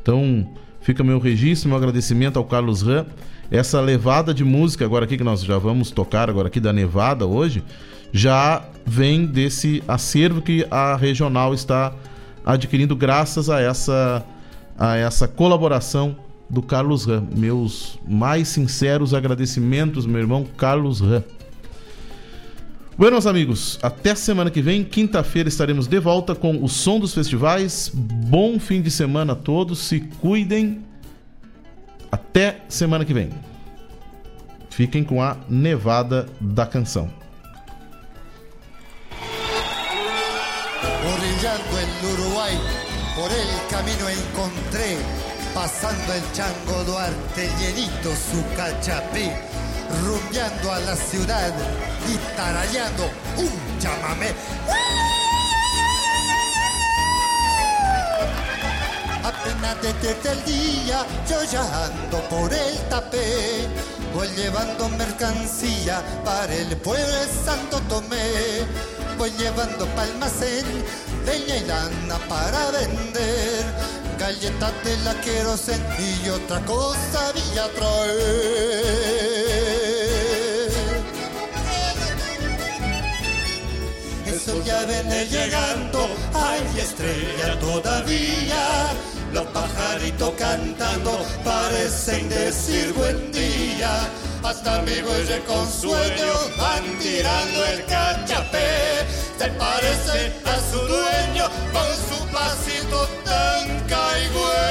Então, 0.00 0.48
fica 0.80 1.02
meu 1.02 1.18
registro, 1.18 1.68
meu 1.68 1.78
agradecimento 1.78 2.38
ao 2.38 2.44
Carlos 2.44 2.82
Ram. 2.82 3.06
Essa 3.50 3.80
levada 3.80 4.32
de 4.32 4.44
música 4.44 4.84
agora 4.84 5.04
aqui 5.04 5.16
que 5.16 5.24
nós 5.24 5.42
já 5.42 5.58
vamos 5.58 5.90
tocar 5.90 6.30
agora 6.30 6.48
aqui 6.48 6.60
da 6.60 6.72
Nevada 6.72 7.26
hoje, 7.26 7.62
já 8.14 8.62
vem 8.86 9.26
desse 9.26 9.82
acervo 9.88 10.40
que 10.40 10.64
a 10.70 10.94
regional 10.94 11.52
está 11.52 11.92
adquirindo 12.46 12.94
graças 12.94 13.50
a 13.50 13.60
essa 13.60 14.24
a 14.78 14.96
essa 14.96 15.26
colaboração 15.26 16.16
do 16.48 16.62
Carlos 16.62 17.06
Ram. 17.06 17.26
Meus 17.36 17.98
mais 18.06 18.48
sinceros 18.48 19.12
agradecimentos, 19.14 20.06
meu 20.06 20.20
irmão 20.20 20.46
Carlos 20.56 21.00
Ram. 21.00 21.24
Buenos 22.96 23.26
amigos, 23.26 23.80
até 23.82 24.14
semana 24.14 24.48
que 24.48 24.62
vem, 24.62 24.84
quinta-feira 24.84 25.48
estaremos 25.48 25.88
de 25.88 25.98
volta 25.98 26.36
com 26.36 26.62
o 26.62 26.68
som 26.68 27.00
dos 27.00 27.12
festivais. 27.12 27.90
Bom 27.92 28.60
fim 28.60 28.80
de 28.80 28.92
semana 28.92 29.32
a 29.32 29.36
todos, 29.36 29.80
se 29.80 29.98
cuidem. 30.20 30.84
Até 32.12 32.60
semana 32.68 33.04
que 33.04 33.12
vem. 33.12 33.30
Fiquem 34.70 35.02
com 35.02 35.20
a 35.20 35.36
Nevada 35.48 36.26
da 36.40 36.64
Canção. 36.64 37.23
El 41.44 42.10
Uruguay, 42.10 42.58
por 43.14 43.30
el 43.30 43.46
camino 43.68 44.08
encontré, 44.08 44.96
pasando 45.52 46.14
el 46.14 46.22
Chango 46.32 46.84
Duarte, 46.84 47.50
llenito 47.58 48.12
su 48.16 48.42
cachapí, 48.56 49.30
rumbeando 50.06 50.72
a 50.72 50.78
la 50.78 50.96
ciudad 50.96 51.52
y 52.08 52.16
tarareando 52.34 53.10
un 53.36 53.78
chamamé. 53.78 54.32
Apenas 59.22 59.76
desde 59.82 60.32
el 60.32 60.44
día 60.46 61.04
yo 61.28 61.44
ya 61.44 61.84
ando 61.84 62.22
por 62.30 62.54
el 62.54 62.78
tapé, 62.88 63.68
voy 64.14 64.28
llevando 64.28 64.88
mercancía 64.88 66.02
para 66.24 66.54
el 66.54 66.74
pueblo 66.78 67.06
de 67.06 67.26
Santo 67.44 67.80
Tomé, 67.86 68.64
voy 69.18 69.30
llevando 69.32 69.86
palmacén, 69.88 70.64
leña 71.24 71.56
y 71.56 71.64
lana 71.64 72.18
para 72.28 72.70
vender, 72.70 73.64
galletas 74.18 74.72
de 74.84 74.96
la 74.98 75.20
querosen 75.20 75.82
y 75.98 76.28
otra 76.28 76.60
cosa 76.64 77.32
vía 77.32 77.68
traer. 77.74 79.24
Eso 84.26 84.62
ya 84.64 84.84
viene 84.84 85.26
llegando, 85.26 86.08
hay 86.34 86.80
estrella 86.80 87.58
todavía. 87.60 88.92
Los 89.32 89.46
pajaritos 89.46 90.32
cantando 90.38 91.18
parecen 91.44 92.28
decir 92.28 92.92
buen 92.92 93.32
día. 93.32 94.08
Hasta 94.44 94.82
mi 94.82 95.00
buey 95.00 95.40
con 95.46 95.66
sueño 95.72 96.32
van 96.58 96.84
tirando 96.98 97.64
el 97.64 97.84
cachapé. 97.86 99.06
Se 99.38 99.48
parece 99.48 100.32
a 100.44 100.56
su 100.70 100.80
dueño 100.80 101.48
con 101.72 101.90
su 102.08 102.26
pasito 102.30 103.08
tan 103.24 103.80
caigüe. 103.88 104.64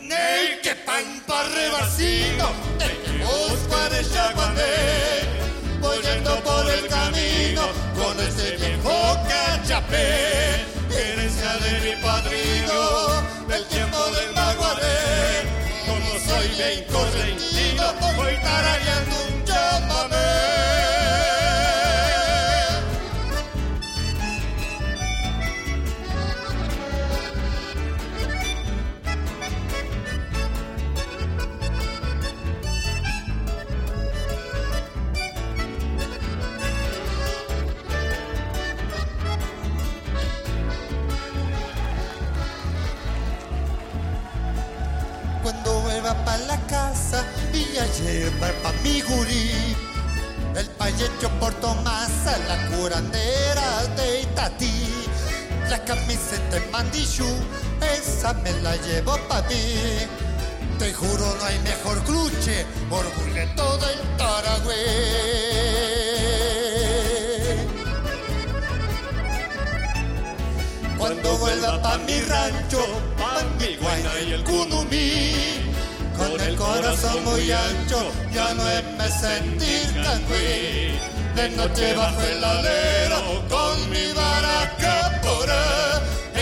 Ney 0.00 0.60
que 0.62 0.74
pan 0.84 1.22
para 1.28 1.48
rebacino, 1.48 2.48
de 2.78 2.88
que 3.02 3.24
vos 3.24 3.58
para 3.70 4.00
voy 5.80 5.98
yendo 6.02 6.42
por 6.42 6.68
el 6.68 6.86
camino 6.88 7.62
con 7.94 8.18
ese 8.20 8.56
viejo 8.56 9.16
cachapé, 9.28 10.66
herencia 10.90 11.52
de 11.64 11.72
mi 11.84 12.02
padrino, 12.02 13.22
del 13.48 13.64
tiempo 13.66 13.98
del 14.16 14.34
maguaré. 14.34 14.90
Como 15.86 16.10
soy 16.26 16.48
bien 16.48 16.84
correntino, 16.92 17.39
cuando 45.42 45.80
vuelva 45.80 46.14
para 46.24 46.38
la 46.38 46.69
a 48.06 48.12
llevar 48.12 48.52
pa' 48.62 48.72
mi 48.82 49.00
gurí. 49.00 49.50
El 50.56 50.66
payecho 50.70 51.28
por 51.38 51.52
Tomasa, 51.54 52.38
la 52.48 52.66
curandera 52.68 53.86
de 53.96 54.22
Itatí. 54.22 55.06
La 55.68 55.78
camiseta 55.84 56.56
en 56.56 56.70
mandillú, 56.70 57.28
esa 57.96 58.32
me 58.34 58.52
la 58.62 58.76
llevo 58.76 59.16
pa' 59.28 59.42
mí. 59.42 60.08
Te 60.78 60.92
juro 60.92 61.36
no 61.38 61.44
hay 61.44 61.58
mejor 61.60 62.02
cruche, 62.04 62.66
todo 63.54 63.90
el 63.90 64.16
Taragüey. 64.16 64.76
Cuando 70.98 71.38
vuelva 71.38 71.82
pa' 71.82 71.98
mi 71.98 72.20
rancho, 72.22 72.84
pa' 73.18 73.42
mi 73.58 73.76
guayna 73.76 74.20
y 74.26 74.32
el 74.32 74.44
cunumí. 74.44 75.69
Con 76.20 76.40
el 76.40 76.54
corazón 76.56 77.24
muy 77.24 77.50
ancho, 77.50 78.12
ya 78.32 78.54
no 78.54 78.68
es 78.68 78.84
me 78.98 79.08
sentir 79.08 79.86
cangüí. 80.04 80.98
De 81.34 81.48
noche 81.56 81.94
bajo 81.94 82.20
el 82.20 82.44
alero, 82.44 83.42
con 83.48 83.90
mi 83.90 84.12
baraca 84.12 85.20
por 85.22 85.48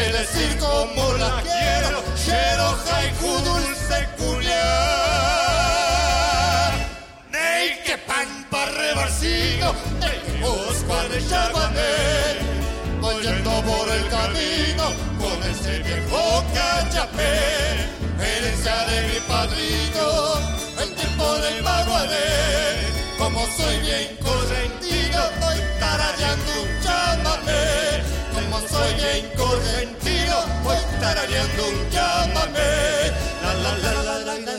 el 0.00 0.12
decir 0.12 0.58
como 0.58 1.12
la 1.14 1.42
quiero, 1.42 2.02
quiero 2.24 2.66
haiku 2.90 3.32
dulce 3.48 3.98
culiar. 4.18 4.58
Ney 7.30 7.64
que 7.86 7.96
pan 8.08 8.28
pa' 8.50 8.66
rebarcino, 8.66 9.68
ney 10.00 10.18
que 10.26 10.32
busco 10.44 10.94
de 11.12 11.18
chaguané 11.28 12.18
voy 13.00 13.24
por 13.62 13.88
el 13.88 14.08
camino 14.08 14.84
con 15.18 15.42
ese 15.50 15.78
viejo 15.82 16.44
cachapé, 16.54 17.88
herencia 18.20 18.76
de 18.86 19.02
mi 19.08 19.20
padrino, 19.26 20.06
el 20.82 20.94
tiempo 20.94 21.34
del 21.38 21.62
maguaré. 21.62 22.88
Como 23.18 23.40
soy 23.56 23.78
bien 23.80 24.16
correntino, 24.22 25.20
voy 25.40 25.58
tarareando 25.80 26.52
un 26.62 26.70
chamamé. 26.82 28.02
Como 28.34 28.60
soy 28.68 28.94
bien 28.94 29.30
correntino, 29.36 30.36
voy 30.62 30.82
tarareando 31.00 31.68
un 31.68 31.90
chamamé. 31.90 32.70
La 33.42 33.54
la 33.54 33.72
la 33.78 33.92
la 34.02 34.18
la 34.18 34.34
la 34.34 34.58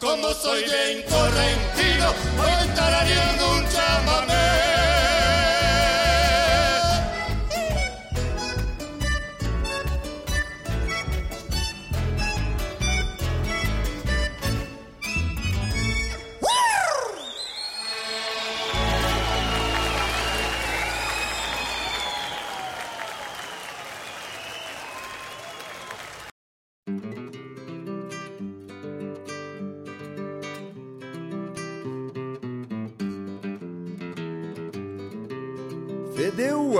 como 0.00 0.32
soy 0.34 0.64
bien 0.64 1.02
correntino, 1.08 2.12
voy 2.36 2.68
tarareando 2.74 3.52
un 3.52 3.68
chamamé. 3.68 4.51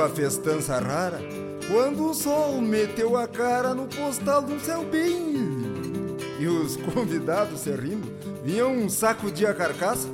A 0.03 0.09
festança 0.09 0.79
rara 0.79 1.21
quando 1.71 2.11
o 2.11 2.15
sol 2.15 2.61
meteu 2.61 3.17
a 3.17 3.29
cara 3.29 3.73
no 3.73 3.87
postal 3.87 4.43
um 4.55 4.59
céu 4.59 4.85
bem. 4.85 6.17
E 6.41 6.47
os 6.47 6.77
convidados 6.77 7.61
se 7.61 7.71
rindo 7.71 8.11
vinham 8.43 8.89
de 9.31 9.47
a 9.47 9.55
carcaça, 9.55 10.09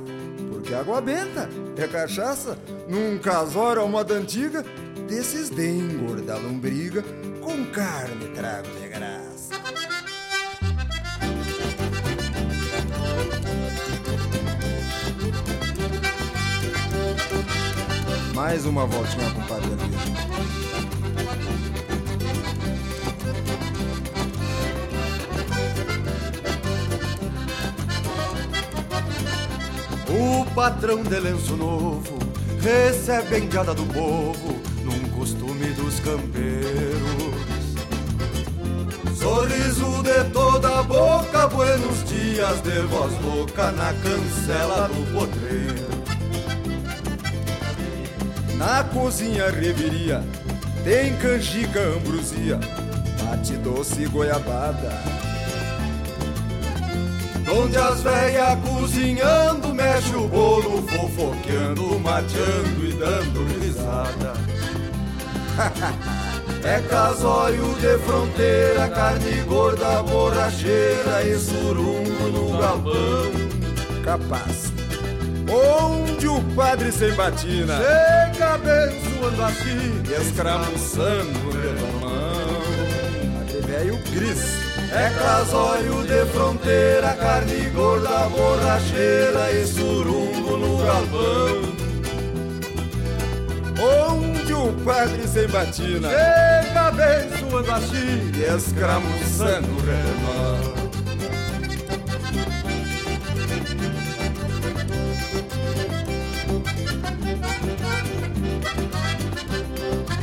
porque 0.51 0.73
água 0.73 1.01
benta 1.01 1.49
é 1.75 1.87
cachaça, 1.87 2.57
num 2.87 3.17
casório 3.17 3.87
moda 3.87 4.13
antiga, 4.13 4.63
desses 5.07 5.49
de 5.49 5.67
engordar 5.67 6.39
lombriga, 6.39 7.03
com 7.41 7.65
carne 7.71 8.27
trago 8.35 8.67
de 8.79 8.87
graça. 8.89 9.28
Mais 18.39 18.65
uma 18.65 18.85
voltinha 18.85 19.29
com 19.31 19.41
Padre 19.41 19.67
Luiz. 19.67 19.99
O 30.07 30.45
patrão 30.55 31.03
de 31.03 31.19
lenço 31.19 31.57
novo 31.57 32.17
recebe 32.61 33.35
a 33.35 33.39
indiada 33.39 33.73
do 33.73 33.85
povo 33.87 34.57
num 34.85 35.09
costume 35.09 35.73
dos 35.73 35.99
campeiros. 35.99 36.95
Sorriso 39.17 40.01
de 40.01 40.23
toda 40.31 40.79
a 40.79 40.83
boca, 40.83 41.45
buenos 41.49 42.05
dias 42.05 42.61
de 42.61 42.79
voz 42.87 43.11
louca 43.21 43.69
na 43.73 43.93
cancela 43.95 44.87
do 44.87 45.13
potreiro. 45.13 45.88
Na 48.59 48.83
cozinha 48.83 49.49
reviria, 49.49 50.21
tem 50.83 51.15
canjica, 51.15 51.79
ambrosia, 51.79 52.59
mate 53.23 53.53
doce 53.53 54.05
goiabada. 54.07 54.91
Onde 57.49 57.77
as 57.77 58.01
velhas 58.01 58.59
cozinhando, 58.59 59.73
mexe 59.73 60.13
o 60.13 60.27
bolo, 60.27 60.85
fofoqueando, 60.89 61.97
mateando 62.01 62.85
e 62.85 62.91
dando 62.91 63.61
risada. 63.61 64.33
é 66.61 66.81
casório 66.81 67.73
de 67.75 67.97
fronteira, 67.99 68.89
carne 68.89 69.41
gorda, 69.47 70.03
borracheira 70.03 71.23
e 71.23 71.39
surungo 71.39 72.27
no 72.27 72.57
galpão. 72.57 74.03
Capaz. 74.03 74.68
Onde 75.51 76.27
o 76.27 76.41
padre 76.55 76.91
sem 76.91 77.11
batina 77.13 77.77
chega 77.77 78.53
abençoando 78.53 79.43
a 79.43 79.51
China, 79.51 80.21
escramuçando 80.21 81.39
pela 81.51 81.91
mão. 81.99 83.41
Aquele 83.41 83.61
velho 83.67 83.97
gris. 84.11 84.69
É 84.91 85.09
casório 85.11 86.03
de 86.03 86.25
fronteira, 86.31 87.13
carne 87.13 87.69
gorda, 87.69 88.27
borracheira 88.29 89.51
e 89.51 89.65
surungo 89.67 90.57
no 90.57 90.77
galpão. 90.83 91.79
Onde 93.81 94.53
o 94.53 94.73
padre 94.83 95.27
sem 95.27 95.47
batina 95.47 96.09
chega 96.09 96.87
abençoando 96.87 97.71
a 97.71 97.79
China, 97.81 98.37
e 98.37 98.57
escramuçando 98.57 99.67
o 99.67 99.79
remão. 99.79 100.58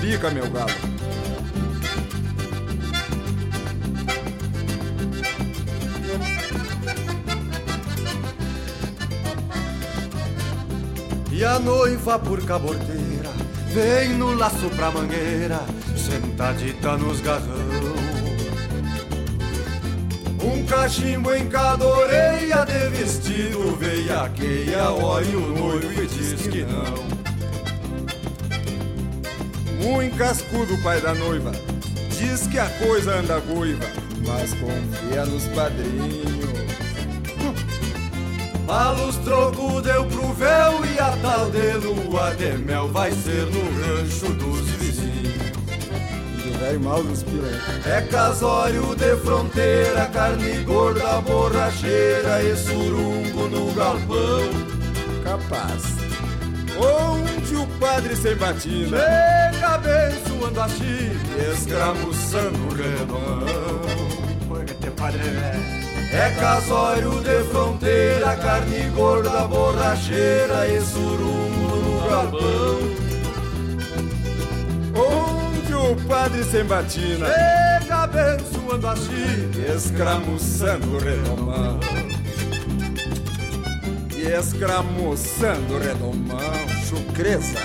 Fica, 0.09 0.31
meu 0.31 0.49
galo. 0.49 0.70
E 11.33 11.45
a 11.45 11.59
noiva 11.59 12.20
por 12.20 12.41
cabordeira 12.45 13.31
vem 13.74 14.11
no 14.11 14.33
laço 14.35 14.70
pra 14.77 14.93
mangueira, 14.93 15.62
sentadita 15.97 16.97
nos 16.97 17.20
garrão. 17.20 17.97
Um 20.41 20.65
cachimbo 20.66 21.35
em 21.35 21.49
cada 21.49 21.85
orelha 21.85 22.65
de 22.65 22.97
vestido 22.97 23.74
veiaqueia, 23.74 24.89
olha 24.89 25.37
o 25.37 25.49
noivo 25.49 26.01
e 26.01 26.07
diz 26.07 26.47
que 26.47 26.62
não. 26.62 27.15
Muito 29.86 30.16
cascudo, 30.16 30.76
pai 30.82 31.00
da 31.00 31.14
noiva, 31.14 31.52
diz 32.10 32.48
que 32.48 32.58
a 32.58 32.68
coisa 32.70 33.20
anda 33.20 33.38
goiva, 33.38 33.86
mas 34.26 34.52
confia 34.54 35.24
nos 35.24 35.44
padrinhos. 35.54 36.26
Malos 38.66 39.16
troco 39.18 39.80
deu 39.80 40.04
pro 40.06 40.32
véu 40.32 40.84
e 40.84 40.98
a 40.98 41.16
tal 41.22 41.48
de 41.50 41.72
lua 41.86 42.34
de 42.34 42.58
mel 42.58 42.88
vai 42.88 43.12
ser 43.12 43.46
no 43.46 43.60
rancho 43.80 44.26
dos 44.32 44.68
vizinhos. 44.70 45.52
Do 46.42 46.58
velho 46.58 46.80
mal 46.80 47.04
dos 47.04 47.22
piranha. 47.22 47.62
É 47.86 48.00
casório 48.10 48.92
de 48.96 49.16
fronteira, 49.18 50.06
carne 50.06 50.64
gorda, 50.64 51.20
borracheira 51.20 52.42
e 52.42 52.56
surungo 52.56 53.46
no 53.46 53.72
galpão. 53.72 54.50
Capaz. 55.22 55.95
Onde 56.78 57.57
o 57.57 57.66
padre 57.78 58.15
sem 58.16 58.36
batina 58.36 58.98
chega 58.98 59.69
abençoando 59.69 60.61
a 60.61 60.69
China, 60.69 61.53
escramuçando 61.53 62.66
o 62.66 62.70
velho. 62.74 63.07
É 66.12 66.31
casório 66.40 67.20
de 67.20 67.44
fronteira, 67.51 68.36
carne 68.36 68.89
gorda, 68.94 69.47
borracheira 69.47 70.66
e 70.69 70.81
surungo 70.81 71.77
no 71.77 72.09
galpão. 72.09 72.78
Onde 74.94 75.74
o 75.74 75.97
padre 76.07 76.44
sem 76.44 76.65
batina 76.65 77.27
chega 77.27 77.97
abençoando 78.03 78.89
a 78.89 78.97
China, 78.97 79.77
escramuçando 79.77 80.97
o 80.97 80.98
redomão. 80.98 81.78
Escramuçando 84.27 85.78
redomão, 85.78 86.69
chucreza. 86.89 87.61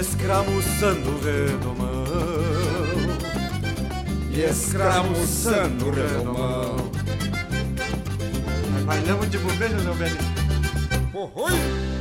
Escramuçando 0.00 1.20
redomão. 1.20 2.06
Escramuçando 4.32 5.90
redomão. 5.90 6.76
Bailamos 8.86 9.30
de 9.30 9.38
bobeja, 9.38 9.76
meu 9.76 9.94
velho. 9.94 10.16
Oi! 11.34 11.95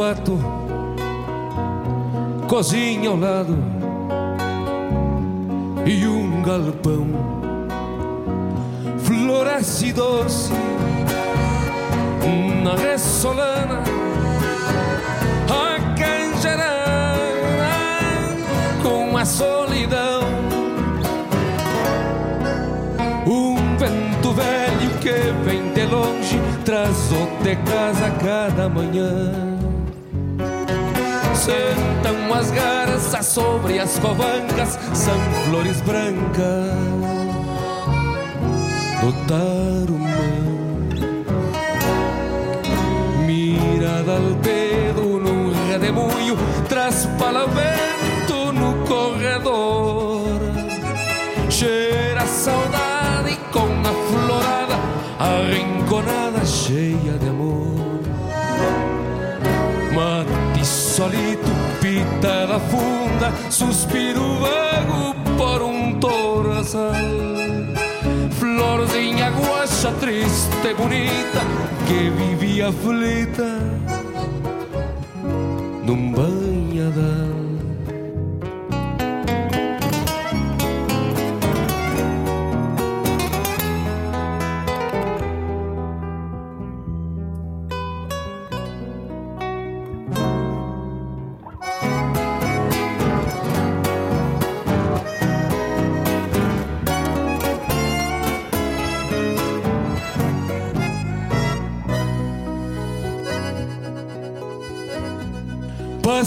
Pato, 0.00 0.38
cozinha 2.48 3.10
ao 3.10 3.16
lado 3.16 3.54
e 5.84 6.06
um 6.06 6.40
galpão. 6.40 7.06
Floresce 9.00 9.92
doce 9.92 10.54
na 12.64 12.76
ressolana, 12.76 13.82
a 15.50 15.78
canjarana 15.98 17.18
com 18.82 19.18
a 19.18 19.24
solidão. 19.26 20.22
Um 23.26 23.76
vento 23.76 24.32
velho 24.32 24.98
que 24.98 25.30
vem 25.44 25.74
de 25.74 25.84
longe 25.84 26.40
traz 26.64 27.12
o 27.12 27.44
de 27.44 27.54
casa 27.56 28.10
cada 28.18 28.66
manhã. 28.66 29.49
Sentam 31.40 32.34
as 32.34 32.50
garças 32.50 33.24
sobre 33.24 33.78
as 33.78 33.98
covancas, 33.98 34.78
são 34.92 35.18
flores 35.46 35.80
brancas 35.80 36.70
do 39.00 39.12
tarumã. 39.26 40.06
Mirada 43.24 44.12
al 44.12 44.36
pedo 44.42 45.18
num 45.18 45.50
redemoinho, 45.70 46.36
traz 46.68 47.06
para 47.18 47.46
Solito, 61.00 61.50
pitada 61.80 62.60
funda, 62.60 63.32
suspiro 63.50 64.20
vago 64.34 65.14
por 65.38 65.62
um 65.62 65.98
torçal. 65.98 66.92
Florzinha 68.32 69.30
guacha 69.30 69.92
triste, 69.92 70.74
bonita, 70.76 71.40
que 71.88 72.10
vivia 72.10 72.68
aflita 72.68 73.46
num 75.86 76.12
banhadal. 76.12 77.29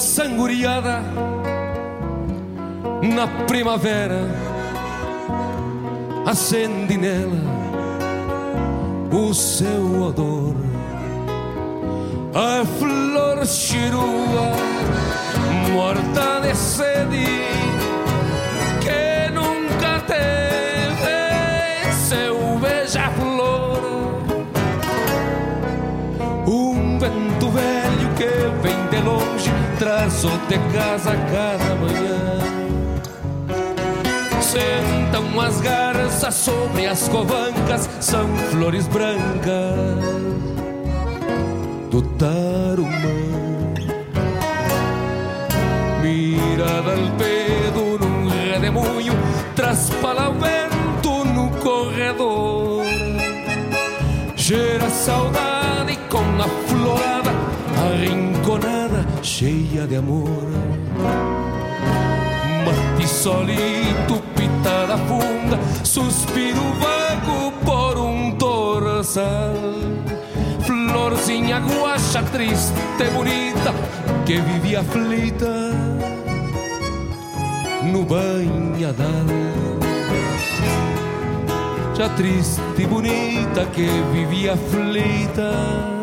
Passanguriada 0.04 1.02
na 3.16 3.26
primavera 3.48 4.20
acende 6.26 6.98
nela 6.98 7.40
o 9.14 9.34
seu 9.34 10.02
odor. 10.02 10.56
A 12.36 12.66
flor 12.66 13.46
chirua 13.48 14.52
morta 15.72 16.42
de 16.42 16.54
sede 16.54 17.26
traz-o 29.78 30.30
de 30.48 30.58
casa 30.76 31.12
cada 31.32 31.76
manhã. 31.76 32.40
Sentam 34.42 35.40
as 35.40 35.62
garças 35.62 36.36
sobre 36.36 36.86
as 36.86 37.08
covancas, 37.08 37.90
são 38.00 38.28
flores 38.52 38.88
brancas 38.88 40.04
do 41.90 42.02
tarumã. 42.02 42.90
Mirada 46.02 46.92
al 46.92 47.12
pedo 47.18 48.00
num 48.00 48.30
redemoinho, 48.30 49.14
traz 49.56 49.90
para 50.02 50.30
o 50.30 50.34
vento 50.34 51.26
no 51.26 51.50
corredor. 51.62 52.84
Gera 54.36 54.90
saudade 54.90 55.53
cheia 59.44 59.86
de 59.86 59.98
amor. 59.98 60.48
Mate 62.66 63.08
solito, 63.08 64.24
pitada 64.36 64.98
funda, 65.00 65.60
suspiro 65.84 66.62
vago 66.80 67.52
por 67.66 67.98
um 67.98 68.32
torçal. 68.38 69.54
Florzinha 70.62 71.60
guacha 71.60 72.24
triste, 72.32 73.04
bonita, 73.14 73.74
que 74.26 74.40
vivia 74.40 74.80
aflita 74.80 75.72
no 77.92 78.06
banhadal. 78.06 79.28
Já 81.96 82.08
triste 82.10 82.62
e 82.80 82.86
bonita 82.88 83.66
que 83.66 83.88
vivia 84.14 84.54
aflita 84.54 86.03